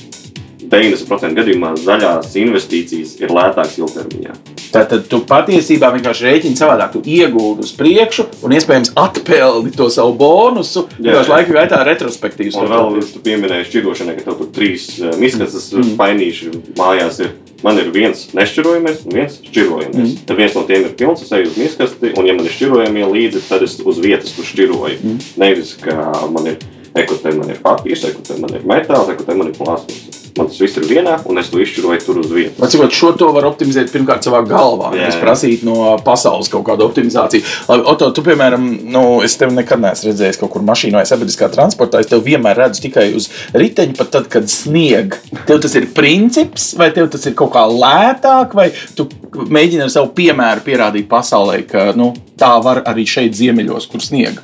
90% 0.65 1.37
gadījumā 1.39 1.75
zaļās 1.85 2.35
investīcijas 2.41 3.19
ir 3.23 3.35
lētākas 3.35 3.79
ilgtermiņā. 3.83 4.35
Tad 4.75 5.07
tu 5.07 5.21
patiesībā 5.29 5.93
vienkārši 5.95 6.27
rēķini 6.27 6.59
savādāk. 6.59 6.97
Tu 6.97 7.21
iegūti 7.21 7.63
uz 7.63 7.71
priekšu 7.79 8.27
un 8.43 8.55
iespējams 8.57 8.91
atpeldi 8.99 9.71
to 9.77 9.87
savu 9.93 10.17
bonusu. 10.19 10.89
Jau 10.99 11.23
laika 11.29 11.55
gaitā 11.55 11.79
retrospektīvs. 11.87 12.59
Un 12.59 12.73
vēl 12.73 12.99
jūs 12.99 13.13
pieminējāt 13.23 13.71
šķirošanai, 13.71 14.17
ka 14.19 14.27
tev 14.27 14.41
tur 14.41 14.51
trīs 14.57 14.89
uh, 14.99 15.15
miskastes 15.21 15.71
mm. 15.77 15.95
painīši 16.01 16.53
mājās 16.81 17.23
ir. 17.23 17.35
Man 17.65 17.79
ir 17.81 17.87
viens 17.95 18.27
nešķirojamais 18.37 19.07
un 19.07 19.15
viens 19.17 19.39
šķirojamais. 19.47 19.95
Mm. 19.95 20.27
Tad 20.29 20.41
viens 20.43 20.59
no 20.59 20.65
tiem 20.69 20.83
ir 20.85 20.97
pilns, 20.99 21.23
es 21.25 21.31
eju 21.33 21.49
uz 21.49 21.55
miskasti, 21.57 22.11
un 22.19 22.29
ja 22.29 22.35
man 22.37 22.45
ir 22.45 22.53
šķirojamie 22.53 23.07
līdzi, 23.15 23.45
tad 23.47 23.65
es 23.65 23.79
uz 23.81 24.03
vietas 24.05 24.35
tur 24.37 24.45
šķiroju. 24.51 24.99
Mm. 25.01 25.23
Nevis, 25.41 25.73
ka 25.81 25.97
man 26.35 26.51
ir 26.51 26.59
ekotē, 26.99 27.33
man 27.39 27.55
ir 27.55 27.63
papīrs, 27.65 28.05
ekotē, 28.11 28.37
man 28.43 28.59
ir 28.59 28.69
metāls, 28.69 29.15
ekotē, 29.15 29.39
man 29.39 29.55
ir 29.55 29.57
plāsmas. 29.57 30.24
Man 30.35 30.49
tas 30.51 30.59
viss 30.59 30.75
ir 30.81 30.87
vienā, 30.91 31.13
un 31.31 31.39
es 31.39 31.47
to 31.53 31.61
izšķiroju 31.63 32.01
tur 32.03 32.17
uz 32.19 32.31
vietas. 32.35 32.59
Atcīmot, 32.67 32.95
šo 32.95 33.13
to 33.19 33.29
var 33.37 33.47
optimizēt 33.47 33.93
pirmkārt 33.93 34.27
savā 34.27 34.41
galvā. 34.49 34.91
Es 35.07 35.15
prasītu 35.21 35.69
no 35.69 35.93
pasaules 36.03 36.51
kaut 36.51 36.65
kādu 36.67 36.89
optimizāciju. 36.89 37.45
Labi, 37.69 37.85
Oto, 37.93 38.09
tu, 38.17 38.25
piemēram, 38.27 38.65
nu, 38.91 39.05
es 39.23 39.39
tevi 39.39 39.55
nekad 39.55 39.83
neesmu 39.85 40.11
redzējis 40.11 40.41
kaut 40.41 40.51
kur 40.57 40.65
mašīnā 40.67 40.99
vai 40.99 41.07
sabiedriskā 41.07 41.47
transportā. 41.55 42.03
Es 42.03 42.11
tevi 42.11 42.33
vienmēr 42.33 42.65
redzu 42.65 42.83
tikai 42.89 43.07
uz 43.15 43.29
riteņa, 43.55 43.95
pat 44.01 44.11
tad, 44.17 44.27
kad 44.33 44.51
snieg. 44.51 45.15
Tev 45.47 45.63
tas 45.63 45.79
ir 45.79 45.87
princips, 45.95 46.73
vai 46.81 46.91
tev 46.97 47.13
tas 47.15 47.31
ir 47.31 47.37
kaut 47.39 47.55
kā 47.55 47.63
lētāk, 47.71 48.59
vai 48.59 48.73
tu 48.99 49.07
mēģini 49.39 49.87
ar 49.87 49.95
savu 49.95 50.11
piemēru 50.19 50.67
pierādīt 50.67 51.07
pasaulē, 51.11 51.61
ka 51.71 51.93
nu, 51.95 52.11
tā 52.41 52.57
var 52.65 52.83
arī 52.91 53.07
šeit 53.07 53.39
ziemeļos, 53.39 53.87
kur 53.93 54.03
snieg. 54.03 54.43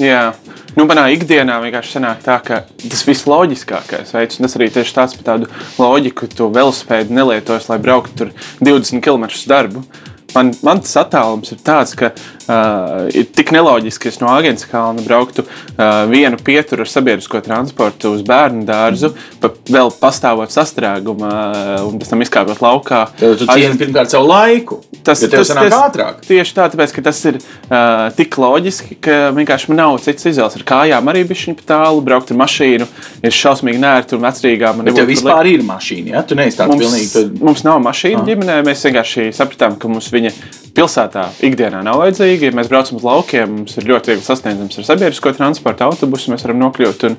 Jā. 0.00 0.30
Nu, 0.72 0.86
manā 0.88 1.02
ikdienā 1.12 1.58
vienkārši 1.60 1.98
sanāk 1.98 2.22
tā, 2.24 2.38
ka 2.40 2.62
tas 2.80 3.02
viss 3.04 3.26
loģiskākais 3.28 4.14
veids, 4.16 4.38
un 4.38 4.46
tas 4.46 4.56
arī 4.56 4.70
tieši 4.72 4.94
tāds 4.96 5.16
par 5.18 5.26
tādu 5.26 5.50
loģiku, 5.76 6.30
tu 6.32 6.48
velospēdu 6.54 7.12
nelietojas, 7.12 7.68
lai 7.68 7.76
brauktu 7.82 8.16
tur 8.22 8.30
20 8.64 9.04
km 9.04 9.28
uz 9.28 9.44
darbu. 9.50 9.84
Man, 10.32 10.54
man 10.64 10.80
tas 10.80 10.94
attālums 11.02 11.52
ir 11.52 11.60
tāds, 11.60 11.92
ka 11.92 12.14
uh, 12.46 13.08
ir 13.14 13.28
tik 13.34 13.52
neloģiski, 13.54 14.06
ka 14.06 14.12
es 14.12 14.20
no 14.22 14.30
Agentas 14.32 14.66
kalna 14.70 15.04
brauktu 15.04 15.44
uh, 15.44 16.04
vienu 16.10 16.38
pieturu 16.42 16.86
ar 16.86 16.90
sabiedrisko 16.90 17.42
transportu 17.44 18.14
uz 18.16 18.24
bērnu 18.26 18.64
dārzu, 18.68 19.12
pa, 19.42 19.52
vēl 19.70 19.92
pastāvot 20.00 20.52
sastrēgumā 20.54 21.32
uh, 21.32 21.74
un 21.88 22.00
pēc 22.00 22.12
tam 22.12 22.24
izkāpjot 22.24 22.62
laukā. 22.64 23.02
Tu 23.20 23.48
cieni 23.48 23.78
pirmkārt 23.80 24.12
savu 24.14 24.30
laiku. 24.30 24.80
Tas, 25.02 25.18
tev 25.22 25.32
tas, 25.34 25.50
tas, 25.50 25.74
ātrāk. 25.74 26.20
tieši 26.26 26.54
tā, 26.54 26.68
tāpēc, 26.72 26.94
ka 26.94 27.02
tas 27.08 27.18
ir 27.26 27.38
uh, 27.40 28.06
tik 28.16 28.36
loģiski, 28.38 28.98
ka 29.02 29.18
vienkārši 29.34 29.72
man 29.72 29.80
nav 29.82 29.98
cits 30.04 30.28
izvēles. 30.30 30.58
Ar 30.60 30.66
kājām 30.68 31.10
arī 31.10 31.24
bija 31.26 31.42
šī 31.42 31.56
tālu, 31.66 32.02
braukt 32.06 32.30
ar 32.30 32.38
mašīnu 32.42 32.86
ir 33.26 33.34
šausmīgi 33.34 33.82
nērti 33.82 34.16
un 34.18 34.22
vecrīgā. 34.26 34.72
Man 34.78 34.92
tev 34.94 35.10
vispār 35.10 35.50
ir 35.50 35.66
mašīna, 35.66 36.14
ja? 36.14 36.24
Tu 36.26 36.38
neesi 36.38 36.60
tāds 36.60 36.70
Mums, 36.70 36.84
pilnīgi. 36.84 37.10
Tad... 37.16 37.38
mums 37.42 37.66
nav 37.66 37.82
mašīna 37.82 38.22
ģimenē. 38.28 38.60
Mēs 38.66 38.86
vienkārši 38.86 39.30
sapratām, 39.36 39.78
ka 39.80 39.90
mums 39.90 40.10
viņa 40.14 40.34
pilsētā 40.76 41.26
ikdienā 41.44 41.82
nav 41.84 42.00
vajadzīga. 42.00 42.48
Ja 42.48 42.56
mēs 42.56 42.70
braucam 42.72 42.98
uz 42.98 43.06
laukiem, 43.06 43.56
mums 43.60 43.76
ir 43.76 43.88
ļoti 43.90 44.12
viegli 44.12 44.26
sasniedzams 44.26 44.78
ar 44.80 44.88
sabiedrisko 44.88 45.32
transportu, 45.36 45.86
autobusu. 45.86 46.32
Mēs 46.32 46.44
varam 46.46 46.62
nokļūt. 46.64 47.06
Un, 47.08 47.16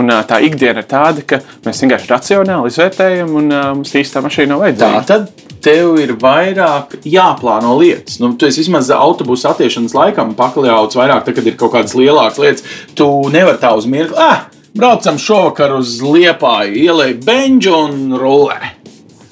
un 0.00 0.14
tā 0.28 0.40
ikdiena 0.46 0.82
ir 0.84 0.88
tāda, 0.90 1.24
ka 1.28 1.40
mēs 1.66 1.82
vienkārši 1.84 2.10
racionāli 2.12 2.72
izvērtējam, 2.72 3.34
un 3.40 3.50
mums 3.80 3.94
īstā 4.00 4.24
mašīna 4.24 4.54
nav 4.54 4.64
Tā 4.64 4.64
vajadzīga. 4.64 5.02
tad 5.10 5.50
tev 5.64 5.98
ir 6.02 6.14
vairāk 6.20 6.98
jāplāno 7.08 7.76
lietas. 7.80 8.18
Nu, 8.20 8.34
tu 8.36 8.48
esi 8.48 8.60
vismaz 8.64 8.90
autobusu 8.92 9.48
attiešanas 9.52 9.94
laikam 9.96 10.34
pakļauts 10.36 10.98
vairāk, 10.98 11.24
tad, 11.24 11.38
kad 11.38 11.48
ir 11.48 11.56
kaut 11.60 11.72
kādas 11.76 11.96
lielākas 11.96 12.40
lietas. 12.42 12.66
Tu 12.96 13.08
nevari 13.32 13.60
tā 13.62 13.72
uz 13.76 13.88
mirkli. 13.88 14.16
Ah, 14.20 14.46
braucam 14.76 15.20
šovakar 15.20 15.76
uz 15.78 16.00
Liepāju, 16.04 16.76
ielai 16.84 17.12
beņģu 17.16 17.76
un 17.80 18.18
rullē. 18.20 18.58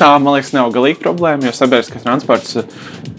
Tā, 0.00 0.16
man 0.18 0.34
liekas, 0.34 0.54
nav 0.56 0.72
galīgi 0.74 0.98
problēma, 0.98 1.46
jo 1.46 1.52
sabiedriskais 1.54 2.02
transports 2.02 2.56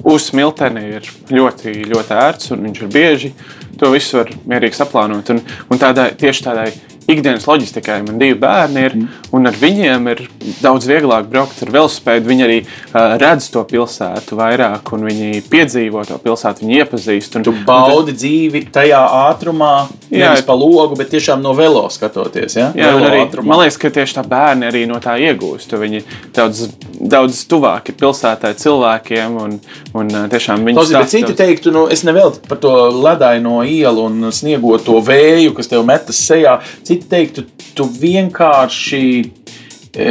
uz 0.04 0.30
smilteni 0.30 0.88
ir 0.97 1.12
ļoti, 1.32 1.76
ļoti 1.91 2.18
ērts 2.20 2.51
un 2.56 2.66
viņš 2.70 2.82
ir 2.86 2.93
bieži. 2.93 3.34
To 3.82 3.89
visu 3.89 4.20
var 4.22 4.30
mierīgi 4.47 4.78
saplānot. 4.78 5.30
Un, 5.34 5.39
un 5.74 5.80
tādai, 5.82 6.12
tieši 6.20 6.43
tādai 6.45 6.68
ikdienas 7.10 7.43
loģistikai 7.49 7.97
man 8.06 8.20
divi 8.22 8.38
bērni 8.39 8.84
ir, 8.88 8.93
un 9.36 9.49
ar 9.49 9.58
viņiem 9.60 10.06
ir 10.14 10.22
daudz 10.64 10.86
vieglāk 10.88 11.26
braukt 11.32 11.60
ar 11.66 11.72
velosipēdu. 11.74 12.30
Viņi 12.30 12.45
arī 12.45 12.60
uh, 12.64 13.16
redz 13.20 13.49
to 13.51 13.64
pilsētu 13.68 14.38
vairāk, 14.39 14.93
un 14.95 15.04
viņi 15.10 15.41
piedzīvo 15.51 16.06
to 16.08 16.20
pilsētu, 16.24 16.64
viņi 16.64 16.80
iepazīst. 16.84 17.36
Un, 17.39 17.47
Tu 17.49 17.56
baudi 17.68 18.16
dzīvi 18.16 18.62
tajā 18.72 19.01
ātrumā, 19.26 19.74
Jā. 20.08 20.30
nevis 20.30 20.45
pa 20.47 20.56
logu, 20.56 20.95
bet 21.01 21.12
tiešām 21.12 21.43
no 21.43 21.51
velo 21.58 21.84
skatoties. 21.91 22.56
Ja? 22.62 22.70
Jā, 22.78 22.93
un 22.95 23.01
Velo 23.01 23.10
arī, 23.12 23.26
ātrumā. 23.26 23.49
man 23.51 23.64
liekas, 23.66 23.82
ka 23.82 23.91
tieši 23.99 24.20
tā 24.22 24.24
bērni 24.30 24.70
arī 24.70 24.86
no 24.88 25.01
tā 25.04 25.18
iegūst. 25.28 25.76
Viņi 25.84 26.06
daudz, 26.38 26.70
daudz 27.10 27.43
tuvāk 27.49 27.91
ir 27.91 27.97
pilsētai 27.99 28.54
cilvēkiem, 28.60 29.38
un, 29.43 29.58
un 29.97 30.12
tiešām 30.32 30.64
viņi 30.68 30.80
bet 30.80 30.91
stāsta 30.91 31.18
citi 31.18 31.38
teiktu, 31.38 31.74
nu, 31.76 31.86
es 31.91 32.06
nevēlu 32.08 32.43
par 32.47 32.62
to 32.64 32.74
ledaino 33.04 33.62
ielu 33.68 34.08
un 34.08 34.32
sniegoto 34.34 34.99
vēju, 35.04 35.56
kas 35.58 35.72
tev 35.72 35.86
metas 35.88 36.22
sejā. 36.28 36.60
Citi 36.86 37.10
teiktu, 37.10 37.45
tu 37.78 37.88
vienkārši 37.88 39.04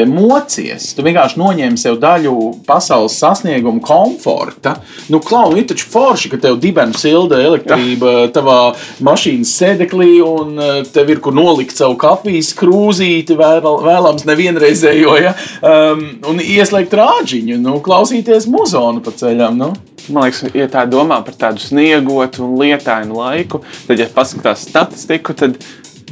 mocies. 0.07 0.93
Tu 0.95 1.03
vienkārši 1.03 1.41
noņem 1.41 1.77
sev 1.81 1.99
daļu 2.03 2.35
pasaules 2.67 3.17
sasniegumu, 3.19 3.83
komforta. 3.83 4.77
Nu, 5.11 5.19
klauni, 5.23 5.63
ir 5.63 5.69
taču 5.73 5.89
forši, 5.91 6.31
ka 6.33 6.39
tev 6.45 6.61
dibens 6.63 7.03
silda 7.03 7.41
elektrība 7.43 8.29
tavā 8.35 8.61
mašīnas 9.03 9.55
sēdeklī, 9.59 10.13
un 10.23 10.55
e, 10.55 10.71
tev 10.95 11.11
ir 11.11 11.23
kur 11.25 11.35
nolikt 11.35 11.75
savu 11.79 11.99
kafijas 12.01 12.53
krūzīti, 12.59 13.37
vēl, 13.39 13.71
vēlams 13.83 14.27
nevienreizējo, 14.29 15.17
ja? 15.19 15.35
um, 15.67 16.05
un 16.31 16.43
ieslēgt 16.43 16.95
rāģiņu, 17.03 17.59
nu, 17.63 17.79
klausīties 17.83 18.47
muzonu 18.53 19.03
pa 19.03 19.15
ceļam. 19.19 19.59
Nu. 19.59 19.73
Man 20.11 20.27
liekas, 20.27 20.49
ja 20.57 20.67
tā 20.71 20.83
domā 20.91 21.21
par 21.23 21.37
tādu 21.39 21.63
sniegotu 21.63 22.43
un 22.43 22.57
lietainu 22.59 23.21
laiku, 23.21 23.61
tad, 23.87 24.01
ja 24.03 24.09
paskatās 24.11 24.65
statistiku, 24.67 25.35
tad 25.39 25.61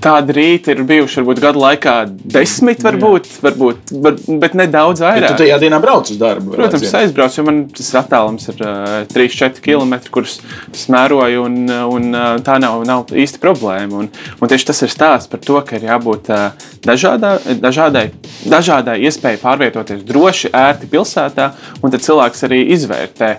tādi 0.02 0.34
rīti 0.36 0.72
ir 0.74 0.82
bijuši 0.88 1.20
varbūt 1.20 1.40
gadu 1.42 1.60
laikā 1.62 1.94
desmit, 2.34 2.82
varbūt, 2.84 3.28
varbūt 3.44 3.92
var, 4.04 4.16
bet 4.42 4.56
nedaudz 4.58 5.02
Ja 5.02 5.10
vairāk. 5.12 5.34
tu 5.34 5.42
tajā 5.44 5.58
dienā 5.62 5.80
brauc 5.82 6.10
uz 6.12 6.18
darbu. 6.20 6.54
Protams, 6.56 6.84
es 6.88 6.96
aizbraucu, 7.00 7.40
jo 7.40 7.46
man 7.46 7.60
tas 7.76 7.90
attālums 8.00 8.48
ir 8.52 8.62
uh, 8.64 9.06
3-4 9.12 9.62
km, 9.64 9.96
kurus 10.14 10.38
smēroju, 10.76 11.44
un, 11.46 11.58
un 11.68 12.10
uh, 12.16 12.28
tā 12.46 12.58
nav, 12.62 12.82
nav 12.88 13.12
īsti 13.12 13.42
problēma. 13.42 14.04
Un, 14.04 14.10
un 14.40 14.52
tieši 14.52 14.70
tas 14.72 14.82
ir 14.86 14.92
stāsts 14.92 15.30
par 15.30 15.42
to, 15.44 15.60
ka 15.66 15.78
ir 15.78 15.88
jābūt 15.90 16.30
uh, 16.34 16.68
dažādā, 16.86 17.36
dažādai, 17.60 18.06
dažādai 18.48 18.98
iespējai 19.08 19.40
pārvietoties 19.42 20.04
droši, 20.08 20.52
ērti 20.56 20.90
pilsētā, 20.92 21.52
un 21.82 21.92
tad 21.92 22.04
cilvēks 22.06 22.46
arī 22.48 22.64
izvērtē. 22.76 23.34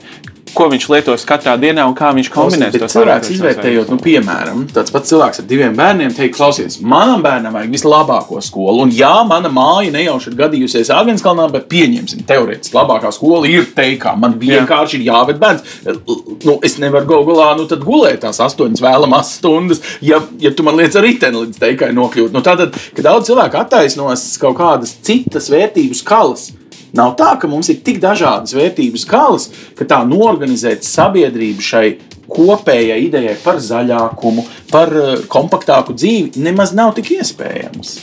Ko 0.56 0.68
viņš 0.72 0.88
lietos 0.92 1.24
katrā 1.28 1.54
dienā 1.60 1.86
un 1.88 1.94
kā 1.98 2.10
viņš 2.16 2.30
kombinēs 2.34 2.74
cilvēks 2.76 2.98
ārkārtas 3.00 3.32
izvērtējot, 3.36 3.92
nu, 3.94 3.98
piemēram, 4.04 4.66
tāds 4.76 4.94
pats 4.94 5.12
cilvēks 5.12 5.42
ar 5.42 5.48
diviem 5.48 5.76
bērniem 5.78 6.14
teikt, 6.16 6.36
klausies, 6.36 6.78
manam 6.84 7.24
bērnam 7.24 7.56
vajag 7.56 7.72
vislabāko 7.76 8.42
skolu. 8.44 8.86
Un, 8.86 8.94
jā, 8.96 9.14
mana 9.28 9.52
māja 9.54 9.94
nejauši 9.96 10.32
ir 10.32 10.38
gadījusies 10.42 10.92
Agenskalnā, 10.96 11.48
bet 11.54 11.68
pieņemsim, 11.72 12.26
teorētiski 12.28 12.78
labākā 12.78 13.14
skola 13.16 13.50
ir 13.50 13.70
teikā. 13.78 14.16
Man 14.20 14.38
vienkārši 14.42 15.00
ir 15.00 15.08
jāved 15.08 15.42
bērns. 15.42 15.76
Nu, 16.46 16.58
es 16.66 16.78
nevaru 16.82 17.10
go 17.10 17.22
galā, 17.32 17.52
nu, 17.60 17.68
tad 17.72 17.86
gulēt 17.88 18.24
tās 18.26 18.42
astoņas 18.44 18.84
vēlamās 18.84 19.36
stundas, 19.40 19.84
ja, 20.04 20.22
ja 20.42 20.52
tu 20.56 20.68
man 20.68 20.80
liec 20.80 20.96
ar 21.00 21.08
riteni 21.08 21.46
līdz 21.46 21.62
teikai 21.62 21.94
nokļūt. 21.96 22.36
Nu, 22.36 22.44
tātad, 22.46 22.76
kad 22.96 23.08
daudz 23.08 23.32
cilvēku 23.32 23.62
attaisnos 23.62 24.26
kaut 24.42 24.60
kādas 24.60 24.98
citas 25.06 25.50
vērtības 25.54 26.04
kalas, 26.08 26.50
Nav 26.98 27.14
tā, 27.20 27.34
ka 27.40 27.48
mums 27.48 27.70
ir 27.72 27.80
tik 27.86 28.02
dažādas 28.04 28.56
vērtības 28.56 29.06
skalas, 29.06 29.50
ka 29.80 29.88
tā 29.88 30.02
norganizēt 30.08 30.84
sabiedrību 30.88 31.64
šai 31.64 31.86
kopējai 32.32 33.00
idejai 33.08 33.36
par 33.44 33.60
zaļākumu, 33.64 34.48
par 34.72 34.96
eh, 34.96 35.14
kompaktāku 35.32 35.96
dzīvi 35.98 36.44
nemaz 36.44 36.76
nav 36.78 36.96
tik 36.98 37.14
iespējams. 37.20 38.00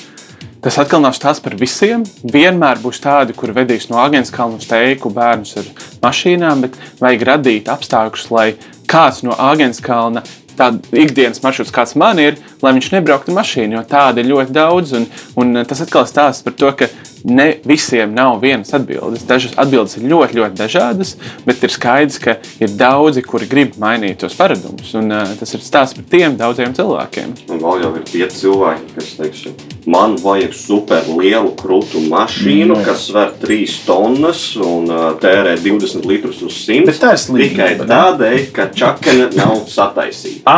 Tas 0.64 0.74
atkal 0.82 1.04
nav 1.04 1.14
stāsts 1.14 1.42
par 1.44 1.54
visiem. 1.54 2.02
Vienmēr 2.26 2.80
būs 2.82 2.98
tādi, 3.04 3.34
kur 3.36 3.52
vedīs 3.54 3.86
no 3.92 4.00
Agnēs 4.02 4.32
kalna 4.34 4.58
uz 4.58 4.66
teiku 4.66 5.12
bērnus 5.14 5.54
ar 5.60 5.68
mašīnām, 6.02 6.64
bet 6.64 6.78
vajag 6.98 7.22
radīt 7.28 7.70
apstākļus, 7.70 8.26
lai 8.34 8.48
kāds 8.90 9.22
no 9.22 9.36
Agnēs 9.38 9.78
kalna. 9.84 10.24
Tāda 10.58 10.82
ikdienas 10.98 11.38
maršruts, 11.44 11.70
kāds 11.70 11.94
man 11.94 12.18
ir, 12.18 12.40
lai 12.64 12.72
viņš 12.74 12.88
nebrauktu 12.96 13.30
mašīnu, 13.36 13.76
jo 13.78 13.84
tāda 13.86 14.18
ir 14.18 14.32
ļoti 14.32 14.56
daudz. 14.56 14.96
Un, 14.98 15.06
un 15.38 15.62
tas 15.62 15.84
atkal 15.84 16.08
stāsta 16.10 16.48
par 16.48 16.56
to, 16.58 16.72
ka 16.80 16.90
ne 17.24 17.48
visiem 17.68 18.14
nav 18.14 18.38
vienas 18.42 18.72
atbildes. 18.74 19.26
Dažas 19.28 19.56
atbildes 19.60 19.98
ir 19.98 20.08
ļoti, 20.08 20.38
ļoti 20.40 20.58
dažādas, 20.58 21.14
bet 21.46 21.62
ir 21.66 21.74
skaidrs, 21.74 22.18
ka 22.22 22.38
ir 22.62 22.72
daudzi, 22.78 23.24
kuri 23.26 23.50
grib 23.50 23.76
mainīt 23.80 24.22
tos 24.22 24.36
paradumus. 24.38 24.94
Un, 24.98 25.12
uh, 25.12 25.34
tas 25.38 25.54
ir 25.54 25.64
stāsts 25.64 25.98
par 25.98 26.08
tiem 26.08 26.38
daudziem 26.40 26.74
cilvēkiem. 26.78 27.36
Un 27.52 27.62
vēl 27.64 27.84
jau 27.84 27.92
ir 28.00 28.08
tie 28.08 28.30
cilvēki, 28.32 28.94
kas 28.96 29.12
teiks, 29.18 29.46
man 29.88 30.16
vajag 30.22 30.56
super 30.56 31.08
lielu 31.12 31.52
krūtu 31.58 32.06
mašīnu, 32.08 32.78
Mm, 32.78 32.84
kas 32.84 33.06
sver 33.08 33.32
3 33.40 33.78
tonnas 33.86 34.42
un 34.56 34.90
uh, 34.90 35.12
tērē 35.20 35.56
20 35.62 36.06
litrus 36.08 36.42
uz 36.46 36.58
100. 36.66 36.86
Bet 36.88 37.00
tā 37.02 37.14
ir 37.14 37.22
slimība, 37.22 37.48
Tikai 37.48 37.88
tādēļ, 37.88 38.38
ka 38.54 38.68
čakane 38.74 39.30
nav 39.36 39.64
sataisīta. 39.70 40.54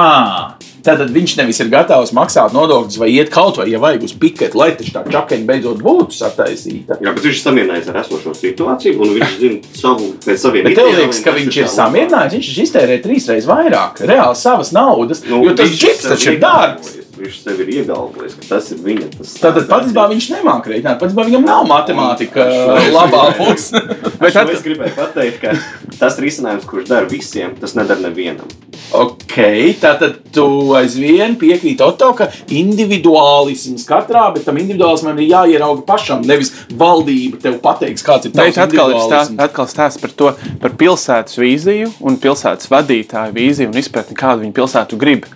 Tātad 0.85 1.11
viņš 1.13 1.35
nevis 1.41 1.61
ir 1.61 1.69
gatavs 1.73 2.13
maksāt 2.17 2.55
nodokļus 2.57 2.99
vai 3.01 3.11
iet 3.13 3.33
kaut 3.33 3.61
vai, 3.61 3.67
ja 3.73 3.81
vajag 3.83 4.07
uz 4.07 4.15
piketu, 4.21 4.59
lai 4.61 4.71
taču 4.79 4.95
tā 4.95 5.03
čakaņa 5.11 5.47
beidzot 5.49 5.83
būtu 5.85 6.17
sataisīta. 6.17 6.99
Jā, 7.05 7.13
bet 7.17 7.27
viņš 7.27 7.37
ir 7.37 7.45
samierinājies 7.45 7.91
ar 7.93 8.01
esošo 8.05 8.35
situāciju, 8.39 8.97
un 9.01 9.15
viņš 9.19 9.37
zina 9.43 9.75
savu, 9.83 10.11
pēc 10.25 10.47
saviem 10.47 10.69
Bet 10.71 10.79
tev 10.81 10.91
liekas, 10.95 11.21
ka 11.25 11.37
viņš 11.37 11.61
ir 11.61 11.67
labāk. 11.67 11.77
samierinājies, 11.77 12.39
viņš 12.39 12.65
iztērē 12.67 12.99
trīsreiz 13.05 13.51
vairāk, 13.51 14.03
reāli 14.09 14.41
savas 14.41 14.73
naudas, 14.77 15.25
nu, 15.29 15.45
jo 15.45 15.55
tas 15.59 15.77
sev 15.77 16.03
taču 16.09 16.35
ir 16.35 16.43
dārgs. 16.43 16.97
Viņš 17.21 17.35
sev 17.43 17.59
ir 17.61 17.71
iegalvojis, 17.75 18.39
ka 18.39 18.47
tas 18.55 18.71
ir 18.73 18.79
viņa. 18.81 19.11
Tas 19.19 19.35
Tātad 19.43 19.67
patiesībā 19.69 20.07
viņš 20.09 20.29
nemāķi 20.39 20.73
rēķināt, 20.73 21.01
patiesībā 21.03 21.27
viņam 21.29 21.45
nav 21.45 21.67
matemātika 21.69 22.47
es 22.49 22.89
labā 22.95 23.27
pusē. 23.37 23.83
Bet 24.23 24.33
tad... 24.39 24.55
es 24.55 24.65
gribēju 24.65 24.97
pateikt, 24.97 25.43
ka 25.43 25.99
tas 26.01 26.17
risinājums, 26.23 26.65
kurš 26.71 26.89
dara 26.89 27.11
visiem, 27.11 27.53
tas 27.61 27.77
nedara 27.77 28.01
nevienam. 28.07 28.49
Ok, 28.97 29.37
tātad 29.79 30.17
tu 30.35 30.45
aizvien 30.75 31.37
piekrīti 31.39 31.85
Oto, 31.85 32.09
ka 32.17 32.27
individuālisms 32.49 33.85
katrā, 33.87 34.25
bet 34.35 34.49
tam 34.49 34.59
individuālismam 34.59 35.21
ir 35.21 35.29
jāierauga 35.31 35.85
pašam, 35.87 36.25
nevis 36.27 36.51
valdība 36.81 37.39
tev 37.45 37.61
pateiks, 37.63 38.03
kāds 38.07 38.27
ir 38.27 38.35
tavs 38.35 38.51
ir 38.51 38.57
stāsts, 38.57 38.73
individuālisms. 38.73 39.45
atkal 39.47 39.71
stāsts 39.71 40.03
par 40.03 40.17
to, 40.17 40.33
par 40.65 40.75
pilsētas 40.81 41.39
vīziju 41.39 41.93
un 42.01 42.19
pilsētas 42.23 42.73
vadītāju 42.73 43.37
vīziju 43.37 43.71
un 43.71 43.79
izpratni, 43.85 44.19
kādu 44.19 44.47
viņi 44.47 44.57
pilsētu 44.59 44.99
grib. 45.05 45.29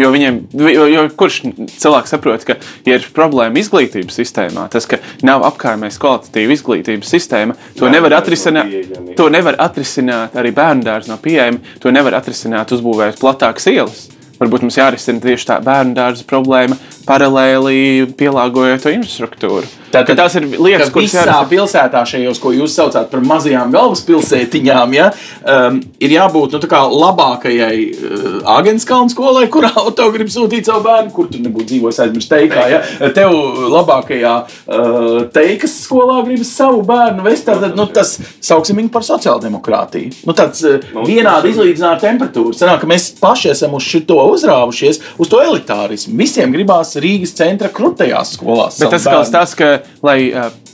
Jo, 0.00 0.10
viņiem, 0.14 0.36
jo, 0.70 1.02
kurš 1.18 1.40
cilvēks 1.76 2.14
saprot, 2.14 2.44
ka 2.48 2.56
ja 2.88 2.96
ir 2.96 3.08
problēma 3.16 3.60
izglītības 3.60 4.16
sistēmā, 4.22 4.64
tas, 4.72 4.86
ka 4.88 5.00
nav 5.26 5.44
apkārtējais 5.50 5.98
kvalitatīva 6.00 6.56
izglītības 6.56 7.12
sistēma, 7.16 7.56
to 7.74 7.84
Bērnu 7.84 7.96
nevar 7.98 8.16
atrisināt. 8.20 8.70
pieejami. 8.70 9.16
To 9.18 9.28
nevar 9.32 9.58
atrisināt 9.60 10.38
arī 10.40 10.54
bērnu 10.56 10.86
dārza 10.86 11.12
nav 11.12 11.20
pieejama. 11.24 11.60
To 11.84 11.92
nevar 11.92 12.16
atrisināt 12.20 12.72
uzbūvējot 12.76 13.20
platākas 13.20 13.68
ielas. 13.70 14.06
Varbūt 14.40 14.64
mums 14.64 14.78
jārisina 14.80 15.20
tieši 15.20 15.50
tā 15.50 15.58
bērnu 15.64 15.92
dārza 15.98 16.24
problēma, 16.28 16.78
paralēli 17.10 18.08
pielāgojot 18.18 18.86
to 18.86 18.94
infrastruktūru. 18.94 19.66
Tātad, 19.90 20.12
Ka 20.12 20.14
tās 20.22 20.36
ir 20.38 20.44
lietas, 20.54 20.90
kuras 20.94 21.08
visā 21.08 21.24
jārisina. 21.24 21.48
pilsētā, 21.50 22.00
šajos, 22.06 22.38
ko 22.38 22.52
jūs 22.54 22.76
saucāt 22.78 23.08
par 23.10 23.24
mazajām 23.26 23.72
galvaspilsētiņām, 23.74 24.92
ja, 24.94 25.08
um, 25.42 25.80
ir 25.98 26.14
jābūt 26.14 26.54
nu, 26.54 26.60
tā 26.62 26.68
kā 26.70 26.82
labākajai 26.86 27.78
uh, 27.90 28.36
Agenskalnu 28.54 29.10
skolai, 29.10 29.48
kurā 29.50 29.72
auto 29.82 30.06
grib 30.14 30.30
sūtīt 30.30 30.70
savu 30.70 30.84
bērnu, 30.86 31.10
kur 31.16 31.26
tur 31.32 31.42
nebūtu 31.42 31.72
dzīvojis 31.72 31.98
aizmirst 32.04 32.30
teikā. 32.30 32.66
Ja. 32.70 32.80
Tev 33.16 33.34
labākajā 33.74 34.34
uh, 34.38 35.08
teikas 35.34 35.74
skolā 35.88 36.20
gribas 36.28 36.54
savu 36.54 36.84
bērnu 36.86 37.26
vest, 37.26 37.50
tad 37.50 37.74
nu, 37.74 37.88
tas 37.90 38.14
sauksim 38.38 38.78
viņu 38.78 38.92
par 38.94 39.06
sociāldemokrātiju. 39.08 40.20
Nu, 40.28 40.36
tāds 40.38 40.62
uh, 40.70 40.78
vienādi 41.02 41.50
izlīdzināta 41.50 42.06
temperatūra. 42.06 42.54
Sanāk, 42.62 42.84
ka 42.84 42.92
mēs 42.92 43.10
paši 43.18 43.50
esam 43.56 43.74
uz 43.74 43.90
šo 43.90 44.20
uzrāvušies, 44.36 45.02
uz 45.18 45.34
to 45.34 45.42
elitārismu. 45.42 46.14
Visiem 46.20 46.54
gribās 46.54 46.94
Rīgas 47.02 47.34
centra 47.38 47.70
krūtajās 47.74 48.34
skolās. 48.36 48.80
Bet 48.80 48.94
tas 48.94 49.06
ir 49.08 49.32
tas, 49.34 49.54
ka, 49.58 49.70
lai 50.06 50.18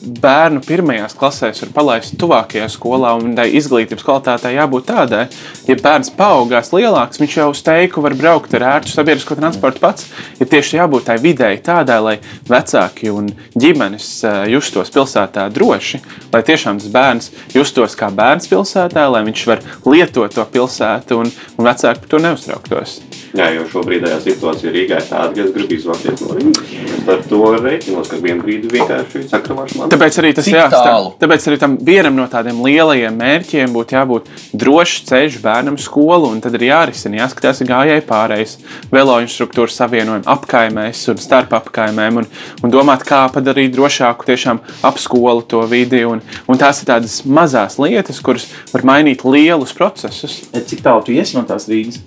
bērnu 0.03 0.61
pirmajās 0.67 1.15
klasēs 1.17 1.63
var 1.65 1.73
palaist 1.75 2.17
tuvākajā 2.21 2.67
skolā, 2.73 3.15
un 3.19 3.35
tai 3.37 3.49
izglītības 3.59 4.05
kvalitātei 4.07 4.55
jābūt 4.57 4.89
tādai, 4.91 5.25
ja 5.69 5.77
bērns 5.81 6.13
paaugās 6.17 6.73
lielāks, 6.75 7.21
viņš 7.23 7.37
jau 7.41 7.49
uz 7.53 7.63
teiku 7.67 8.05
var 8.05 8.17
braukt 8.19 8.55
ar 8.59 8.67
ērtu 8.75 8.93
sabiedrisko 8.93 9.39
transportu 9.39 9.83
pats. 9.83 10.09
Ir 10.41 10.51
tieši 10.53 10.81
jābūt 10.81 11.09
tai 11.09 11.19
videi 11.23 11.61
tādai, 11.65 11.99
lai 12.05 12.17
vecāki 12.49 13.11
un 13.13 13.31
ģimenes 13.57 14.11
justos 14.53 14.93
pilsētā 14.95 15.49
droši, 15.55 16.03
lai 16.35 16.45
tiešām 16.47 16.81
tas 16.83 16.93
bērns 16.93 17.31
justos 17.57 17.97
kā 17.99 18.11
bērns 18.15 18.51
pilsētā, 18.53 19.09
lai 19.13 19.25
viņš 19.27 19.47
var 19.49 19.65
lietot 19.89 20.37
to 20.37 20.45
pilsētu 20.53 21.23
un, 21.23 21.33
un 21.57 21.71
vecāki 21.71 22.05
par 22.05 22.13
to 22.13 22.23
neuztrauktos. 22.23 22.99
Jā, 23.37 23.51
jo 23.53 23.67
šobrīd 23.69 24.07
situācija 24.25 24.73
Rīgā 24.73 25.01
ir 25.03 25.09
tāda, 25.11 25.33
ka 25.35 25.43
es 25.45 25.53
gribu 25.53 25.75
izvākties 26.07 26.23
no 26.23 26.37
Rīgas. 26.37 26.73
Ar 27.07 27.23
to 27.29 27.41
reiķinos, 27.63 28.09
ka 28.11 28.19
vienā 28.23 28.43
brīdī 28.43 28.71
vienkārši 28.73 29.23
sakramāšu 29.31 29.79
man. 29.79 29.91
Tāpēc 29.93 30.19
arī 30.21 30.33
tas 30.37 30.49
jāsaka. 30.51 30.81
tālu? 30.83 31.13
Tāpēc 31.21 31.47
arī 31.51 31.59
tam 31.63 31.77
vienam 31.87 32.17
no 32.19 32.27
tādiem 32.31 32.59
lielajiem 32.65 33.19
mērķiem 33.21 33.75
būtu 33.75 33.97
jābūt 33.97 34.31
drošs 34.57 35.07
ceļš 35.11 35.39
bērnam 35.45 35.79
skolu. 35.79 36.33
un 36.35 36.43
Tad 36.45 36.57
ir 36.59 36.67
jārisina, 36.69 37.21
jāskatās 37.23 37.63
gājēji 37.67 38.05
pārējais, 38.09 38.57
velo 38.93 39.19
infrastruktūras 39.23 39.79
savienojumi, 39.79 40.27
apkaimēs 40.37 41.05
un 41.13 41.23
starp 41.23 41.55
apkaimēm, 41.61 42.23
un, 42.23 42.31
un 42.63 42.75
domāt, 42.75 43.07
kā 43.07 43.25
padarīt 43.33 43.75
drošāku 43.77 44.27
tiešām 44.27 44.63
ap 44.87 45.03
skolu 45.03 45.47
to 45.47 45.63
vidi. 45.71 46.05
Un, 46.07 46.23
un 46.51 46.61
tās 46.61 46.83
ir 46.83 46.91
tādas 46.91 47.21
mazas 47.25 47.79
lietas, 47.83 48.23
kuras 48.23 48.49
var 48.75 48.87
mainīt 48.87 49.25
lielus 49.27 49.75
procesus. 49.77 50.43
Cik 50.51 50.83
tālu 50.83 51.07
tu 51.07 51.15
iesi 51.15 51.39
no 51.39 51.47
tās 51.47 51.71
Rīgas? 51.71 52.03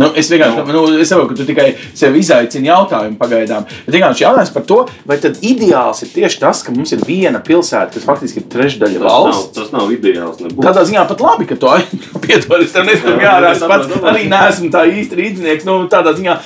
Nu, 0.00 0.10
es 0.18 0.28
vienkārši 0.32 0.64
nu, 0.72 0.82
es 1.00 1.08
saprotu, 1.12 1.32
ka 1.32 1.38
tu 1.40 1.46
tikai 1.48 1.68
sev 1.96 2.16
izaicini 2.18 2.68
jautājumu 2.70 3.16
pagaidām. 3.20 3.64
Bet 3.86 3.94
vienkārši 3.96 4.24
jautājums 4.26 4.52
par 4.56 4.66
to, 4.68 4.78
vai 5.08 5.16
tad 5.22 5.40
ideāls 5.46 6.02
ir 6.04 6.12
tieši 6.14 6.40
tas, 6.42 6.62
ka 6.66 6.74
mums 6.74 6.92
ir 6.96 7.04
viena 7.06 7.40
pilsēta, 7.44 7.94
kas 7.96 8.04
faktiski 8.08 8.42
ir 8.42 8.48
trešdaļa 8.52 9.00
Tas 9.00 9.06
nav, 9.06 9.26
valsts. 9.30 9.54
tas 9.56 9.72
nav 9.72 9.90
ideāls. 9.94 10.42
Nebūtu. 10.42 10.66
Tādā 10.66 10.84
ziņā 10.90 11.06
pat 11.08 11.24
labi, 11.24 11.48
ka 11.48 11.56
tu 11.60 11.72
piedod, 12.26 12.60
es 12.62 12.74
tev 12.76 12.86
nesaku, 12.88 13.16
Jā. 13.22 13.36
Es 13.52 13.64
pats 13.64 13.86
saprotu, 13.88 14.04
arī 14.12 14.26
neesmu 14.30 14.70
tā 14.74 14.84
īsti 14.90 15.20
rīznieks. 15.22 15.66
Nu, 15.68 15.78
tādā 15.92 16.12
ziņā 16.18 16.36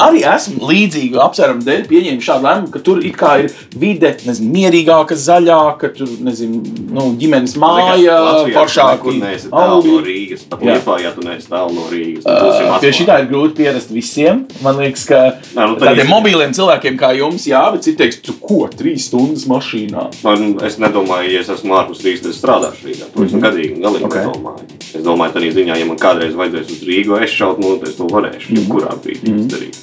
arī 0.00 0.22
esmu 0.28 0.68
līdzīgu 0.70 1.18
apsvērumu 1.24 1.64
dēļ 1.66 1.84
pieņēmis 1.90 2.26
šādu 2.26 2.46
lēmumu, 2.46 2.70
ka 2.74 2.82
tur 2.84 3.00
it 3.04 3.16
kā 3.18 3.32
ir 3.42 3.50
vide, 3.80 4.12
nezinu, 4.26 4.50
mierīgāka, 4.54 5.16
zaļāka, 5.18 5.90
tur, 5.96 6.10
nezinu, 6.26 6.60
nu, 6.94 7.06
ģimenes 7.20 7.56
māja, 7.60 8.18
foršāka. 8.54 9.00
Kur 9.02 9.16
neesi 9.18 9.50
tālu 9.50 9.80
no 9.86 9.98
Rīgas. 10.04 10.44
Pat 10.50 10.62
Jā. 10.64 10.76
Liepā, 10.76 10.98
ja 11.02 11.12
tu 11.16 11.24
neesi 11.26 11.48
tālu 11.50 11.74
no 11.76 11.88
Rīgas. 11.90 12.24
tad 12.26 12.84
būsim 13.00 13.06
Pie 13.06 13.06
atklāti. 13.06 13.06
šī 13.06 13.06
tā 13.06 13.18
ir 13.20 13.28
grūti 13.30 13.56
pierast 13.56 13.90
visiem. 13.90 14.46
Man 14.62 14.76
liekas, 14.76 15.04
ka 15.06 15.40
Nē, 15.54 15.66
nu, 15.68 15.76
tādiem 15.76 16.04
ir- 16.04 16.08
mobiliem 16.10 16.52
cilvēkiem 16.52 16.98
kā 16.98 17.16
jums, 17.16 17.46
jā, 17.46 17.72
bet 17.72 17.82
citi 17.82 17.96
teiks, 17.98 18.20
tu 18.22 18.32
ko, 18.34 18.68
trīs 18.68 19.08
stundas 19.08 19.44
mašīnā. 19.46 20.22
Man, 20.24 20.58
es 20.64 20.76
nedomāju, 20.76 21.32
ja 21.32 21.40
es 21.40 21.48
esmu 21.48 21.74
ārpus 21.78 22.02
Rīgas, 22.02 22.22
tad 22.22 22.30
es 22.30 22.40
strādāšu 22.40 22.84
Rīgā. 22.88 23.10
To 23.14 23.24
es 23.24 23.32
gadīgi 23.32 23.76
un 23.76 23.82
galīgi 23.82 24.04
Mhm. 24.04 24.04
Ok. 24.04 24.14
okay. 24.14 24.24
nedomāju. 24.26 24.64
Es 24.94 25.02
domāju, 25.02 25.32
tādā 25.32 25.52
ziņā, 25.54 25.78
ja 25.78 25.84
man 25.84 25.96
kādreiz 25.96 26.34
vajadzēs 26.34 26.70
uz 26.70 26.80
Rīgu 26.84 27.18
aizšaut, 27.20 27.58
nu, 27.60 27.76
tad 27.78 27.88
es 27.88 27.94
to 27.96 28.04
varēšu. 28.04 28.50
Mhm. 28.50 28.56
Jebkurā 28.66 28.94
brīdī 29.00 29.38
izdarīt. 29.40 29.76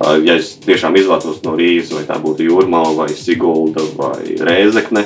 Uh, 0.00 0.16
Ja 0.24 0.34
es 0.34 0.56
tiešām 0.64 0.94
izvēlos 0.96 1.42
no 1.44 1.52
Rīgas, 1.56 1.92
vai 1.92 2.04
tā 2.04 2.16
būtu 2.22 2.40
Jūrmāla, 2.48 2.96
vai 2.96 3.08
Sigulda, 3.08 3.82
vai 3.96 4.36
Rēzekne, 4.40 5.04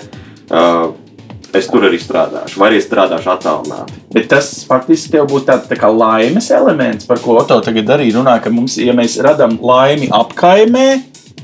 es 1.59 1.71
tur 1.71 1.87
arī 1.89 2.01
strādāšu. 2.03 2.59
Vai 2.61 2.73
arī 2.73 2.83
strādāšu 2.83 3.33
attālināti. 3.35 3.99
Bet 4.15 4.29
tas 4.33 4.51
faktiski 4.69 5.17
tev 5.17 5.29
būs 5.33 5.47
tāds 5.49 5.71
tā 5.71 5.79
kā 5.81 5.91
laimes 5.91 6.51
elements, 6.55 7.09
par 7.09 7.23
ko 7.23 7.39
Oto 7.41 7.59
tagad 7.65 7.91
arī 7.97 8.13
runā, 8.15 8.39
ka 8.43 8.53
mums, 8.55 8.79
ja 8.81 8.95
mēs 8.97 9.19
radām 9.25 9.59
laimi 9.63 10.11
apkaimē, 10.15 10.87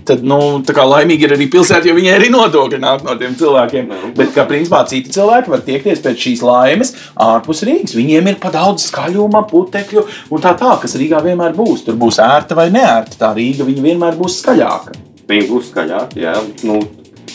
tad, 0.07 0.23
nu, 0.27 0.39
laimīgi 0.65 1.27
ir 1.27 1.35
arī 1.37 1.47
pilsēta, 1.51 1.89
jo 1.89 1.97
viņai 1.97 2.15
arī 2.17 2.31
nodokļi 2.33 2.81
nāk 2.83 3.05
no 3.07 3.17
tiem 3.21 3.35
cilvēkiem. 3.39 3.91
Jā. 3.91 4.13
Bet, 4.17 4.33
kā 4.37 4.47
principā, 4.49 4.83
citi 4.91 5.13
cilvēki 5.15 5.53
var 5.53 5.65
tiekties 5.67 6.03
pēc 6.05 6.25
šīs 6.25 6.45
laimes 6.47 6.95
ārpus 7.21 7.65
Rīgas. 7.69 7.97
Viņiem 7.99 8.33
ir 8.33 8.39
pa 8.43 8.53
daudz 8.55 8.89
skaļuma, 8.91 9.45
putekļu 9.51 10.07
un 10.31 10.45
tā 10.45 10.55
tā, 10.61 10.77
kas 10.83 10.97
Rīgā 11.01 11.23
vienmēr 11.27 11.55
būs. 11.59 11.85
Tur 11.87 11.99
būs 12.01 12.21
ērta 12.25 12.59
vai 12.59 12.71
neērta. 12.75 13.19
Tā 13.21 13.35
Rīga 13.37 13.67
viņa 13.69 13.87
vienmēr 13.91 14.19
būs 14.21 14.41
skaļāka. 14.45 14.97
Viņi 15.31 15.51
būs 15.51 15.71
skaļāki, 15.71 16.25
jā. 16.25 16.35
Nu, 16.67 16.81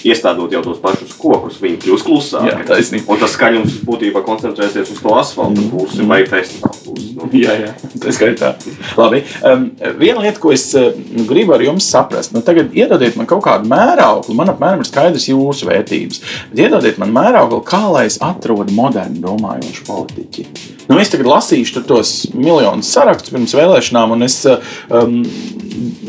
iestādot 0.04 0.52
jau 0.52 0.62
tos 0.66 0.82
pašus 0.84 1.16
kokus, 1.20 1.60
viņi 1.62 1.80
kļūs 1.84 2.06
klusāki. 2.06 2.52
Jā, 2.52 2.60
taisnība. 2.68 3.14
Un 3.14 3.22
tas 3.22 3.36
skaļums 3.38 3.80
būtībā 3.88 4.24
koncentrēsies 4.26 4.92
uz 4.96 5.02
to 5.02 5.16
asfaltu 5.18 5.66
pusi 5.72 6.08
vai 6.10 6.22
festivālu 6.30 6.82
pusi. 6.84 7.12
Nu, 7.16 7.30
Jā, 7.36 7.56
jā, 7.60 7.72
tā 8.02 8.14
skaitā. 8.16 8.52
Labi. 9.00 9.22
Um, 9.46 9.68
viena 10.00 10.22
lieta, 10.24 10.40
ko 10.44 10.52
es 10.56 10.68
uh, 10.78 10.92
gribu 11.28 11.56
ar 11.56 11.64
jums 11.64 11.88
saprast, 11.92 12.34
nu, 12.36 12.44
tagad 12.46 12.76
iedodiet 12.76 13.18
man 13.20 13.30
kaut 13.30 13.44
kādu 13.48 13.70
mērauklu. 13.72 14.36
Man 14.38 14.52
apmēram 14.52 14.84
ir 14.84 14.90
skaidrs 14.90 15.30
jūsu 15.32 15.70
vērtības. 15.72 16.24
Bet 16.52 16.66
iedodiet 16.68 17.00
man 17.02 17.16
mērauklu, 17.16 17.64
kā 17.68 17.86
lai 17.92 18.08
es 18.12 18.20
atrodu 18.24 18.76
modernu 18.76 19.24
domājošu 19.26 19.88
politiķi. 19.88 20.75
Nu, 20.88 21.00
es 21.02 21.10
tagad 21.10 21.30
lasīšu 21.30 21.82
tos 21.90 22.14
miljonus 22.38 22.92
sarakstus 22.94 23.34
pirms 23.34 23.56
vēlēšanām, 23.58 24.12
un 24.14 24.26
es, 24.26 24.38
uh, 24.46 24.62
um, 24.94 25.16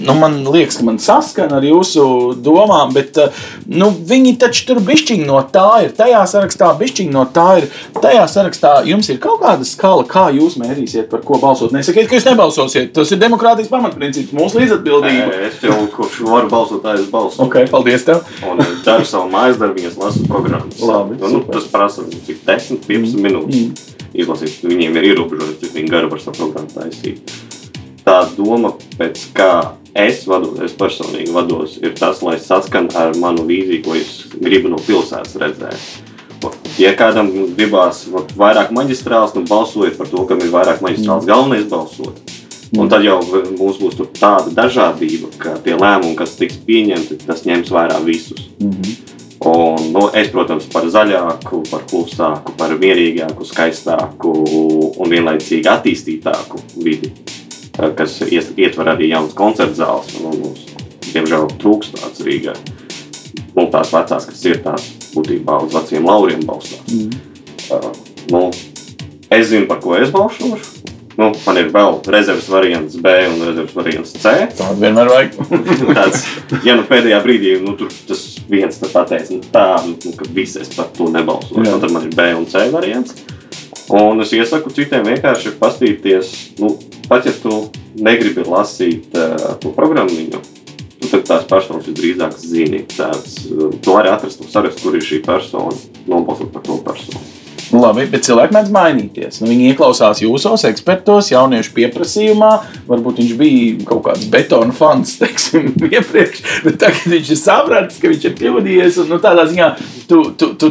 nu, 0.04 0.16
man 0.20 0.42
liekas, 0.52 0.76
ka 0.76 0.84
man 0.84 0.98
saskana 1.00 1.56
ar 1.60 1.64
jūsu 1.64 2.04
domām, 2.44 2.92
bet 2.92 3.16
uh, 3.22 3.46
nu, 3.72 3.88
viņi 4.10 4.34
taču 4.42 4.66
tur 4.68 4.82
bišķiņi 4.84 5.24
no 5.28 5.40
tā 5.52 5.86
ir 5.86 5.94
tajā 5.96 6.20
sarakstā, 6.28 6.68
bišķiņi 6.76 7.14
no 7.14 7.24
tā 7.32 7.46
ir 7.62 7.68
tajā 8.02 8.26
sarakstā. 8.34 8.74
Jums 8.90 9.08
ir 9.12 9.20
kaut 9.22 9.40
kāda 9.46 9.64
skala, 9.68 10.04
kā 10.10 10.26
jūs 10.36 10.58
mērīsiet, 10.60 11.08
par 11.12 11.24
ko 11.24 11.40
balsot. 11.40 11.72
Nesakiet, 11.72 12.10
ka 12.10 12.20
jūs 12.20 12.28
nebalsosiet. 12.28 12.92
Tas 12.96 13.16
ir 13.16 13.22
demokrātijas 13.24 13.72
pamatprincips, 13.72 14.36
mūsu 14.36 14.60
līdzatbildība. 14.60 15.32
Nē, 15.32 15.42
Es 15.46 15.62
jau 15.64 15.80
kurš 15.96 16.20
varu 16.26 16.52
balsot, 16.52 16.84
tā 16.84 16.98
es 17.00 17.08
balsoju. 17.08 17.48
Ok, 17.48 17.58
paldies 17.72 18.04
tev. 18.04 18.26
Un 18.44 18.60
daru 18.84 19.08
savu 19.08 19.30
mājas 19.32 19.56
darbu, 19.62 19.88
lasu 20.02 20.28
programmas. 20.28 20.80
Labi, 20.84 21.16
nu, 21.22 21.38
nu, 21.38 21.44
tas 21.48 21.68
prasa 21.72 22.04
cik 22.12 22.44
10, 22.44 22.84
15 22.84 23.22
minūtes. 23.24 23.95
Izlasīt, 24.16 24.62
viņiem 24.64 24.96
ir 24.96 25.10
ierobežojums, 25.12 25.60
cik 25.62 25.74
viņi 25.76 25.92
garu 25.92 26.10
var 26.12 26.22
savu 26.22 26.40
programmu 26.40 26.72
taisīt. 26.72 27.34
Tā 28.06 28.20
doma, 28.36 28.70
pēc 28.96 29.22
kā 29.34 29.52
es 29.96 30.22
vados, 30.30 30.60
es 30.62 30.74
personīgi 30.78 31.32
vados, 31.34 31.78
ir 31.82 31.96
tas, 31.98 32.20
lai 32.22 32.36
saskan 32.42 32.90
ar 32.94 33.16
manu 33.18 33.46
vīziju, 33.48 33.82
ko 33.84 33.96
es 33.98 34.12
gribu 34.36 34.70
no 34.72 34.78
pilsētas 34.86 35.34
redzēt. 35.42 35.88
Ja 36.78 36.92
kādam 36.94 37.32
gribās 37.56 38.04
vairāk 38.36 38.70
maģistrāls, 38.76 39.34
nu 39.34 39.42
balsojiet 39.48 39.96
par 39.98 40.10
to, 40.12 40.22
kam 40.28 40.42
ir 40.44 40.52
vairāk 40.52 40.84
maģistrāls. 40.84 41.26
Galvenais 41.26 41.66
balsot. 41.70 42.20
Un 42.76 42.90
tad 42.92 43.04
jau 43.06 43.20
mums 43.56 43.78
būs 43.80 43.98
tāda 44.18 44.52
dažādība, 44.54 45.30
ka 45.40 45.56
tie 45.64 45.76
lēmumi, 45.78 46.16
kas 46.18 46.36
tiks 46.38 46.58
pieņemti, 46.66 47.22
tas 47.24 47.46
ņems 47.48 47.72
vērā 47.72 48.00
visus. 48.04 48.50
Un, 49.46 49.90
nu, 49.92 50.08
es, 50.18 50.26
protams, 50.32 50.64
par 50.72 50.88
zaļāku, 50.90 51.60
par 51.70 51.84
klusāku, 51.86 52.54
par 52.58 52.72
mierīgāku, 52.80 53.46
skaistāku 53.46 54.32
un 54.98 55.12
vienlaicīgi 55.12 55.70
attīstītāku 55.70 56.62
vidi, 56.82 57.12
eh, 57.78 57.92
kas 57.94 58.18
ietver 58.26 58.90
arī 58.90 59.12
jaunas 59.12 59.36
koncertu 59.38 59.78
zāles. 59.78 60.16
un, 60.18 60.40
mums, 60.42 60.66
diemžēl, 61.12 61.46
trūkst 61.62 61.94
tāds 62.00 62.24
Rīgā. 62.26 62.56
Nu, 63.54 63.68
tās 63.70 63.92
vecās, 63.94 64.26
kas 64.26 64.44
ir 64.44 64.58
tās 64.64 64.88
būtībā 65.14 65.62
uz 65.64 65.72
veciem 65.72 66.04
lauriem 66.04 66.42
balstās. 66.44 66.82
Mm. 66.90 67.14
Uh, 67.70 67.92
nu, 68.30 68.50
es 69.30 69.46
zinu, 69.48 69.66
par 69.70 69.80
ko 69.80 69.94
es 69.96 70.10
balsošu. 70.10 70.82
Nu, 71.16 71.30
man 71.46 71.56
ir 71.56 71.70
vēl 71.72 72.02
rezerves 72.12 72.48
variants 72.52 72.98
B 73.00 73.12
un 73.30 73.38
rezerves 73.46 73.76
variants 73.78 74.12
C. 74.12 74.34
Tādu 74.58 74.82
vienmēr 74.82 75.08
vajag. 75.08 75.38
Tāds, 75.96 76.26
ja 76.66 76.76
nu 76.76 76.84
pēdējā 76.88 77.22
brīdī 77.24 77.54
nu, 77.62 77.72
tur 77.78 77.94
tas 78.08 78.35
viens 78.50 78.78
tad 78.80 78.92
pateica, 78.94 79.34
nu, 79.34 79.40
tā, 79.52 79.66
nu, 79.86 80.12
ka 80.18 80.28
visi 80.34 80.60
es 80.62 80.70
par 80.74 80.90
to 80.96 81.08
nebalsoju, 81.12 81.64
Jā. 81.64 81.72
nu, 81.74 81.80
tad 81.82 81.94
man 81.94 82.06
ir 82.08 82.14
B 82.16 82.28
un 82.36 82.46
C 82.50 82.66
variants. 82.72 83.16
Un 83.96 84.18
es 84.22 84.32
iesaku 84.34 84.72
citiem 84.74 85.06
vienkārši 85.06 85.54
paskatīties, 85.60 86.32
nu, 86.58 86.72
pat 87.06 87.28
ja 87.28 87.34
tu 87.38 87.66
negribi 88.02 88.42
lasīt 88.48 89.14
uh, 89.14 89.54
to 89.62 89.70
programmu, 89.76 90.40
tu 90.98 91.10
tad 91.12 91.26
tās 91.28 91.46
personas 91.46 91.86
visdrīzāk 91.86 92.34
zini. 92.40 92.82
Tāds, 92.96 93.44
uh, 93.46 93.70
tu 93.78 93.94
vari 93.94 94.10
atrast 94.10 94.42
to 94.42 94.50
sarakstu, 94.50 94.88
kur 94.88 94.98
ir 94.98 95.06
šī 95.06 95.22
persona, 95.26 95.74
nobalsot 96.10 96.50
par 96.54 96.66
to 96.66 96.80
personu. 96.86 97.45
Labi, 97.74 98.04
bet 98.10 98.26
cilvēki 98.26 98.54
mēdz 98.54 98.72
mainīties. 98.74 99.40
Nu, 99.40 99.48
viņi 99.50 99.72
ieklausās 99.72 100.20
jūsos, 100.22 100.62
ekspertos, 100.68 101.32
jauniešu 101.32 101.72
pieprasījumā. 101.74 102.50
Varbūt 102.86 103.22
viņš 103.22 103.32
bija 103.40 103.88
kaut 103.88 104.04
kāds 104.06 104.28
betona 104.30 104.74
fans, 104.76 105.16
teiksim, 105.22 105.72
iepriekš, 105.88 106.44
bet 106.66 106.78
tagad 106.84 107.08
viņš 107.16 107.32
ir 107.34 107.40
sapratis, 107.40 107.98
ka 108.02 108.12
viņš 108.12 108.28
ir 108.30 108.38
pievadījies. 108.38 109.00
Un, 109.02 109.10
nu, 109.14 109.18
tādā 109.22 109.48
ziņā 109.50 109.72
tu, 110.06 110.22
tu, 110.38 110.52
tu 110.60 110.70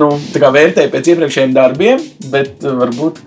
nu, 0.00 0.10
vērtē 0.32 0.86
pēc 0.92 1.12
iepriekšējiem 1.14 1.56
darbiem, 1.56 2.04
bet 2.32 2.64
varbūt 2.64 3.24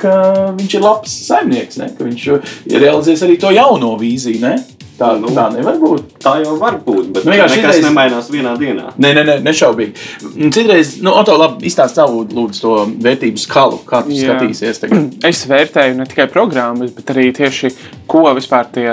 viņš 0.59 0.77
ir 0.77 0.85
labs 0.85 1.17
saimnieks, 1.29 1.81
ne? 1.81 1.89
ka 1.97 2.05
viņš 2.05 2.29
ir 2.29 2.81
realizējis 2.85 3.25
arī 3.25 3.39
to 3.41 3.53
jauno 3.55 3.95
vīziju. 4.01 4.41
Ne? 4.45 4.55
Tā, 4.95 5.09
nu, 5.19 5.27
tā 5.35 5.49
nevar 5.51 5.75
būt. 5.81 6.13
Tā 6.23 6.37
jau 6.39 6.53
var 6.59 6.77
būt, 6.85 7.09
bet 7.15 7.25
nu, 7.27 7.33
nekas 7.33 7.51
šitreiz... 7.51 7.81
nemainās 7.83 8.29
vienā 8.31 8.53
dienā. 8.59 8.93
Nē, 8.95 9.11
nē, 9.17 9.25
nē 9.27 9.35
nešaubīgi. 9.43 10.05
Citreiz, 10.55 10.95
nu, 11.03 11.11
Oto, 11.19 11.35
labi, 11.39 11.67
izstāst 11.67 11.99
savu 11.99 12.23
lūdzu 12.23 12.63
to 12.63 12.77
vērtību 13.03 13.43
skalu, 13.43 13.81
kā 13.87 14.05
tu 14.05 14.15
Jā. 14.15 14.31
skatīsies. 14.37 14.81
Tagad. 14.85 15.11
Es 15.31 15.43
vērtēju 15.49 15.99
ne 15.99 16.07
tikai 16.07 16.29
programmas, 16.31 16.95
bet 16.95 17.11
arī 17.11 17.27
tieši, 17.35 17.73
ko 18.07 18.23
vispār 18.37 18.71
tie 18.71 18.89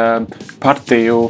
partiju 0.62 1.28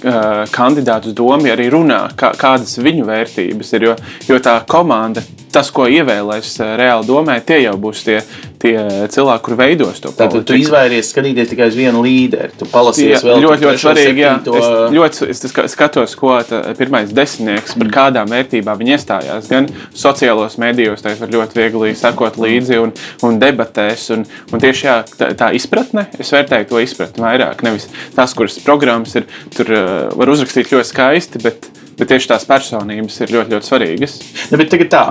kandidātu 0.00 1.10
uz 1.10 1.16
domu 1.16 1.50
arī 1.52 1.68
runā, 1.72 2.06
kā, 2.16 2.32
kādas 2.38 2.78
viņu 2.80 3.04
vērtības 3.08 3.72
ir. 3.76 3.90
Jo, 3.90 3.96
jo 4.28 4.40
tā 4.42 4.60
komanda 4.68 5.22
tas, 5.52 5.70
ko 5.74 5.86
ievēlēs 5.90 6.54
eh, 6.62 6.74
reāli 6.80 7.08
domē, 7.08 7.40
tie 7.46 7.60
jau 7.64 7.76
būs 7.80 8.04
tie, 8.06 8.20
tie 8.60 8.74
cilvēki, 9.12 9.42
kur 9.46 9.56
veidos 9.58 10.00
to 10.02 10.10
politiku. 10.12 10.42
Tad 10.42 10.48
tu 10.50 10.58
izvairies 10.60 11.10
skatīties 11.12 11.48
tikai 11.52 11.70
uz 11.70 11.76
vienu 11.78 12.02
līderi. 12.04 12.52
Tu 12.60 12.68
palasies 12.68 13.14
jā, 13.14 13.20
vēl 13.24 13.40
ļoti, 13.46 13.66
ļoti 13.66 13.82
svarīgi. 13.82 14.22
Jā, 14.22 14.34
es, 14.44 14.68
ļoti, 14.96 15.28
es 15.32 15.72
skatos, 15.72 16.16
ko 16.20 16.36
pirmais 16.78 17.14
desmitnieks 17.16 17.76
par 17.78 17.86
mm. 17.86 17.94
kādām 17.94 18.34
vērtībām 18.34 18.80
viņi 18.82 18.94
iestājās. 18.98 19.48
Gan 19.50 19.70
sociālos 19.96 20.58
medijos, 20.60 21.04
tā 21.04 21.14
var 21.20 21.32
ļoti 21.32 21.60
viegli 21.60 21.94
sekot 21.98 22.36
līdzi 22.40 22.80
un, 22.82 22.94
un 23.26 23.40
debatēs. 23.40 24.10
Un, 24.16 24.26
un 24.52 24.62
tieši 24.62 24.88
jā, 24.90 24.98
tā, 25.16 25.32
tā 25.40 25.50
izpratne, 25.56 26.10
es 26.20 26.32
vērtēju 26.36 26.70
to 26.70 26.84
izpratni 26.84 27.24
vairāk. 27.24 27.64
Nevis 27.66 27.88
tas, 28.16 28.36
kuras 28.36 28.60
programmas 28.66 29.16
ir, 29.16 29.28
tur 29.56 29.72
uh, 29.72 29.90
var 30.20 30.36
uzrakstīt 30.36 30.72
ļoti 30.74 30.92
skaisti, 30.92 31.40
bet, 31.44 31.70
bet 31.96 32.12
tieši 32.12 32.34
tās 32.34 32.48
personības 32.48 33.22
ir 33.24 33.36
ļoti, 33.38 33.56
ļoti 33.56 33.72
svarīgas. 33.72 34.20
Ne, 34.52 34.60
bet 34.60 34.72
tagad 34.72 34.92
tā, 34.92 35.04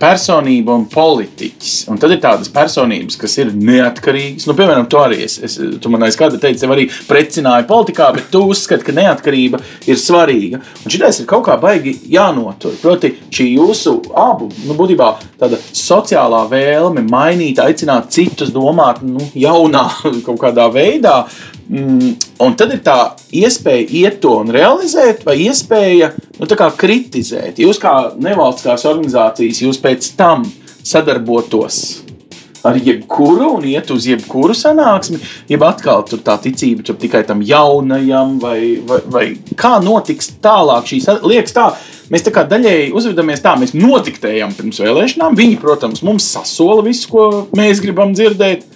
personība 0.00 0.74
un 0.76 0.86
politiķis. 0.90 1.74
Un 1.92 2.00
tad 2.02 2.14
ir 2.14 2.20
tādas 2.22 2.50
personības, 2.52 3.18
kas 3.20 3.36
ir 3.38 3.52
neatkarīgas. 3.54 4.46
Nu, 4.48 4.56
piemēram, 4.58 4.88
tu 4.90 5.00
arī 5.00 5.22
es, 5.26 5.38
es, 5.44 5.58
tu 5.82 5.92
man 5.92 6.06
aiz 6.06 6.18
kāda 6.18 6.40
teici, 6.42 6.62
tev 6.62 6.74
arī 6.74 6.88
precināja 7.08 7.66
politikā, 7.68 8.10
bet 8.16 8.30
tu 8.32 8.42
uzskati, 8.50 8.86
ka 8.86 8.96
neatkarība 8.96 9.60
ir 9.86 10.00
svarīga. 10.00 10.62
Un 10.84 10.94
šitais 10.94 11.22
ir 11.22 11.30
kaut 11.30 11.46
kā 11.48 11.58
baigi 11.62 11.96
jānotur. 12.12 12.76
Proti, 12.82 13.12
šī 13.30 13.50
jūsu 13.54 13.98
abu, 14.16 14.50
nu, 14.66 14.76
būtībā 14.78 15.10
tāda 15.40 15.60
sociālā 15.70 16.46
vēlme 16.50 17.06
mainīt, 17.06 17.62
aicināt 17.62 18.10
citus 18.16 18.54
domāt 18.54 19.04
nu, 19.06 19.22
jaunā 19.34 19.88
kaut 20.26 20.40
kādā 20.42 20.70
veidā. 20.72 21.22
Mm, 21.66 22.12
un 22.46 22.52
tad 22.54 22.70
ir 22.76 22.82
tā 22.86 22.94
iespēja 23.34 23.88
iet 23.98 24.20
to 24.22 24.36
un 24.38 24.52
realizēt, 24.54 25.24
vai 25.26 25.34
iespēja 25.48 26.12
nu, 26.38 26.46
kritizēt. 26.78 27.58
Jūs 27.58 27.80
kā 27.82 27.94
nevalstiskās 28.22 28.84
organizācijas, 28.86 29.62
jūs 29.64 29.75
pēc 29.82 30.12
tam 30.18 30.44
sadarbotos 30.86 32.06
ar 32.66 32.78
jebkuru 32.82 33.52
un 33.56 33.66
iet 33.68 33.90
uz 33.94 34.06
jebkuru 34.08 34.54
sanāksmi, 34.56 35.20
jeb 35.50 35.64
atkal 35.66 36.04
tur 36.08 36.22
tā 36.26 36.36
ticība 36.42 36.86
tur 36.86 36.98
tikai 37.00 37.22
tam 37.26 37.42
jaunajam, 37.46 38.36
vai, 38.42 38.58
vai, 38.86 39.00
vai 39.12 39.26
kā 39.58 39.76
notiks 39.82 40.32
tālāk 40.42 40.88
šīs 40.90 41.08
lietas. 41.22 41.54
Tā, 41.56 41.66
mēs 42.12 42.26
tā 42.26 42.34
kā 42.34 42.46
daļēji 42.48 42.92
uzvedamies 42.96 43.44
tā, 43.44 43.56
mēs 43.60 43.74
notiktējam 43.76 44.54
pirms 44.56 44.82
vēlēšanām. 44.82 45.38
Viņi, 45.38 45.60
protams, 45.62 46.02
mums 46.06 46.26
sasola 46.36 46.84
visu, 46.86 47.10
ko 47.12 47.28
mēs 47.56 47.82
gribam 47.84 48.16
dzirdēt. 48.16 48.66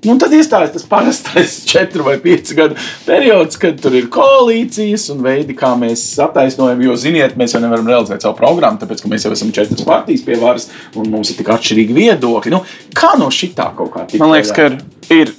Nu, 0.00 0.14
tad 0.20 0.32
iestājas 0.32 0.72
tas 0.72 0.86
parastais 0.88 1.58
četru 1.70 2.06
vai 2.06 2.16
piecu 2.22 2.56
gadu 2.56 2.78
periods, 3.04 3.58
kad 3.60 3.76
tur 3.82 3.96
ir 3.98 4.08
koalīcijas 4.12 5.10
un 5.12 5.20
veidi, 5.26 5.56
kā 5.58 5.74
mēs 5.80 6.04
attaisnojam. 6.24 6.80
Jo, 6.86 6.96
ziniet, 7.00 7.36
mēs 7.40 7.52
jau 7.56 7.60
nevaram 7.60 7.90
realizēt 7.90 8.24
savu 8.24 8.38
programmu, 8.38 8.80
tāpēc, 8.80 9.04
ka 9.04 9.12
mēs 9.12 9.28
jau 9.28 9.34
esam 9.36 9.52
četras 9.56 9.84
partijas 9.84 10.24
pie 10.24 10.40
varas 10.40 10.70
un 10.96 11.12
mums 11.12 11.32
ir 11.32 11.40
tik 11.42 11.52
atšķirīgi 11.52 11.96
viedokļi. 11.96 12.54
Nu, 12.54 12.62
kā 12.96 13.12
no 13.20 13.28
šitā 13.34 13.70
kaut 13.76 13.92
kā 13.96 14.06
tikt? 14.06 14.22
Man 14.24 14.32
liekas, 14.32 14.56
ka 14.56 14.72
ir. 15.12 15.36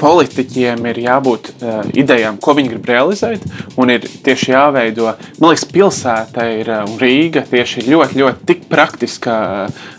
Politiķiem 0.00 0.86
ir 0.90 1.00
jābūt 1.04 1.50
uh, 1.52 1.80
idejām, 1.96 2.38
ko 2.42 2.54
viņi 2.58 2.72
grib 2.74 2.88
realizēt, 2.90 3.44
un 3.80 3.92
ir 3.92 4.06
tieši 4.24 4.54
jāveido. 4.54 5.12
Man 5.38 5.52
liekas, 5.52 5.66
pilsēta 5.70 6.46
ir 6.54 6.70
uh, 6.72 6.94
Rīga 7.00 7.44
tieši 7.50 7.86
ļoti, 7.88 8.20
ļoti 8.22 8.48
tik 8.48 8.66
praktiska 8.70 9.34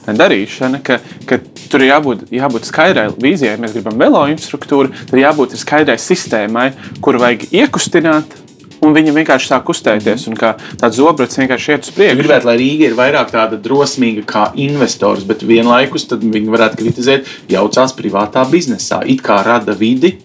darīšana, 0.07 0.81
ka, 0.85 0.99
ka 1.29 1.39
tur 1.71 1.83
ir 1.83 1.91
jābūt, 1.91 2.27
jābūt 2.33 2.67
skaidrai 2.69 3.09
vīzijai. 3.15 3.55
Ja 3.55 3.61
mēs 3.61 3.75
gribam 3.75 3.99
velo 4.01 4.23
infrastruktūru, 4.31 4.93
tad 5.09 5.19
jābūt 5.19 5.57
skaidrai 5.59 5.97
sistēmai, 6.01 6.71
kuru 7.03 7.21
vajag 7.23 7.49
iekustināt. 7.51 8.40
Un 8.81 8.95
viņi 8.97 9.13
vienkārši 9.13 9.51
sāk 9.51 9.67
kustēties, 9.67 10.23
un 10.31 10.37
kā 10.39 10.55
tāds 10.81 10.97
zobrats 10.97 11.37
vienkārši 11.37 11.75
iet 11.75 11.85
uz 11.85 11.91
priekšu. 11.93 12.15
Es 12.15 12.21
gribētu, 12.23 12.47
lai 12.49 12.55
Rīga 12.57 12.87
ir 12.87 12.95
vairāk 12.97 13.29
tāda 13.29 13.59
drosmīga 13.61 14.23
kā 14.25 14.45
investors, 14.57 15.21
bet 15.29 15.45
vienlaikus 15.45 16.07
viņi 16.09 16.49
varētu 16.49 16.79
kritizēt, 16.81 17.29
jaucās 17.53 17.93
privātā 17.97 18.41
biznesā. 18.49 19.03
It 19.05 19.21
kā 19.25 19.37
rada 19.45 19.77
vidi, 19.77 20.15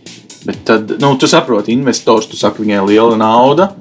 bet 0.48 0.64
tad, 0.64 0.96
nu, 1.02 1.12
tu 1.20 1.28
saproti, 1.28 1.76
investors, 1.76 2.30
tu 2.30 2.40
saki, 2.40 2.64
viņai 2.64 2.80
liela 2.88 3.20
nauda, 3.20 3.74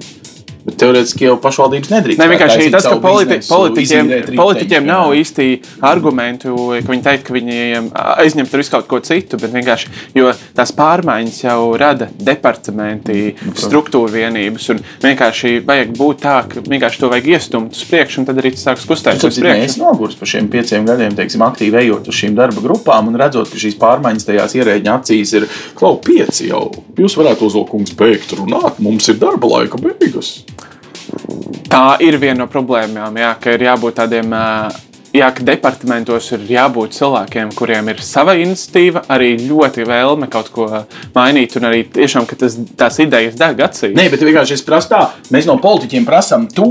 Bet 0.66 0.80
teorētiski 0.80 1.28
jau 1.28 1.36
pašvaldības 1.38 1.90
nedrīkst. 1.92 2.18
Ne, 2.18 2.26
vienkārši 2.32 2.70
tas, 2.74 2.86
ka 2.88 2.96
politi 2.98 3.38
politiķiem, 3.46 4.08
politiķiem 4.34 4.86
nav 4.88 5.12
īsti 5.14 5.44
argumentu, 5.86 6.54
ka 6.82 6.90
viņi 6.90 7.04
teikt, 7.04 7.22
ka 7.28 7.34
viņi 7.36 7.58
aizņem 7.94 8.48
tur 8.50 8.62
visu 8.62 8.72
kaut 8.72 8.88
ko 8.90 8.98
citu, 9.06 9.38
bet 9.38 9.54
vienkārši, 9.54 9.92
jo 10.18 10.32
tās 10.58 10.72
pārmaiņas 10.74 11.38
jau 11.44 11.60
rada 11.78 12.08
departamenti, 12.18 13.36
struktūra 13.54 14.10
vienības, 14.16 14.66
un 14.74 14.82
vienkārši 15.04 15.60
vajag 15.68 15.94
būt 16.00 16.20
tā, 16.24 16.34
ka 16.50 16.64
vienkārši 16.66 17.02
to 17.04 17.12
vajag 17.14 17.30
iestumt 17.36 17.78
uz 17.78 17.86
priekšu, 17.86 18.24
un 18.24 18.28
tad 18.32 18.42
arī 18.42 18.52
tas 18.56 18.66
sāks 18.66 18.88
kustēties 18.90 19.30
uz 19.30 19.40
priekšu. 19.44 19.68
Es 19.70 19.78
nogurs 19.78 20.18
par 20.18 20.32
šiem 20.32 20.50
pieciem 20.50 20.90
gadiem, 20.90 21.14
teiksim, 21.14 21.46
aktīvi 21.46 21.82
ejot 21.84 22.10
uz 22.10 22.18
šīm 22.24 22.34
darba 22.34 22.64
grupām 22.64 23.12
un 23.12 23.20
redzot, 23.22 23.52
ka 23.52 23.62
šīs 23.62 23.78
pārmaiņas 23.78 24.26
tajās 24.32 24.58
ierēģiņa 24.58 24.98
acīs 24.98 25.36
ir 25.38 25.48
klau 25.78 25.94
pieci 26.02 26.50
jau. 26.50 26.66
Jūs 26.98 27.18
varētu 27.22 27.46
uzlūkums 27.52 27.94
beigt 27.98 28.34
runāt, 28.34 28.82
mums 28.82 29.06
ir 29.12 29.22
darba 29.22 29.54
laika 29.54 29.78
beigas. 29.78 30.40
Tā 31.70 31.84
ir 32.04 32.18
viena 32.20 32.44
no 32.44 32.50
problēmām, 32.50 33.16
jā, 33.20 33.32
ka 33.40 33.56
ir 33.56 33.66
jābūt 33.68 33.98
tādiem. 34.02 34.36
Jā, 35.16 35.30
ka 35.32 35.44
departamentos 35.46 36.26
ir 36.34 36.42
jābūt 36.50 36.92
cilvēkiem, 36.92 37.52
kuriem 37.56 37.86
ir 37.88 38.02
sava 38.04 38.34
iniciatīva, 38.36 39.06
arī 39.14 39.30
ļoti 39.46 39.86
vēlme 39.88 40.28
kaut 40.28 40.50
ko 40.52 40.66
mainīt, 41.14 41.54
un 41.56 41.70
arī 41.70 41.86
tiešām 41.94 42.26
tas, 42.36 42.58
tās 42.76 42.98
idejas 43.00 43.38
deg 43.40 43.62
acīs. 43.64 43.94
Nē, 43.96 44.10
bet 44.12 44.26
vienkārši 44.26 44.58
es 44.58 44.66
prasu 44.66 44.92
tā, 44.92 45.00
mēs 45.32 45.48
no 45.48 45.56
politiķiem 45.62 46.04
prasām 46.04 46.44
to, 46.52 46.68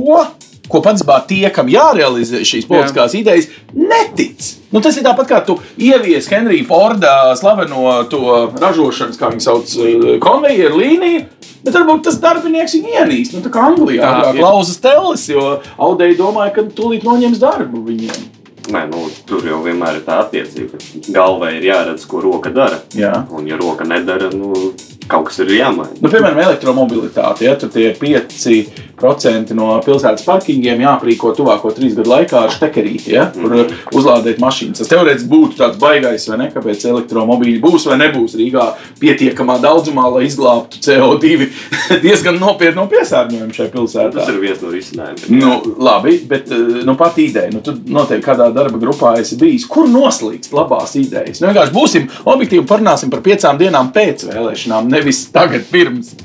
ko 0.72 0.82
pats 0.86 1.06
bār 1.06 1.24
tie, 1.30 1.46
kam 1.54 1.70
jārealizē 1.72 2.44
šīs 2.46 2.68
politiskās 2.70 3.16
Jā. 3.16 3.22
idejas, 3.22 3.50
netic. 3.76 4.52
Nu, 4.74 4.82
tas 4.84 4.98
ir 4.98 5.06
tāpat 5.06 5.30
kā 5.30 5.42
tu 5.46 5.58
ievies 5.80 6.28
Henrija 6.32 6.68
Forda 6.68 7.16
slaveno 7.40 7.98
to 8.12 8.22
ražošanas, 8.60 9.20
kā 9.20 9.32
viņi 9.34 9.46
sauc, 9.46 9.76
konvejeru 10.24 10.82
līniju. 10.82 11.26
Bet 11.66 11.74
varbūt 11.74 12.04
tas 12.06 12.20
darbinieks 12.22 12.76
viņu 12.78 12.92
ienīst. 13.00 13.34
Nu, 13.34 13.42
tā 13.42 13.50
kā 13.54 13.64
Anglijā 13.72 14.10
ir 14.30 14.38
klausas 14.38 14.78
teles, 14.84 15.24
jo 15.32 15.56
Audēji 15.82 16.20
domāja, 16.20 16.54
ka 16.60 16.66
tūlīt 16.78 17.08
noņems 17.08 17.42
darbu 17.42 17.82
viņiem. 17.88 18.26
Nē, 18.74 18.82
nu, 18.90 19.06
tur 19.30 19.46
jau 19.46 19.60
vienmēr 19.66 20.00
ir 20.00 20.06
tā 20.06 20.20
attiecība, 20.24 20.80
ka 20.80 21.14
galvā 21.14 21.52
ir 21.54 21.66
jāredz, 21.68 22.06
ko 22.10 22.22
roka 22.24 22.50
dara. 22.54 22.80
Jā. 22.98 23.12
Un, 23.34 23.46
ja 23.50 23.58
roka 23.62 23.86
nedara, 23.86 24.32
nu, 24.34 24.72
kaut 25.08 25.30
kas 25.30 25.40
ir 25.44 25.54
jāmaina. 25.58 25.94
Nu, 26.02 26.10
piemēram, 26.10 26.42
elektromobilitāte. 26.48 27.46
Ja, 27.46 27.56
tur 27.60 27.72
tie 27.74 27.92
pieci 28.00 28.66
procenti 28.96 29.56
no 29.58 29.74
pilsētas 29.84 30.24
parkingiem 30.26 30.82
jāprīko 30.86 31.34
tuvāko 31.36 31.72
trīs 31.76 31.96
gadu 31.98 32.12
laikā 32.14 32.46
ar 32.46 32.54
stekerīti, 32.54 33.12
ja, 33.16 33.26
kur 33.34 33.50
mm 33.50 33.62
-hmm. 33.62 33.96
uzlādēt 34.00 34.40
mašīnas. 34.42 34.80
Tas 34.80 34.92
teorētiski 34.92 35.30
būtu 35.30 35.60
tāds 35.60 35.80
baisais, 35.80 36.28
vai 36.30 36.38
ne? 36.44 36.50
Kāpēc 36.54 36.86
elektromobīļi 36.90 37.62
būs 37.62 37.88
vai 37.90 37.98
nebūs 38.04 38.38
Rīgā 38.40 38.66
pietiekamā 39.00 39.60
daudzumā, 39.62 40.08
lai 40.16 40.26
izglābtu 40.26 40.80
CO2 40.86 41.50
diezgan 42.06 42.40
nopietnu 42.40 42.88
piesārņojumu 42.92 43.54
šajā 43.54 43.72
pilsētā. 43.76 44.14
Tas 44.16 44.32
ir 44.32 44.40
viens 44.40 44.62
no 44.62 44.72
risinājumiem. 44.72 45.40
Nu, 45.40 45.76
labi, 45.78 46.18
bet 46.28 46.52
eh, 46.52 46.84
nu, 46.88 46.96
pat 46.96 47.20
ideja, 47.20 47.52
nu, 47.52 47.62
tu 47.62 47.76
noteikti 47.86 48.26
kādā 48.26 48.50
darba 48.56 48.80
grupā 48.80 49.18
esi 49.20 49.38
bijis. 49.40 49.68
Kur 49.68 49.90
noslīgst 49.92 50.56
labās 50.56 50.96
idejas? 50.96 51.42
Nu, 51.42 51.52
vienkārši 51.52 51.76
būsim 51.76 52.08
objektīvi 52.24 52.66
parunāsim 52.68 53.12
par 53.12 53.22
piecām 53.26 53.60
dienām 53.60 53.92
pēc 53.96 54.28
vēlēšanām, 54.32 54.90
nevis 54.96 55.26
tagad 55.34 55.68
pirms. 55.72 56.16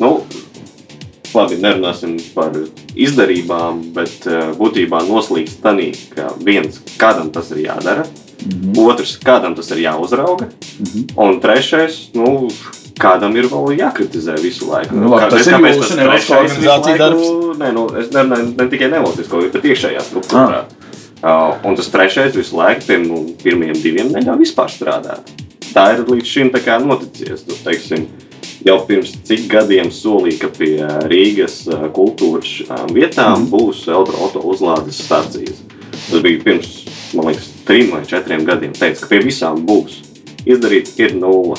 Nu, 0.00 0.20
labi, 1.34 1.58
nerunāsim 1.60 2.16
par 2.34 2.54
izdarībām, 2.98 3.82
bet 3.94 4.26
uh, 4.30 4.50
būtībā 4.58 5.02
noslīdst 5.08 5.62
tanī, 5.64 5.92
ka 6.14 6.32
viens, 6.44 6.80
kādam 7.00 7.30
tas 7.34 7.50
ir 7.54 7.64
jādara, 7.66 8.06
mm 8.06 8.50
-hmm. 8.50 8.84
otrs, 8.86 9.18
kādam 9.24 9.56
tas 9.56 9.70
ir 9.70 9.84
jāuzrauga, 9.86 10.46
mm 10.46 10.84
-hmm. 10.84 11.04
un 11.16 11.40
trešais, 11.40 12.10
nu, 12.14 12.48
kādam 13.00 13.36
ir 13.36 13.48
vēl 13.48 13.78
jākritizē 13.78 14.36
visu 14.42 14.70
laiku. 14.70 14.96
Nu, 14.96 15.10
labi, 15.10 15.30
tas 15.30 15.48
Kāpēc 15.48 15.70
ir 15.70 15.76
jūsu 15.76 15.96
nevalstiskā 15.96 16.38
organizācija 16.44 16.98
darbs? 16.98 17.26
Nē, 17.58 17.72
nu, 17.72 17.86
es 18.00 18.10
nerunāju 18.10 18.54
ne 18.56 18.68
tikai 18.68 18.90
nevalstisko, 18.90 19.42
bet 19.52 19.64
iekšējā 19.64 20.00
struktūrā. 20.10 20.64
Ah. 20.64 20.88
Uh, 21.20 21.68
un 21.68 21.76
tas 21.76 21.88
trešais 21.92 22.36
visu 22.36 22.56
laiku, 22.56 22.86
pirms 22.86 23.08
nu, 23.08 23.34
pirmiem 23.42 23.76
diviem 23.76 24.08
neļauj 24.08 24.38
vispār 24.38 24.70
strādāt. 24.72 25.20
Tā 25.74 25.86
ir 25.94 26.04
līdz 26.08 26.26
šim 26.26 26.50
noticies. 26.86 27.44
Tu, 27.46 27.54
teiksim, 27.64 28.06
jau 28.66 28.78
pirms 28.86 29.14
cik 29.24 29.48
gadiem 29.48 29.90
solīja, 29.90 30.40
ka 30.40 30.48
pie 30.48 30.76
Rīgas 31.10 31.64
kultūras 31.94 32.62
vietām 32.92 33.44
Mhm. 33.44 33.50
būs 33.50 33.86
elektroautorāta 33.88 34.44
uzlādes 34.44 35.00
stācijas. 35.06 35.62
Tas 36.10 36.22
bija 36.22 36.42
pirms, 36.42 36.86
liekas, 37.14 37.50
trim 37.64 37.90
vai 37.90 38.04
četriem 38.04 38.44
gadiem. 38.44 38.72
Teica, 38.72 39.00
ka 39.00 39.06
pie 39.06 39.20
visām 39.20 39.64
būs. 39.66 40.02
Izdarīt 40.46 40.98
ir 40.98 41.14
nulle. 41.14 41.56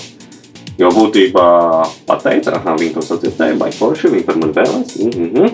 Jo 0.79 0.89
būtībā 0.89 1.87
pateica, 2.07 2.51
ka 2.63 2.75
viņi 2.75 2.93
to 2.93 3.01
sadzirdēja, 3.01 3.57
vai 3.59 3.69
forši 3.71 4.09
viņi 4.09 4.25
par 4.25 4.35
mani 4.35 4.53
vēlēs. 4.53 4.95
Mm 4.99 5.29
-hmm. 5.35 5.51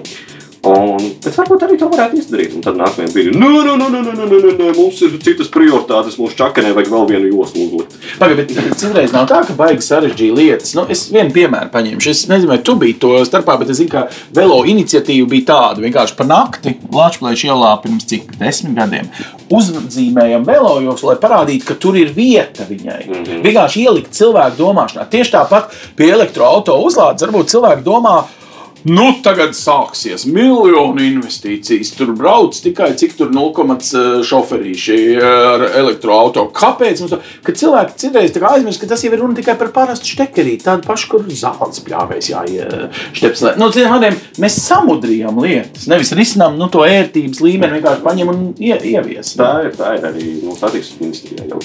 Un, 0.67 1.05
bet 1.23 1.37
varbūt 1.37 1.65
arī 1.67 1.77
to 1.79 1.89
varētu 1.91 2.19
izdarīt. 2.21 2.55
Un 2.57 2.63
tad 2.65 2.77
nākamajā 2.79 3.13
brīdī, 3.13 3.33
nē, 3.37 3.49
nē, 3.53 3.61
nē, 3.67 3.87
nē, 3.93 4.01
nē, 4.03 4.15
nē, 4.17 4.27
nē, 4.31 4.51
nē, 4.57 4.69
mums 4.77 5.01
ir 5.05 5.15
citas 5.23 5.51
prioritātes. 5.53 6.19
Mūsu 6.19 6.37
čakarē 6.39 6.73
vajag 6.77 6.91
vēl 6.93 7.07
vienu 7.11 7.31
joslu 7.31 7.67
uzlikt. 7.67 7.97
Pagaid, 8.19 8.43
bet 8.43 8.77
citreiz 8.81 9.15
nav 9.15 9.29
tā, 9.31 9.41
ka 9.47 9.55
baigi 9.57 9.85
sarežģīja 9.87 10.37
lietas. 10.37 10.75
Nu, 10.77 10.87
es 10.91 11.07
vienu 11.13 11.33
piemēru 11.35 11.71
paņemšu. 11.73 12.13
Es 12.13 12.25
nezinu, 12.31 12.51
vai 12.53 12.59
tu 12.65 12.77
biji 12.79 12.97
to 13.01 13.13
starpā, 13.27 13.57
bet 13.61 13.73
es 13.73 13.81
zinu, 13.81 13.93
ka 13.93 14.07
velo 14.35 14.63
iniciatīva 14.67 15.29
bija 15.31 15.49
tāda. 15.53 15.85
Vienkārši 15.85 16.17
par 16.19 16.31
nakti 16.31 16.77
Latvijas 16.91 17.47
ielā 17.47 17.73
pirms 17.83 18.07
cik 18.09 18.37
desmit 18.41 18.77
gadiem 18.77 19.11
uzzīmējam 19.53 20.45
velo 20.47 20.77
joks, 20.83 21.03
lai 21.07 21.15
parādītu, 21.21 21.65
ka 21.69 21.77
tur 21.79 21.97
ir 21.99 22.11
vieta 22.15 22.65
viņai. 22.67 23.01
Mm 23.07 23.23
-hmm. 23.23 23.43
Vienkārši 23.45 23.83
ielikt 23.85 24.11
cilvēku 24.11 24.57
domāšanā. 24.59 25.07
Tieši 25.09 25.31
tāpat 25.31 25.71
pie 25.95 26.11
elektroautorāta 26.11 26.87
uzlādes 26.87 27.23
varbūt 27.23 27.53
cilvēki 27.53 27.83
domā. 27.83 28.23
Nu, 28.85 29.09
tagad 29.25 29.55
sāksies 29.57 30.27
miljonu 30.29 31.01
investīcijas. 31.03 31.93
Tur 31.97 32.13
brauc 32.17 32.57
tikai 32.61 32.91
cik 32.99 33.17
tur 33.17 33.31
0,5 33.33 34.23
šoferīši 34.27 34.99
ar 35.23 35.65
elektroautorātu. 35.69 36.53
Kāpēc? 36.57 37.03
Mums, 37.03 37.33
ka 37.45 37.55
cilvēki 37.57 37.97
citreiz 38.03 38.37
aizmirst, 38.37 38.81
ka 38.81 38.91
tas 38.91 39.03
jau 39.05 39.11
ir 39.13 39.21
runa 39.23 39.37
tikai 39.37 39.57
par 39.59 39.71
parastu 39.75 40.13
štekerīti, 40.13 40.65
tādu 40.67 40.85
pašu, 40.87 41.09
kur 41.11 41.25
zāles 41.27 41.81
pļāvēs 41.85 42.31
jāiešķepslē. 42.33 43.55
Nu, 43.61 43.69
vārdiem, 43.73 44.17
mēs 44.41 44.57
samudrījam 44.63 45.39
lietas, 45.43 45.87
nevis 45.91 46.13
risinām 46.17 46.57
nu, 46.59 46.69
to 46.71 46.83
ērtības 46.87 47.41
līmeni, 47.43 47.77
vienkārši 47.79 48.03
paņem 48.05 48.31
un 48.33 48.43
ie, 48.61 48.75
ievies. 48.93 49.33
Tā 49.39 49.51
ir, 49.67 49.73
tā 49.77 49.95
ir 49.97 50.07
arī 50.11 50.33
nu, 50.43 50.55
satiksmes 50.57 51.01
ministrijā. 51.01 51.47
Jau 51.51 51.61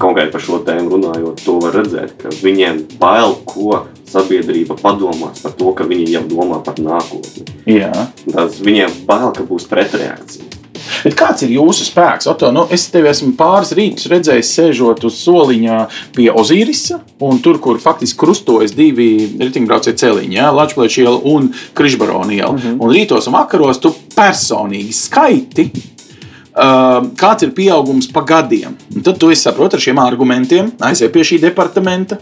konkrēti 0.00 0.34
par 0.34 0.44
šo 0.44 0.60
tēmu 0.66 0.96
runājot, 0.96 1.44
to 1.46 1.58
var 1.62 1.78
redzēt, 1.80 2.16
ka 2.20 2.32
viņiem 2.42 2.82
bail, 3.00 3.38
ko 3.48 3.84
sabiedrība 4.10 4.76
padomās 4.80 5.42
par 5.44 5.56
to, 5.58 5.72
ka 5.76 5.86
viņi 5.88 6.10
jau 6.14 6.24
domā 6.30 6.60
par 6.64 6.78
nākotni. 6.82 7.46
Jā. 7.66 7.92
Tas 8.30 8.60
viņiem 8.62 9.02
bail, 9.08 9.32
ka 9.36 9.46
būs 9.46 9.68
pretreakcija. 9.70 10.56
Bet 11.04 11.16
kāds 11.18 11.44
ir 11.46 11.52
jūsu 11.56 11.86
spēks? 11.88 12.28
Oto, 12.30 12.50
nu, 12.54 12.64
es 12.72 12.86
tevi 12.92 13.10
esmu 13.10 13.32
pāris 13.38 13.72
rītus 13.76 14.08
redzējis, 14.10 14.52
sēžot 14.58 15.04
uz 15.08 15.18
soliņa 15.22 15.80
pie 16.16 16.28
Ozīrisa, 16.30 17.00
un 17.26 17.40
tur, 17.44 17.60
kur 17.62 17.80
faktiski 17.82 18.18
krustojas 18.20 18.74
divi 18.76 19.10
riteņbraucēji 19.40 20.00
celiņi, 20.02 20.40
Latvijas 20.56 21.00
iela 21.02 21.18
un 21.32 21.50
Krišbarona 21.76 22.32
iela. 22.32 22.54
Mm 22.54 22.62
-hmm. 22.62 22.80
Un 22.80 22.94
rītos 22.94 23.28
un 23.28 23.38
vakaros 23.38 23.82
tu 23.82 23.94
personīgi 24.14 24.92
skaiti. 24.92 25.70
Uh, 26.56 27.10
kāds 27.20 27.44
ir 27.44 27.50
pieaugums 27.52 28.06
pa 28.08 28.22
gadiem? 28.24 28.78
Un 28.94 29.04
tad 29.04 29.18
tu 29.20 29.28
saproti 29.36 29.76
ar 29.76 29.82
šiem 29.84 29.98
argumentiem, 30.00 30.70
aiziet 30.88 31.12
pie 31.12 31.24
šī 31.28 31.36
departamenta 31.42 32.16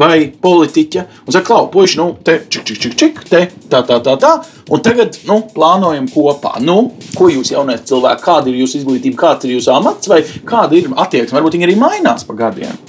vai 0.00 0.30
politiķa 0.32 1.02
un 1.26 1.34
saka, 1.34 1.44
klau, 1.50 1.66
puiši, 1.72 1.98
nu, 2.00 2.06
te, 2.24 2.38
čik, 2.48 2.64
čik, 2.64 2.78
čik, 2.80 2.94
čik, 2.96 3.20
te, 3.28 3.42
tā, 3.68 3.82
tā, 3.84 3.98
tā, 4.00 4.14
tā. 4.22 4.30
Un 4.72 4.80
tagad, 4.84 5.18
nu, 5.28 5.42
plānojam 5.52 6.08
kopā. 6.08 6.54
Nu, 6.64 6.78
ko 7.18 7.28
jūs 7.28 7.52
jaunais 7.52 7.84
cilvēks, 7.88 8.24
kāda 8.24 8.48
ir 8.48 8.62
jūsu 8.62 8.80
izglītība, 8.80 9.20
kāds 9.26 9.44
ir 9.44 9.58
jūsu 9.58 9.74
amats 9.76 10.08
vai 10.08 10.22
kāda 10.24 10.80
ir 10.80 10.88
attieksme? 10.96 11.36
Varbūt 11.36 11.58
viņi 11.58 11.68
arī 11.68 11.76
mainās 11.80 12.24
pa 12.24 12.38
gadiem. 12.40 12.80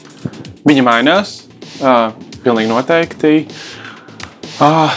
Viņa 0.68 0.88
mainās. 0.88 1.36
Uh, 1.78 2.16
pilnīgi 2.48 2.72
noteikti. 2.72 3.34
Uh, 4.64 4.94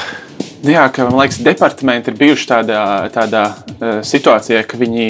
jā, 0.65 0.87
ka, 0.95 1.09
man 1.09 1.19
liekas, 1.21 1.41
departamenti 1.45 2.13
ir 2.13 2.19
bijuši 2.21 2.49
tādā, 2.49 2.85
tādā 3.15 3.43
uh, 3.51 3.99
situācijā, 4.07 4.63
ka 4.69 4.79
viņi, 4.81 5.09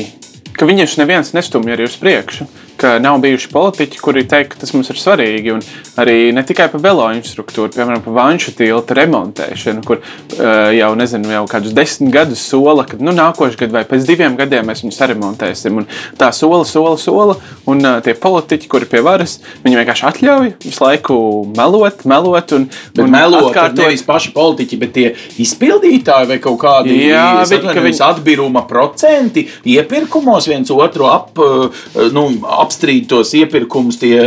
ka 0.61 0.69
viņus 0.69 0.99
neviens 1.01 1.33
nestumj 1.33 1.73
arī 1.73 1.87
uz 1.89 1.97
priekšu. 1.97 2.45
Ka 2.81 2.95
nav 3.03 3.19
bijuši 3.21 3.51
politiķi, 3.53 3.99
kuri 4.01 4.23
teikt, 4.25 4.55
ka 4.55 4.61
tas 4.63 4.71
mums 4.73 4.89
ir 4.89 4.97
svarīgi. 4.97 5.53
Un 5.53 5.61
arī 6.01 6.31
ne 6.33 6.41
tikai 6.49 6.71
par 6.73 6.81
velo 6.81 7.05
infrastruktūru, 7.13 7.69
piemēram, 7.75 8.01
par 8.07 8.15
vanšu 8.17 8.55
tiltu 8.57 8.97
remontēšanu, 8.97 9.83
kur 9.85 9.99
uh, 10.01 10.71
jau, 10.73 10.89
nezinu, 10.97 11.29
jau 11.35 11.43
kādus 11.51 11.75
desmit 11.77 12.13
gadus 12.15 12.41
sola, 12.49 12.87
ka 12.89 12.97
nu, 13.01 13.13
nākošais 13.17 13.59
gads 13.61 13.75
vai 13.75 13.83
pēc 13.89 14.07
diviem 14.09 14.39
gadiem 14.39 14.65
mēs 14.71 14.81
viņu 14.85 14.97
saremontēsim. 14.97 15.83
Un 15.83 15.89
tā 16.21 16.31
sola, 16.37 16.63
sola, 16.65 16.95
sola. 17.01 17.37
Un 17.69 17.85
uh, 17.85 17.99
tie 18.05 18.15
politiķi, 18.17 18.71
kuri 18.73 18.89
pie 18.89 19.03
varas, 19.05 19.37
viņi 19.65 19.81
vienkārši 19.83 20.07
atļauj 20.13 20.53
visu 20.65 20.85
laiku 20.87 21.19
melot, 21.57 22.07
melot 22.09 22.57
un, 22.57 22.65
Bet 22.97 23.05
un 23.05 23.13
melot 23.13 23.51
atkārtot. 23.51 23.85
nevis 23.85 24.07
paši 24.09 24.33
politiķi, 24.37 24.81
bet 24.81 24.97
tie 24.97 25.07
izpildītāji 25.45 26.31
vai 26.33 26.39
kaut 26.43 26.59
kādi 26.65 26.97
viņi- 26.97 28.01
atbiruma 28.09 28.65
procenti 28.69 29.45
iepirkumos 29.69 30.49
viens 30.49 30.71
otru 30.73 31.07
ap, 31.11 31.37
eh, 31.39 32.09
nu, 32.17 32.27
apstrīd 32.71 33.09
tos 33.11 33.35
iepirkumus, 33.35 33.99
tie 34.01 34.21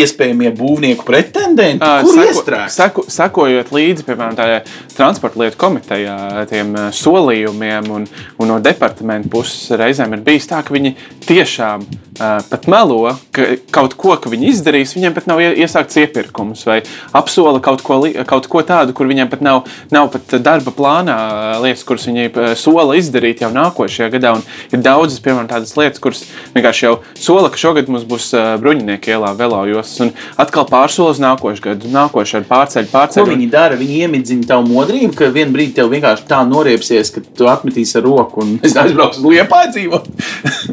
iespējamie 0.00 0.50
būvnieku 0.56 1.04
pretendenti. 1.04 1.84
Kur 1.84 2.16
seko- 2.16 2.28
iestrēgt? 2.30 2.72
Seko, 2.74 3.04
sekojot 3.12 3.72
līdzi, 3.76 4.06
piemēram, 4.08 4.36
tādā 4.38 4.62
transporta 5.00 5.40
lietu 5.42 5.56
komitejā, 5.60 6.16
tiem 6.50 6.74
ā, 6.76 6.86
solījumiem 6.94 7.90
un, 7.96 8.06
un 8.38 8.50
no 8.52 8.60
departamenta 8.62 9.30
puses 9.32 9.70
reizēm 9.80 10.14
ir 10.18 10.24
bijis 10.26 10.48
tā, 10.50 10.60
ka 10.66 10.74
viņi 10.76 10.92
tiešām 11.26 11.84
uh, 11.86 12.40
pat 12.50 12.66
melo, 12.70 13.14
ka 13.34 13.46
kaut 13.74 13.94
ko, 14.00 14.14
ka 14.20 14.30
viņi 14.32 14.50
izdarīs, 14.52 14.94
viņiem 14.96 15.14
pat 15.16 15.26
nav 15.30 15.40
ie- 15.42 15.54
iesākts 15.64 15.98
iepirkums 16.02 16.64
vai 16.68 16.80
apsola 17.16 17.60
kaut 17.64 17.82
ko, 17.86 18.00
kaut 18.28 18.48
ko 18.52 18.62
tādu, 18.66 18.94
kur 18.96 19.08
viņiem 19.10 19.30
pat 19.32 19.42
nav, 19.44 19.62
nav 19.94 20.10
pat 20.14 20.36
darba 20.44 20.72
plānā 20.76 21.16
ā, 21.16 21.54
lietas, 21.64 21.84
kuras 21.88 22.06
viņi 22.08 22.28
sola 22.60 22.96
izdarīt 23.00 23.42
jau 23.44 23.50
nākošajā 23.54 24.10
gadā. 24.16 24.34
Un 24.38 24.44
ir 24.74 24.82
daudzas, 24.84 25.20
piemēram, 25.24 25.48
tādas 25.50 25.72
lietas, 25.78 26.00
kuras 26.02 26.24
vienkārši 26.54 26.86
jau 26.88 26.94
sola, 27.18 27.48
ka 27.52 27.60
šogad 27.60 27.88
mums 27.92 28.04
būs 28.08 28.30
ā, 28.36 28.44
bruņinieki 28.62 29.14
ielā 29.16 29.32
velojos, 29.38 29.94
un 30.04 30.12
atkal 30.40 30.66
pārsola 30.70 31.14
uz 31.14 31.22
nākošo 31.22 31.64
gadu, 31.70 31.90
nākošais 31.94 32.46
pārceļ, 32.50 32.88
Ko 32.90 32.96
pārceļ. 32.98 33.24
un- 33.26 33.34
viņi 33.36 33.50
dara? 33.52 33.78
Viņi 33.80 34.00
iemidzina 34.04 34.46
tavu 34.50 34.68
modrību, 34.90 35.16
ka 35.16 35.30
vienā 35.34 35.54
brīdī 35.54 35.76
tev 35.78 35.90
vienkārši 35.92 36.26
tā 36.28 36.40
noriepsies, 36.48 37.12
ka 37.14 37.22
tu 37.36 37.48
atmetīsi 37.50 37.98
ar 38.00 38.06
roku 38.06 38.44
un 38.44 38.56
es 38.66 38.76
aizbraukšu 38.78 39.22
uz 39.22 39.28
Liepāju 39.30 39.74
dzīvot. 39.76 40.08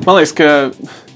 Man 0.05 0.20
liekas, 0.20 0.34
ka 0.38 0.49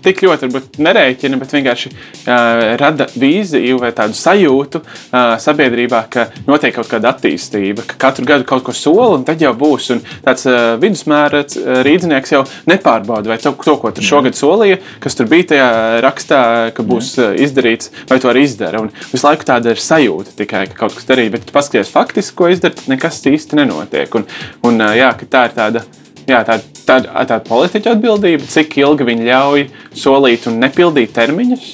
tik 0.03 0.23
ļoti 0.25 0.47
varbūt 0.47 0.79
nerēķina, 0.81 1.39
bet 1.41 1.53
vienkārši 1.55 1.91
uh, 1.91 2.75
rada 2.81 3.07
vīziju 3.13 3.79
vai 3.81 3.91
tādu 3.95 4.17
sajūtu 4.17 4.81
uh, 4.81 5.35
sabiedrībā, 5.41 6.03
ka 6.11 6.27
notiek 6.47 6.75
kaut 6.75 6.89
kāda 6.91 7.13
attīstība, 7.13 7.85
ka 7.87 7.99
katru 8.01 8.25
gadu 8.29 8.47
kaut 8.49 8.65
ko 8.67 8.75
sola 8.75 9.15
un 9.17 9.25
tad 9.27 9.41
jau 9.43 9.53
būs. 9.57 9.91
Un 9.95 10.03
tāds 10.25 10.47
uh, 10.49 10.75
vidusmēra 10.81 11.43
rīznieks 11.85 12.35
jau 12.35 12.43
nepārbauda, 12.69 13.31
vai 13.31 13.39
to, 13.41 13.53
to 13.63 13.77
ko 13.81 13.93
tur 13.95 14.07
šogad 14.07 14.37
solīja, 14.37 14.81
kas 15.03 15.17
tur 15.17 15.29
bija 15.31 15.51
tajā 15.53 15.69
rakstā, 16.05 16.41
ka 16.77 16.85
būs 16.87 17.13
uh, 17.21 17.31
izdarīts, 17.41 17.93
vai 18.09 18.19
to 18.21 18.31
arī 18.31 18.45
izdara. 18.47 18.83
Un 18.83 18.91
visu 19.11 19.27
laiku 19.27 19.47
tāda 19.47 19.75
ir 19.75 19.81
sajūta 19.81 20.35
tikai, 20.41 20.67
ka 20.71 20.83
kaut 20.85 20.97
kas 20.97 21.09
darīts, 21.09 21.35
bet 21.37 21.47
tu 21.47 21.55
paskaties 21.55 21.93
faktiski, 21.93 22.37
ko 22.37 22.51
izdara, 22.51 22.75
tad 22.77 22.91
nekas 22.91 23.21
īsti 23.31 23.61
nenotiek. 23.61 24.19
Un, 24.19 24.29
un 24.67 24.85
uh, 24.85 24.93
jā, 24.97 25.13
tā 25.29 25.47
ir 25.49 25.57
tāda. 25.57 25.87
Jā, 26.29 26.43
tā 26.87 27.01
ir 27.01 27.09
tā, 27.09 27.25
tā 27.33 27.39
politiķa 27.47 27.95
atbildība, 27.95 28.47
cik 28.51 28.77
ilgi 28.81 29.07
viņi 29.11 29.27
ļauj 29.29 29.67
solīt 29.97 30.47
un 30.51 30.61
nepildīt 30.63 31.13
termiņus, 31.15 31.67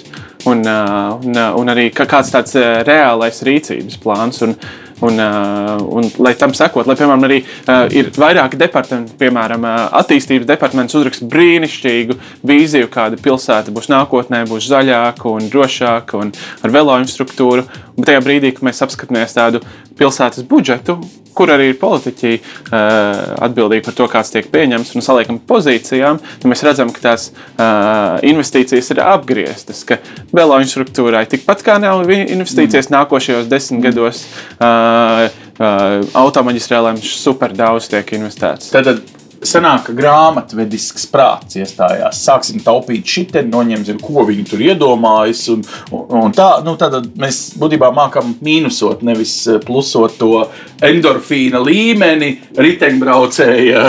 un, 0.48 0.66
un, 0.68 1.40
un 1.62 1.72
arī 1.74 1.90
kā- 1.96 2.08
kāds 2.10 2.34
tāds 2.34 2.58
reālais 2.88 3.44
rīcības 3.48 4.02
plāns. 4.04 4.44
Un, 4.48 4.58
Un, 4.98 5.14
uh, 5.22 5.78
un, 5.94 6.08
lai 6.26 6.32
tam 6.34 6.56
sekot, 6.58 6.88
lai, 6.90 6.96
piemēram, 6.98 7.22
arī 7.28 7.36
uh, 7.44 7.84
ir 7.94 8.08
vairāki 8.18 8.58
departamenti, 8.58 9.14
piemēram, 9.20 9.62
uh, 9.62 9.84
attīstības 10.00 10.48
departaments 10.50 10.98
uzraksta 10.98 11.28
brīnišķīgu 11.30 12.18
vīziju, 12.50 12.90
kāda 12.90 13.20
pilsēta 13.22 13.70
būs 13.76 13.92
nākotnē, 13.94 14.40
būs 14.50 14.66
zaļāka 14.72 15.30
un 15.30 15.52
drošāka 15.54 16.18
un 16.18 16.32
ar 16.66 16.74
velo 16.74 16.98
infrastruktūru. 16.98 17.68
Bet 17.98 18.12
tajā 18.12 18.22
brīdī, 18.22 18.52
kad 18.54 18.66
mēs 18.68 18.84
apskatāmies 18.86 19.34
tādu 19.34 19.64
pilsētas 19.98 20.46
budžetu, 20.46 21.00
kur 21.38 21.52
arī 21.54 21.72
ir 21.72 21.80
politiķi 21.82 22.32
uh, 22.38 22.78
atbildīgi 23.48 23.86
par 23.86 23.96
to, 23.98 24.08
kāds 24.12 24.32
tiek 24.34 24.50
pieņemts, 24.54 24.94
un 24.98 25.06
saliekam 25.06 25.40
pozīcijām, 25.50 26.22
tad 26.22 26.48
mēs 26.50 26.64
redzam, 26.66 26.94
ka 26.94 27.04
tās 27.04 27.30
uh, 27.34 28.18
investīcijas 28.26 28.94
ir 28.94 29.04
apgrieztas. 29.06 29.84
Ka 29.90 30.00
velo 30.30 30.58
infrastruktūrai 30.62 31.26
tikpat 31.30 31.66
kā 31.66 31.78
nav 31.82 32.06
investīcijas 32.06 32.90
mm. 32.90 32.98
nākošajos 33.00 33.50
desmit 33.50 33.86
gados, 33.90 34.26
uh, 34.58 35.28
uh, 35.58 36.00
automaģistrālēm 36.22 37.02
super 37.02 37.54
daudz 37.58 37.90
tiek 37.94 38.18
investēts. 38.18 38.74
Tātad 38.74 39.02
Sanāk, 39.02 39.17
ka 39.42 39.94
grāmatvedisks 39.96 41.08
prāts 41.12 41.58
iestājās. 41.60 42.22
Sāksim 42.26 42.62
taupīt 42.66 43.06
šitā, 43.08 43.44
noņemsim, 43.48 44.00
ko 44.02 44.26
viņi 44.28 44.46
tur 44.50 44.64
iedomājas. 44.66 45.44
Un, 45.54 45.64
un, 45.92 46.34
tā, 46.36 46.50
nu, 46.66 46.76
tad 46.80 47.00
mēs 47.20 47.58
būtībā 47.60 47.92
mākam 47.96 48.36
mīnusot, 48.44 49.04
nevis 49.08 49.40
eh, 49.48 49.60
plusot 49.64 50.18
to 50.20 50.48
endorfīna 50.84 51.62
līmeni 51.64 52.34
riteņbraucēja 52.58 53.84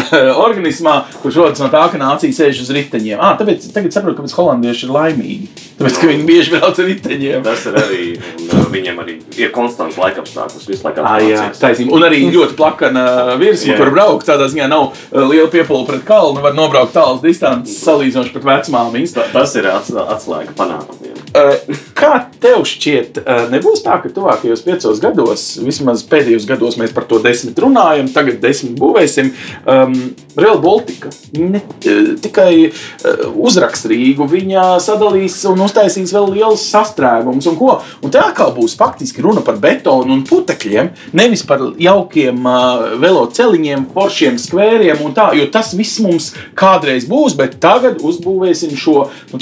organismā, 0.47 1.01
kurš 1.23 1.41
rodas 1.43 1.65
no 1.65 1.71
tā, 1.73 1.85
ka 1.93 2.01
nācija 2.01 2.35
sēž 2.35 2.63
uz 2.65 2.73
riteņiem. 2.75 3.21
Ah, 3.21 3.37
tāpēc 3.39 3.69
tagad 3.75 3.95
saprotu, 3.95 4.21
kāpēc 4.21 4.37
holandieši 4.39 4.87
ir 4.87 4.95
laimīgi. 4.95 5.51
Tāpēc, 5.79 5.99
ka 6.01 6.09
viņi 6.11 6.25
bieži 6.27 6.55
brauc 6.57 6.79
ar 6.81 6.89
riteņiem. 6.89 7.43
Tas 7.47 7.67
ir 7.71 7.77
arī, 7.79 8.07
uh, 8.19 8.65
viņiem 8.73 8.97
arī 8.99 9.13
ir 9.39 9.53
konstants 9.55 9.99
laikapstākļus, 10.01 10.67
visu 10.67 10.87
laiku 10.87 11.05
Ah, 11.07 11.21
jā, 11.23 11.45
taisnība. 11.55 11.95
Un 11.95 12.07
arī 12.09 12.25
ļoti 12.35 12.57
plakana 12.59 13.05
virsma, 13.39 13.77
kur 13.79 13.93
braukt. 13.95 14.27
Tādā 14.27 14.49
ziņā 14.51 14.67
nav 14.73 14.89
uh, 14.89 15.23
liela 15.39 15.53
piepūle 15.53 15.87
pret 15.89 16.05
kalnu, 16.09 16.43
var 16.45 16.57
nobraukt 16.57 16.95
tālas 16.97 17.23
distances, 17.25 17.79
salīdzinoši 17.85 18.35
pret 18.35 18.49
vecmāmiņas. 18.51 19.17
Tas 19.33 19.55
ir 19.59 19.71
ats- 19.71 19.95
atslēga 19.95 20.55
panākumiem. 20.59 21.17
Uh, 21.29 21.77
Kā 21.99 22.13
tev 22.41 22.63
šķiet, 22.69 23.19
uh, 23.21 23.47
nebūs 23.53 23.83
tā, 23.85 23.97
ka 24.03 24.11
tuvākajos 24.15 24.63
piecos 24.65 25.01
gados, 25.03 25.43
vismaz 25.61 26.05
pēdējos 26.09 26.47
gados, 26.49 26.77
mēs 26.81 26.93
par 26.95 27.05
to 27.11 27.19
desmit 27.23 27.59
runājam, 27.59 28.09
tagad 28.15 28.39
desmit 28.43 28.77
būvēsim. 28.79 29.33
Um, 29.69 29.97
Real 30.39 30.61
Baltica 30.63 31.11
ne 31.35 31.61
uh, 31.61 32.13
tikai 32.23 32.53
uh, 32.71 33.27
uzraks 33.35 33.85
Rīgu, 33.91 34.29
viņa 34.31 34.79
sadalīs 34.85 35.41
un 35.51 35.65
uztaisīs 35.67 36.15
vēl 36.15 36.31
lielus 36.37 36.65
sastrēgumus. 36.71 37.49
Un, 37.51 37.59
ko. 37.59 37.79
un 38.03 38.15
tā 38.15 38.29
atkal 38.31 38.55
būs 38.57 38.77
faktiski 38.79 39.25
runa 39.25 39.43
par 39.45 39.59
betonu 39.63 40.15
un 40.15 40.25
putekļiem, 40.29 40.93
nevis 41.19 41.45
par 41.49 41.67
jaukiem 41.83 42.41
uh, 42.47 42.89
veloceliņiem, 43.03 43.89
foršiem 43.95 44.39
skvēriem 44.41 45.03
un 45.05 45.17
tā, 45.19 45.28
jo 45.37 45.47
tas 45.53 45.73
viss 45.77 46.01
mums 46.05 46.31
kādreiz 46.59 47.07
būs, 47.09 47.37
bet 47.39 47.59
tagad 47.63 48.03
uzbūvēsim 48.05 48.75
šo 48.79 49.09
nu, 49.33 49.41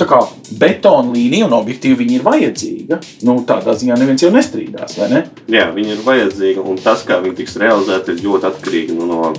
betonu 0.60 1.14
līniju, 1.14 1.48
un 1.48 1.56
objektīvi 1.58 2.00
viņi 2.02 2.18
ir 2.18 2.26
vajadzīga. 2.26 3.00
Nu, 3.28 3.38
tādā 3.48 3.76
ziņā 3.78 3.98
neviens 4.00 4.24
jau 4.24 4.32
nestrīdās, 4.34 4.98
vai 5.00 5.10
ne? 5.12 5.24
Jā, 5.52 5.68
viņi 5.74 5.96
ir 5.96 6.06
vajadzīgi, 6.06 6.62
un 6.62 6.80
tas, 6.82 7.04
kā 7.06 7.20
viņi 7.24 7.40
tiks 7.42 7.58
realizēti, 7.62 8.14
ir 8.16 8.26
ļoti 8.26 8.50
atkarīgi 8.52 8.96
nu, 8.98 9.10
no 9.10 9.34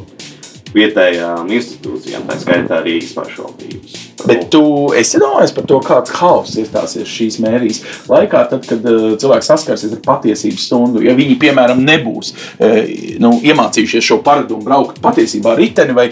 vietējām 0.76 1.50
institūcijām, 1.58 2.28
tā 2.28 2.39
skaitā 2.41 2.84
Rīgas 2.86 3.16
pašvaldības. 3.18 4.07
Bet 4.26 4.47
tu 4.53 4.61
esi 4.97 5.20
domājis 5.22 5.53
par 5.53 5.68
to, 5.70 5.78
kāds 5.86 6.13
haoss 6.18 6.57
iestāsies 6.57 7.11
šīs 7.11 7.38
mērijas 7.43 7.84
laikā, 8.09 8.47
tad, 8.49 8.65
kad 8.65 8.88
uh, 8.89 9.11
cilvēks 9.20 9.51
saskarsies 9.51 9.93
ar 9.93 10.01
patiesības 10.05 10.65
stundu. 10.70 11.03
Ja 11.05 11.13
viņi, 11.18 11.38
piemēram, 11.41 11.84
nebūs 11.86 12.34
uh, 12.34 12.82
nu, 13.22 13.36
iemācījušies 13.45 14.09
šo 14.09 14.22
paradumu 14.26 14.65
braukt 14.65 15.01
patiesībā 15.03 15.53
ar 15.53 15.61
riteni 15.61 15.97
vai 15.97 16.09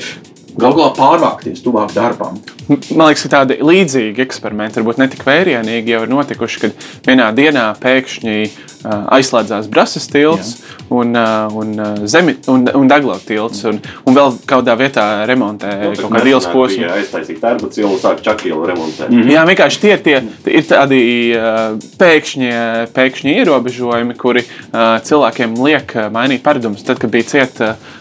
galu 0.60 0.78
galā 0.80 0.92
pārvākties 0.96 1.64
tuvāk 1.66 1.94
darbam. 1.96 2.40
Man 2.68 3.10
liekas, 3.10 3.26
ka 3.26 3.34
tādi 3.40 3.60
līdzīgi 3.62 4.24
eksperimenti, 4.24 4.80
varbūt 4.80 5.02
ne 5.02 5.10
tik 5.12 5.26
vērienīgi, 5.28 5.94
jau 5.94 6.06
ir 6.06 6.12
notikuši, 6.12 6.62
kad 6.64 6.86
vienā 7.06 7.28
dienā 7.38 7.66
pēkšņi 7.82 8.38
uh, 8.46 9.04
aizslēdzās 9.18 9.68
Brasas 9.70 10.08
tilts 10.10 10.56
un, 10.90 11.12
uh, 11.14 11.54
un, 11.54 11.76
zemi, 12.10 12.38
un, 12.52 12.66
un 12.80 12.90
Daglau 12.90 13.20
tilts, 13.22 13.62
un, 13.70 13.82
un 14.08 14.18
vēl 14.18 14.40
kādā 14.50 14.78
vietā 14.80 15.06
remontē 15.30 15.74
Nu, 15.86 15.92
kaut 16.00 16.16
kādu 16.16 16.32
ielas 16.32 16.48
posmu. 16.50 16.88
Aiztaisīt 16.96 17.42
darbu 17.44 17.70
cielu, 17.74 18.00
sāk 18.02 18.24
čakielu 18.26 18.66
remontēt. 18.72 19.12
Mhm. 19.12 19.34
Jā, 19.36 19.44
vienkārši 19.50 19.84
tie 19.84 19.92
ir, 19.94 20.02
tie, 20.06 20.18
ir 20.56 20.66
tādi 20.70 21.02
uh, 21.38 21.76
pēkšņi, 22.02 22.50
pēkšņi 22.96 23.38
ierobežojumi, 23.44 24.18
kuri 24.18 24.46
uh, 24.48 24.98
cilvēkiem 25.06 25.60
liek 25.62 25.94
mainīt 26.16 26.46
paradumus. 26.46 26.86
Tad, 26.88 27.02
kad 27.04 27.14
bija 27.14 27.30
cieta 27.36 27.76
uh, 27.76 27.94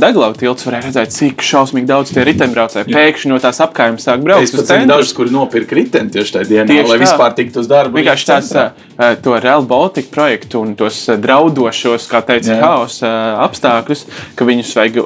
Daglau 0.00 0.32
tilts, 0.38 0.66
varēja 0.66 0.86
redzēt, 0.88 1.12
cik 1.14 1.42
šausmīgi 1.44 1.88
daudz 1.88 2.12
tie 2.14 2.24
riteņbraucēji 2.28 2.92
pēkšņi 2.92 3.32
no 3.32 3.38
tās 3.42 3.60
apkaimes 3.64 4.04
sāk 4.06 4.22
braukt. 4.24 4.46
Es 4.46 4.52
uz 4.52 4.60
pat 4.60 4.68
zinu 4.68 4.82
centru. 4.82 4.92
dažus, 4.94 5.14
kuri 5.16 5.32
nopirka 5.34 5.78
riteni 5.78 6.12
tieši 6.14 6.36
tajā 6.38 6.48
dienā, 6.50 6.66
Tieši 6.70 6.90
lai 6.90 6.98
tā. 6.98 7.02
vispār 7.04 7.36
tiktu 7.38 7.62
uz 7.64 7.70
darbu. 7.70 7.98
Vienkārši 8.00 8.28
uh, 8.56 8.85
to 9.22 9.36
Real 9.40 9.62
Baltica 9.62 10.08
projektu 10.10 10.60
un 10.60 10.74
tos 10.78 11.08
uh, 11.08 11.16
draudošos, 11.20 12.06
kā 12.10 12.22
teica, 12.26 12.54
Jā. 12.54 12.60
haosa 12.62 13.06
uh, 13.06 13.44
apstākļus, 13.46 14.04
ka 14.38 14.44
viņus 14.48 14.72
vajag 14.78 14.96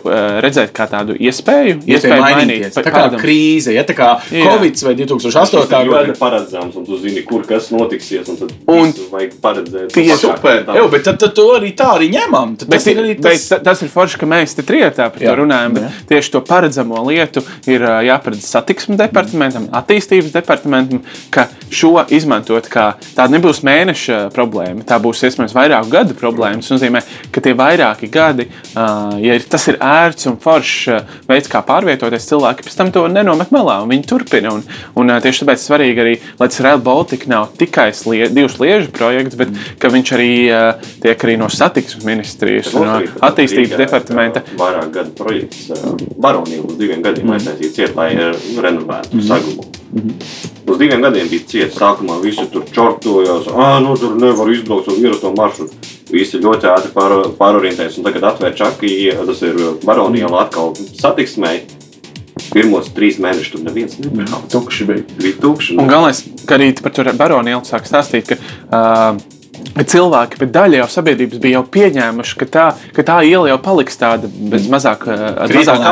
redzēt 0.45 0.73
kā 0.77 0.87
tādu 0.91 1.17
iespēju, 1.19 1.81
Iespēja 1.91 2.21
mainīties. 2.23 2.75
Tā 2.77 2.83
kā 2.85 2.93
paradumus. 2.95 3.23
krīze, 3.25 3.75
ja 3.75 3.85
tā 3.85 3.95
kā 3.99 4.11
Jā. 4.31 4.47
Covid 4.51 4.83
vai 4.87 4.95
2008. 4.99 5.67
Tas 5.71 5.85
ir 5.85 5.91
gada. 5.91 6.15
paredzams, 6.19 6.77
un 6.77 6.85
tu 6.87 6.99
zini, 7.03 7.23
kur 7.27 7.43
kas 7.49 7.71
notiksies. 7.75 8.29
Un 8.31 8.37
tad 8.37 8.53
Un 8.71 8.93
visu 8.93 9.09
vajag 9.11 9.35
paredzēt. 9.43 9.89
tieši 9.95 10.19
Super, 10.21 10.65
Tā- 10.67 10.77
jau, 10.77 10.89
bet 10.93 11.05
tad, 11.05 11.19
tad 11.19 11.35
to 11.35 11.47
arī 11.57 11.73
tā 11.77 11.89
arī 11.99 12.11
ņemam. 12.15 12.57
Tad 12.59 12.69
Bet, 12.71 12.79
Tas 12.81 12.87
ir 12.87 12.97
arī 13.03 13.15
bet 13.21 13.33
tas. 13.33 13.49
ta- 13.49 13.59
tas 13.59 13.83
ir 13.83 13.89
forši, 13.89 14.19
ka 14.19 14.27
mēs 14.27 14.55
te 14.57 14.63
trijotā 14.63 15.11
par 15.13 15.21
Jā. 15.21 15.35
to 15.35 15.43
runājam. 15.43 15.75
Bet 15.75 15.83
Jā. 15.83 15.91
tieši 16.11 16.31
to 16.33 16.41
paredzamo 16.41 17.03
lietu 17.09 17.43
ir 17.67 17.81
jāparedz 17.81 18.43
satiksmes 18.47 18.99
departamentam, 18.99 19.69
attīstības 19.73 20.31
departamentam, 20.33 21.03
ka 21.31 21.49
šo 21.71 22.05
izmantot 22.11 22.69
kā 22.69 22.95
tādu 23.17 23.39
nebūs 23.39 23.63
mēneša 23.81 24.19
problēma. 24.35 24.85
Tā 24.87 24.99
būs 25.03 25.23
iespējams 25.27 25.55
vairāku 25.57 25.91
gadu 25.93 26.15
problēma. 26.19 26.61
Tas 26.61 26.73
nozīmē, 26.75 27.03
ka 27.33 27.41
tie 27.45 27.55
vairāki 27.57 28.11
gadi, 28.13 28.47
ja 28.77 29.35
ir- 29.39 29.47
tas 29.49 29.67
ir 29.69 29.79
ērts 29.81 30.27
un 30.31 30.37
foršs 30.37 31.05
veids, 31.29 31.49
kā 31.49 31.63
pārvietoties, 31.65 32.29
cilvēki 32.31 32.67
pēc 32.67 32.77
tam 32.77 32.93
to 32.93 33.07
nenomet 33.09 33.51
malā 33.51 33.83
un 33.83 33.89
viņi 33.91 34.07
turpina. 34.07 34.53
Un, 34.53 34.63
un 34.97 35.09
tieši 35.21 35.45
tāpēc 35.45 35.65
svarīgi 35.65 36.05
arī, 36.05 36.15
lai 36.39 36.49
tas 36.49 36.61
Rail 36.61 36.79
Baltica 36.79 37.27
nav 37.31 37.49
tikai 37.59 37.91
slie, 37.97 38.29
divu 38.29 38.49
sliežu 38.53 38.91
projekts, 38.93 39.37
bet 39.41 39.49
ka 39.79 39.89
viņš 39.89 40.15
arī 40.17 40.31
tiek 41.03 41.19
arī 41.27 41.37
no 41.41 41.49
satiksmes 41.49 42.05
ministrijas 42.05 42.73
un 42.75 42.87
no 42.87 43.01
attīstības 43.01 43.75
Rīgā 43.75 43.79
departamenta. 43.85 44.43
Vairāk 44.57 44.91
gadu 44.95 45.11
projekts 45.19 45.71
Baronija 46.21 46.63
uz 46.65 46.77
diviem 46.79 47.03
gadiem 47.03 47.27
Mm. 47.31 47.37
aiztaisīja 47.37 47.75
ciet, 47.75 47.97
lai 47.97 48.15
renovētu 48.17 49.11
Mm-hmm. 49.21 49.80
Sagumu. 49.91 50.15
Uz 50.67 50.79
diviem 50.79 51.03
gadiem 51.03 51.29
bija 51.29 51.47
cieta. 51.47 51.79
Sākumā 51.79 52.21
visi 52.23 52.47
tur 52.53 52.65
čortojās, 52.73 53.49
ah, 53.55 53.81
nu 53.81 53.97
tur 53.97 54.17
nevar 54.17 54.51
izbraukt 54.51 54.89
uz 54.89 54.99
ierasto 54.99 55.33
maršrutu. 55.37 55.75
Visi 56.11 56.39
ļoti 56.39 56.67
ātri 56.67 56.91
pār, 56.93 57.31
pārorientējas 57.39 57.99
un 57.99 58.05
tagad 58.05 58.25
atvēr 58.33 58.55
čaki, 58.59 59.13
tas 59.27 59.43
ir 59.43 59.59
Baronija 59.85 60.31
atkal 60.41 60.75
satiksmē. 60.77 61.61
Pirmos 62.51 62.89
trīs 62.91 63.21
mēnešus 63.23 63.53
tur 63.53 63.63
neviens 63.63 63.99
nebrauc. 64.01 64.49
Tukši 64.51 64.87
bija. 64.89 65.05
Bija 65.21 65.37
tukši. 65.39 65.77
Un 65.79 65.87
galvenais, 65.87 66.25
ka 66.47 66.57
arī 66.57 66.73
par 66.83 66.91
to 66.91 67.05
baronu 67.15 67.53
ielu 67.53 67.63
sāk 67.69 67.87
stāstīt, 67.87 68.27
ka 68.27 68.39
uh, 68.41 69.40
cilvēki, 69.93 70.39
bet 70.43 70.53
daļa 70.55 70.81
jau 70.83 70.89
sabiedrības 70.95 71.41
bija 71.43 71.59
jau 71.59 71.65
pieņēmuši, 71.77 72.37
ka 72.41 72.49
tā, 72.57 72.67
ka 72.97 73.05
tā 73.07 73.19
iela 73.29 73.51
jau 73.53 73.59
paliks 73.63 74.01
tāda 74.01 74.31
bez 74.53 74.69
mazāk, 74.73 75.07
ar 75.11 75.55
mazāk 75.55 75.85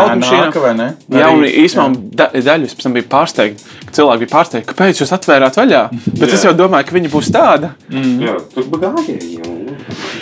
ne? 0.79 0.89
Jā, 1.15 1.31
un 1.35 1.47
īstenībā 1.49 2.17
da, 2.21 2.31
daļa 2.35 2.73
pēc 2.73 2.87
tam 2.87 2.97
bija 2.99 3.09
pārsteigta. 3.13 3.77
ka 3.89 3.97
Cilvēki 3.99 4.25
bija 4.25 4.35
pārsteigti, 4.35 4.69
kāpēc 4.73 5.03
jūs 5.03 5.15
atvērāt 5.17 5.61
vaļā. 5.61 5.85
Bet 6.19 6.29
es 6.29 6.43
Jā. 6.43 6.51
jau 6.51 6.57
domāju, 6.59 6.89
ka 6.89 6.99
viņi 6.99 7.13
būs 7.13 7.33
tādi. 7.35 7.71
Jā, 8.25 8.37
tur 8.55 8.69
jau. 9.39 9.78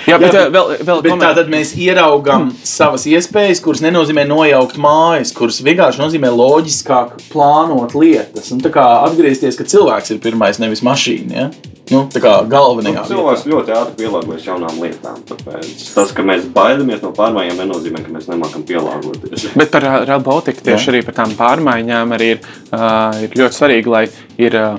Jā, 0.07 0.19
bet 0.23 0.33
Jā, 0.35 0.45
jā, 0.47 0.51
vēl, 0.55 0.69
vēl 0.87 1.01
Bet 1.03 1.11
koment- 1.13 1.25
tātad 1.27 1.49
mēs 1.51 1.73
ieraugām 1.83 2.51
savas 2.63 3.07
iespējas, 3.11 3.61
kuras 3.65 3.81
nenozīmē 3.83 4.23
nojaukt 4.31 4.77
mājas, 4.79 5.33
kuras 5.35 5.59
vienkārši 5.67 5.99
nozīmē 6.03 6.31
loģiskāk 6.31 7.17
plānot 7.33 7.95
lietas. 7.99 8.53
Un 8.55 8.61
tā 8.63 8.71
kā 8.71 8.85
atgriezties, 9.09 9.59
ka 9.59 9.65
cilvēks 9.65 10.15
ir 10.15 10.19
pirmais, 10.23 10.61
nevis 10.63 10.85
mašīna. 10.87 11.33
Ja? 11.35 11.49
Nu, 11.91 12.01
tā 12.11 12.19
kā 12.23 12.33
galvenajā. 12.51 13.05
Nu, 13.05 13.11
Cilvēks 13.15 13.45
ļoti 13.47 13.75
ātri 13.75 13.95
pielāgojas 14.05 14.47
jaunām 14.49 14.79
lietām. 14.83 15.21
Tāpēc 15.29 15.85
tas, 15.95 16.11
ka 16.15 16.23
mēs 16.27 16.49
baidamies 16.55 17.03
no 17.03 17.13
pārmaiņām, 17.15 17.61
nenozīmē, 17.63 18.03
ka 18.03 18.11
mēs 18.15 18.27
nemākam 18.31 18.65
pielāgoties. 18.67 19.49
Bet 19.55 19.71
par 19.71 19.87
uh, 19.87 20.19
Baltica 20.19 20.63
tieši 20.67 20.91
Jā. 20.91 20.95
arī 20.95 21.05
par 21.07 21.15
tām 21.21 21.35
pārmaiņām 21.39 22.15
arī 22.19 22.33
ir, 22.35 22.41
uh, 22.73 23.15
ir 23.23 23.31
ļoti 23.39 23.59
svarīgi, 23.61 23.87
lai 23.91 24.07
ir. 24.39 24.55
Uh, 24.55 24.79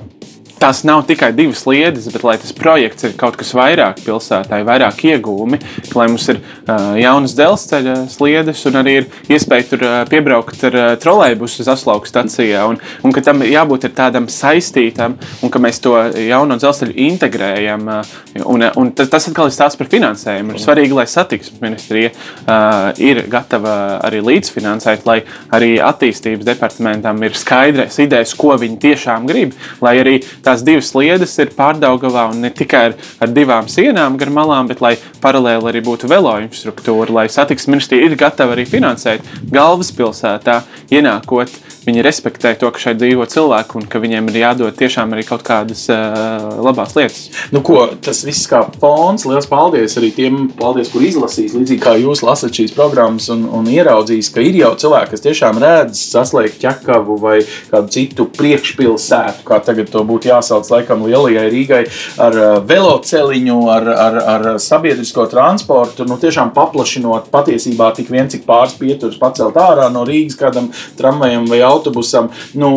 Tās 0.58 0.80
nav 0.82 1.04
tikai 1.06 1.30
divas 1.36 1.60
lietas, 1.70 2.08
bet 2.10 2.24
lai 2.26 2.34
tas 2.40 2.50
projekts 2.56 3.06
ir 3.06 3.12
kaut 3.18 3.36
kas 3.38 3.52
vairāk 3.54 4.00
pilsētā, 4.02 4.58
vairāk 4.66 5.04
iegūmi, 5.06 5.60
lai 5.94 6.06
mums 6.10 6.24
ir 6.32 6.40
uh, 6.40 6.96
jaunas 6.98 7.36
dzelzceļa 7.38 7.94
sliedes 8.10 8.64
un 8.66 8.80
arī 8.80 8.96
ir 8.98 9.06
iespēja 9.30 9.68
tur 9.70 9.84
uh, 9.86 9.98
piebraukt 10.10 10.64
ar 10.66 10.78
uh, 10.78 10.88
trolēļbusu 10.98 11.62
uz 11.62 11.70
Aslauku 11.70 12.10
stacijā. 12.10 12.64
Un, 12.66 12.80
un 13.06 13.14
ka 13.14 13.22
tam 13.28 13.44
jābūt 13.46 13.86
tādam 13.94 14.26
saistītam, 14.32 15.14
un 15.46 15.52
ka 15.54 15.62
mēs 15.62 15.78
to 15.84 15.94
jauno 16.26 16.58
dzelzceļu 16.58 16.96
integrējam. 17.06 17.86
Uh, 17.86 18.16
un, 18.42 18.66
un 18.82 18.90
tas, 18.98 19.12
tas 19.14 19.30
atkal 19.30 19.52
ir 19.52 19.54
stāsts 19.54 19.78
par 19.78 19.90
finansējumu. 19.94 20.56
Ir 20.56 20.64
svarīgi, 20.64 20.98
lai 20.98 21.06
satiksmes 21.06 21.62
ministrija 21.62 22.10
uh, 22.10 22.90
ir 22.98 23.22
gatava 23.30 23.76
arī 24.08 24.24
līdzfinansēt, 24.26 25.06
lai 25.06 25.20
arī 25.54 25.76
attīstības 25.86 26.50
departamentam 26.50 27.22
ir 27.22 27.38
skaidrs 27.38 28.02
idejas, 28.02 28.34
ko 28.38 28.58
viņi 28.58 28.82
tiešām 28.88 29.30
grib. 29.30 29.54
Lai 29.84 29.94
arī 30.02 30.18
tās 30.48 30.64
divas 30.64 30.88
sliedes 30.92 31.36
ir 31.42 31.52
pārdaugavā 31.56 32.28
un 32.32 32.42
ne 32.44 32.50
tikai 32.54 32.82
ar, 32.90 32.96
ar 33.20 33.32
divām 33.36 33.68
sienām 33.70 34.16
gar 34.20 34.32
malām, 34.32 34.68
bet 34.70 34.80
lai 34.84 34.94
paralēli 35.22 35.72
arī 35.72 35.84
būtu 35.84 36.08
velo 36.10 36.34
infrastruktūra, 36.40 37.12
lai 37.20 37.26
satiksmes 37.32 37.74
ministrija 37.74 38.08
ir 38.08 38.16
gatava 38.18 38.56
arī 38.56 38.64
finansēt 38.68 39.26
galvaspilsētā, 39.52 40.62
ienākot 40.94 41.52
viņi 41.88 42.04
respektē 42.04 42.54
to, 42.58 42.70
ka 42.74 42.82
šeit 42.82 43.00
dzīvo 43.00 43.26
cilvēki 43.30 43.78
un 43.80 43.86
ka 43.90 44.00
viņiem 44.02 44.28
ir 44.30 44.40
jādod 44.42 44.76
tiešām 44.76 45.14
arī 45.16 45.24
kaut 45.28 45.44
kādas 45.46 45.86
uh, 45.92 46.60
labās 46.64 46.94
lietas. 46.98 47.28
Nu, 47.54 47.62
ko, 47.64 47.86
tas 48.04 48.20
viss 48.26 48.48
kā 48.50 48.62
fons. 48.80 49.24
Lielas 49.28 49.48
paldies 49.50 49.96
arī 50.00 50.10
tiem, 50.14 50.48
paldies, 50.58 50.90
kur 50.92 51.04
izlasīs. 51.04 51.56
Līdzīgi 51.56 51.82
kā 51.82 51.94
jūs 52.00 52.22
lasat 52.26 52.56
šīs 52.58 52.74
programmas 52.76 53.28
un, 53.32 53.46
un 53.54 53.68
ieraudzīs, 53.70 54.30
ka 54.34 54.44
ir 54.44 54.58
jau 54.60 54.74
cilvēki, 54.80 55.12
kas 55.14 55.24
tiešām 55.24 55.60
redz 55.62 56.02
saslēgt 56.12 56.60
ķekavu 56.62 57.18
vai 57.22 57.38
kādu 57.72 57.92
citu 57.94 58.28
priekšpilsētu, 58.36 59.44
kā 59.48 59.60
tagad 59.64 59.92
to 59.92 60.04
būtu 60.08 60.32
jāsauc 60.32 60.68
laikam 60.72 61.06
lielajai 61.08 61.46
Rīgai, 61.52 61.82
ar 62.24 62.38
uh, 62.38 62.48
veloceliņu, 62.68 63.58
ar, 63.72 63.90
ar, 63.94 64.20
ar 64.34 64.48
sabiedrisko 64.62 65.28
transportu, 65.32 66.06
nu 66.08 66.18
tiešām 66.20 66.52
paplašinot 66.56 67.30
patiesībā 67.32 67.90
tik 67.96 68.12
vien, 68.12 68.28
cik 68.30 68.44
pāris 68.48 68.76
pieturas 68.78 69.18
pacelt 69.20 69.58
ārā 69.58 69.88
no 69.92 70.04
Rīgas 70.08 70.38
kādam 70.38 70.70
tramvajam 70.98 71.48
vai 71.48 71.62
autobusam. 71.78 72.30
Nu, 72.58 72.70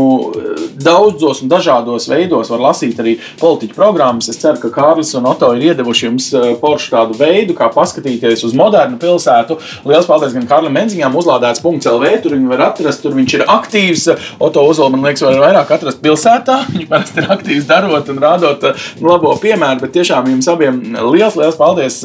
daudzos 0.82 1.42
un 1.44 1.52
dažādos 1.52 2.08
veidos 2.12 2.52
var 2.54 2.64
lasīt 2.70 3.00
arī 3.02 3.18
politiķu 3.42 3.76
programmas. 3.78 4.30
Es 4.32 4.40
ceru, 4.42 4.60
ka 4.62 4.72
Kārlis 4.74 5.14
un 5.18 5.28
Oto 5.32 5.52
ir 5.58 5.72
iedevuši 5.72 6.08
jums 6.08 6.30
poršu 6.62 6.94
tādu 6.96 7.18
veidu, 7.20 7.56
kā 7.58 7.70
paskatīties 7.74 8.46
uz 8.48 8.56
modernu 8.58 9.00
pilsētu. 9.02 9.58
Lielas 9.88 10.10
paldies 10.10 10.36
gan 10.38 10.48
Kārlim 10.50 10.76
Menziņām, 10.78 11.16
uzlādēts 11.18 11.64
.lv, 11.64 12.12
tur 12.24 12.36
viņi 12.36 12.50
var 12.52 12.66
atrast, 12.70 13.02
tur 13.04 13.16
viņš 13.18 13.38
ir 13.38 13.46
aktīvs. 13.50 14.08
Oto 14.44 14.64
Uzola, 14.68 14.92
man 14.94 15.06
liekas, 15.06 15.24
var 15.26 15.40
vairāk 15.42 15.74
atrast 15.76 16.02
pilsētā. 16.04 16.58
Viņš 16.76 16.88
parasti 16.90 17.22
ir 17.22 17.30
aktīvs 17.34 17.68
darot 17.70 18.10
un 18.12 18.22
rādot 18.22 18.64
labo 19.04 19.34
piemēru, 19.42 19.82
bet 19.84 19.94
tiešām 19.98 20.30
jums 20.32 20.50
abiem 20.52 20.80
liels, 21.12 21.38
liels 21.40 21.58
paldies 21.60 22.00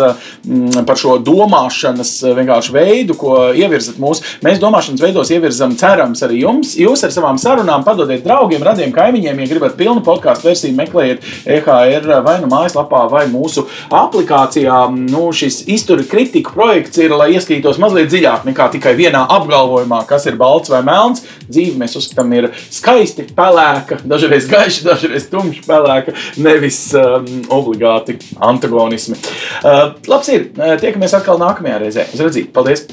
par 0.87 1.01
šo 1.01 1.17
domāšanas 1.25 2.13
vienkārši 2.37 2.75
veidu, 2.75 3.17
ko 3.19 3.37
ievirzat 3.57 4.01
mūsu. 4.03 4.25
Mēs 4.47 4.61
domāšanas 4.63 5.03
veidos 5.03 5.33
ievirzam, 5.35 5.77
cerams, 5.79 6.23
arī 6.27 6.43
jums. 6.45 6.76
Jūs 6.77 7.05
ar 7.07 7.13
savām 7.15 7.39
sarunām 7.41 7.85
padodiet 7.87 8.25
draugiem, 8.27 8.63
radiem 8.65 8.93
kaimiņiem, 8.95 9.41
ja 9.43 9.49
gribat 9.51 9.77
pilnu 9.79 10.03
podkāstu 10.05 10.51
versiju, 10.51 10.77
meklējiet 10.77 11.25
EHR 11.57 12.09
vai 12.25 12.37
nu 12.43 12.51
mājaslapā 12.53 13.05
vai 13.13 13.25
mūsu 13.31 13.67
aplikācijā. 13.95 14.83
Nu, 14.97 15.29
šis 15.37 15.63
izturi 15.73 16.07
kritika 16.09 16.53
projekts 16.55 17.01
ir, 17.03 17.15
lai 17.17 17.33
ieskatītos 17.35 17.81
mazliet 17.83 18.11
dziļāk 18.13 18.47
nekā 18.49 18.69
tikai 18.77 18.95
vienā 18.99 19.25
apgalvojumā, 19.39 20.03
kas 20.09 20.29
ir 20.31 20.39
balts 20.41 20.73
vai 20.73 20.83
melns. 20.87 21.25
Dzīve 21.47 21.79
mēs 21.81 21.97
uzskatām 21.99 22.33
ir 22.37 22.51
skaisti 22.75 23.29
pelēka, 23.37 24.01
dažreiz 24.09 24.49
gaiša, 24.51 24.87
dažreiz 24.91 25.29
tumša 25.33 25.65
pelēka, 25.69 26.17
nevis 26.43 26.81
um, 26.99 27.29
obligāti 27.57 28.19
antagonismi. 28.43 29.19
Uh, 29.63 29.95
labs 30.11 30.33
ir, 30.35 30.51
tiekamies 30.83 31.17
atkal 31.17 31.41
nākamajā 31.43 31.81
reizē. 31.87 32.11
Uz 32.13 32.27
redzīt, 32.27 32.53
paldies! 32.57 32.87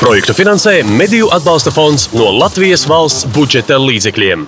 Projektu 0.00 0.34
finansē 0.34 0.82
Mediju 0.84 1.28
atbalsta 1.32 1.70
fonds 1.70 2.08
no 2.16 2.26
Latvijas 2.34 2.82
valsts 2.90 3.28
budžeta 3.34 3.78
līdzekļiem. 3.78 4.46